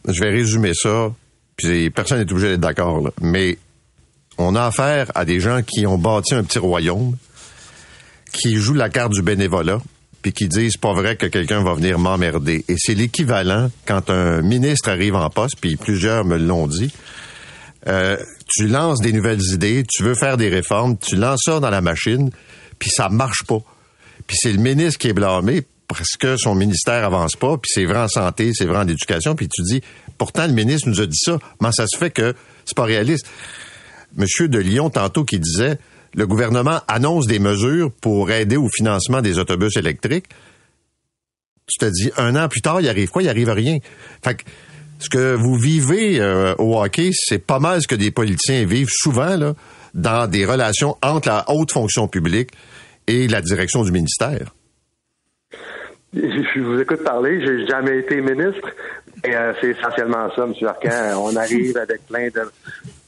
je 0.08 0.20
vais 0.20 0.30
résumer 0.30 0.72
ça, 0.74 1.10
puis 1.56 1.90
personne 1.90 2.18
n'est 2.18 2.30
obligé 2.30 2.48
d'être 2.48 2.60
d'accord, 2.60 3.10
mais 3.20 3.58
on 4.38 4.54
a 4.54 4.64
affaire 4.64 5.10
à 5.14 5.24
des 5.24 5.38
gens 5.38 5.62
qui 5.62 5.86
ont 5.86 5.98
bâti 5.98 6.34
un 6.34 6.42
petit 6.42 6.58
royaume, 6.58 7.16
qui 8.32 8.56
jouent 8.56 8.74
la 8.74 8.88
carte 8.88 9.12
du 9.12 9.22
bénévolat, 9.22 9.80
puis 10.22 10.32
qui 10.32 10.48
disent 10.48 10.76
pas 10.76 10.92
vrai 10.92 11.16
que 11.16 11.26
quelqu'un 11.26 11.62
va 11.62 11.74
venir 11.74 11.98
m'emmerder. 11.98 12.64
Et 12.68 12.74
c'est 12.78 12.94
l'équivalent 12.94 13.70
quand 13.86 14.10
un 14.10 14.42
ministre 14.42 14.88
arrive 14.88 15.14
en 15.14 15.30
poste, 15.30 15.56
puis 15.60 15.76
plusieurs 15.76 16.24
me 16.24 16.36
l'ont 16.36 16.66
dit, 16.66 16.92
euh, 17.88 18.16
tu 18.48 18.66
lances 18.66 19.00
des 19.00 19.12
nouvelles 19.12 19.42
idées, 19.52 19.84
tu 19.88 20.02
veux 20.02 20.14
faire 20.14 20.36
des 20.36 20.48
réformes, 20.48 20.96
tu 20.98 21.16
lances 21.16 21.42
ça 21.44 21.60
dans 21.60 21.70
la 21.70 21.80
machine, 21.80 22.30
puis 22.78 22.90
ça 22.90 23.08
marche 23.08 23.44
pas. 23.46 23.60
Puis 24.26 24.36
c'est 24.40 24.52
le 24.52 24.58
ministre 24.58 24.98
qui 24.98 25.08
est 25.08 25.12
blâmé 25.12 25.62
parce 25.88 26.16
que 26.18 26.36
son 26.36 26.54
ministère 26.54 27.04
avance 27.04 27.36
pas, 27.36 27.56
puis 27.58 27.70
c'est 27.72 27.84
vrai 27.84 27.98
en 27.98 28.08
santé, 28.08 28.52
c'est 28.54 28.64
vrai 28.64 28.78
en 28.78 28.88
éducation, 28.88 29.36
puis 29.36 29.48
tu 29.48 29.62
dis, 29.62 29.82
pourtant 30.18 30.46
le 30.46 30.52
ministre 30.52 30.88
nous 30.88 31.00
a 31.00 31.06
dit 31.06 31.18
ça, 31.18 31.38
mais 31.60 31.70
ça 31.72 31.86
se 31.86 31.96
fait 31.96 32.10
que 32.10 32.34
c'est 32.64 32.76
pas 32.76 32.84
réaliste. 32.84 33.26
Monsieur 34.16 34.48
de 34.48 34.58
Lyon, 34.58 34.90
tantôt, 34.90 35.24
qui 35.24 35.38
disait, 35.38 35.78
le 36.14 36.26
gouvernement 36.26 36.80
annonce 36.88 37.26
des 37.26 37.38
mesures 37.38 37.92
pour 37.92 38.30
aider 38.30 38.56
au 38.56 38.68
financement 38.68 39.20
des 39.20 39.38
autobus 39.38 39.76
électriques. 39.76 40.26
Tu 41.66 41.78
te 41.78 41.90
dis, 41.90 42.10
un 42.16 42.34
an 42.36 42.48
plus 42.48 42.62
tard, 42.62 42.80
il 42.80 42.88
arrive 42.88 43.10
quoi? 43.10 43.22
Il 43.22 43.28
arrive 43.28 43.50
rien. 43.50 43.78
Fait 44.24 44.36
que, 44.36 44.44
ce 44.98 45.08
que 45.08 45.34
vous 45.34 45.56
vivez 45.56 46.20
euh, 46.20 46.54
au 46.58 46.80
hockey, 46.80 47.10
c'est 47.12 47.44
pas 47.44 47.58
mal 47.58 47.80
ce 47.80 47.88
que 47.88 47.94
des 47.94 48.10
politiciens 48.10 48.64
vivent 48.64 48.90
souvent 48.90 49.36
là, 49.36 49.54
dans 49.94 50.26
des 50.28 50.44
relations 50.44 50.96
entre 51.02 51.28
la 51.28 51.44
haute 51.48 51.72
fonction 51.72 52.08
publique 52.08 52.50
et 53.06 53.28
la 53.28 53.40
direction 53.40 53.82
du 53.82 53.92
ministère. 53.92 54.52
Je 56.12 56.60
vous 56.60 56.80
écoute 56.80 57.04
parler, 57.04 57.44
j'ai 57.44 57.66
jamais 57.66 57.98
été 57.98 58.20
ministre, 58.22 58.70
mais 59.22 59.36
euh, 59.36 59.52
c'est 59.60 59.70
essentiellement 59.70 60.30
ça, 60.34 60.44
M. 60.44 60.54
Arcan. 60.66 61.20
On 61.22 61.36
arrive 61.36 61.76
avec 61.76 62.06
plein 62.06 62.28
de 62.28 62.50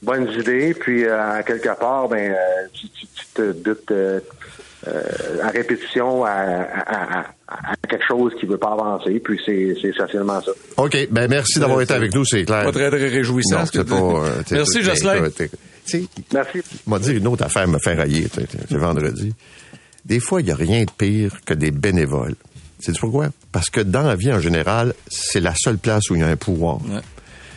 bonnes 0.03 0.29
idées, 0.31 0.75
puis 0.79 1.05
euh, 1.05 1.41
quelque 1.43 1.77
part, 1.79 2.07
ben, 2.07 2.31
euh, 2.31 2.67
tu, 2.71 2.87
tu, 2.89 3.07
tu 3.07 3.25
te 3.33 3.51
doutes 3.51 3.91
à 5.43 5.49
répétition 5.49 6.23
à, 6.23 6.29
à, 6.29 7.19
à, 7.19 7.25
à 7.47 7.75
quelque 7.89 8.05
chose 8.07 8.33
qui 8.39 8.45
veut 8.45 8.57
pas 8.57 8.71
avancer, 8.73 9.19
puis 9.19 9.39
c'est 9.45 9.75
c'est 9.81 9.89
essentiellement 9.89 10.41
ça. 10.41 10.51
OK, 10.77 11.07
ben 11.11 11.27
merci 11.29 11.59
d'avoir 11.59 11.81
été 11.81 11.93
avec 11.93 12.13
nous, 12.13 12.25
c'est 12.25 12.45
clair. 12.45 12.63
Pas 12.65 12.71
très, 12.71 12.89
très 12.89 13.07
réjouissant, 13.09 13.59
Non, 13.59 13.65
c'est 13.71 13.83
pas, 13.83 13.95
euh, 13.95 14.41
Merci, 14.51 14.81
Jocelyn. 14.83 15.29
Merci. 16.33 16.61
m'a 16.87 16.99
dit 16.99 17.13
une 17.13 17.27
autre 17.27 17.43
affaire 17.43 17.67
me 17.67 17.79
fait 17.79 17.95
railler, 17.95 18.27
c'est 18.33 18.77
vendredi. 18.77 19.33
Des 20.05 20.19
fois, 20.19 20.41
il 20.41 20.45
n'y 20.45 20.51
a 20.51 20.55
rien 20.55 20.83
de 20.85 20.91
pire 20.91 21.33
que 21.45 21.53
des 21.53 21.71
bénévoles. 21.71 22.35
C'est 22.79 22.97
pourquoi? 22.97 23.27
Parce 23.51 23.69
que 23.69 23.81
dans 23.81 24.03
la 24.03 24.15
vie 24.15 24.31
en 24.31 24.39
général, 24.39 24.93
c'est 25.09 25.41
la 25.41 25.53
seule 25.55 25.77
place 25.77 26.09
où 26.09 26.15
il 26.15 26.21
y 26.21 26.23
a 26.23 26.27
un 26.27 26.37
pouvoir. 26.37 26.77
Ouais. 26.85 27.01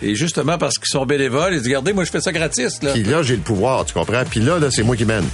Et 0.02 0.16
justement, 0.16 0.58
parce 0.58 0.78
qu'ils 0.78 0.88
sont 0.88 1.06
bénévoles, 1.06 1.52
ils 1.54 1.58
disent, 1.58 1.68
regardez, 1.68 1.92
moi, 1.92 2.02
je 2.04 2.10
fais 2.10 2.20
ça 2.20 2.32
gratis, 2.32 2.82
là. 2.82 2.92
Puis 2.92 3.04
là, 3.04 3.22
j'ai 3.22 3.36
le 3.36 3.42
pouvoir, 3.42 3.84
tu 3.84 3.94
comprends? 3.94 4.24
Puis 4.28 4.40
là, 4.40 4.58
là, 4.58 4.68
c'est 4.70 4.82
moi 4.82 4.96
qui 4.96 5.04
mène. 5.04 5.24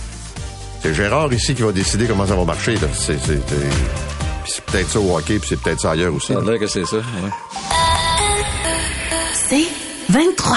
C'est 0.82 0.94
Gérard 0.94 1.32
ici 1.32 1.54
qui 1.54 1.62
va 1.62 1.72
décider 1.72 2.06
comment 2.06 2.26
ça 2.26 2.34
va 2.36 2.44
marcher. 2.44 2.74
Là. 2.74 2.88
C'est, 2.94 3.18
c'est, 3.18 3.36
c'est- 3.48 3.68
Puis 4.44 4.52
c'est 4.54 4.64
peut-être 4.64 4.88
ça 4.90 5.00
au 5.00 5.16
hockey, 5.16 5.38
puis 5.38 5.48
c'est 5.48 5.60
peut-être 5.60 5.80
ça 5.80 5.90
ailleurs 5.92 6.14
aussi. 6.14 6.32
Ça 6.32 6.38
a 6.38 6.42
l'air 6.42 6.58
que 6.58 6.66
c'est 6.66 6.84
ça, 6.86 6.96
ouais. 6.96 7.30
C'est 9.34 9.66
23. 10.10 10.56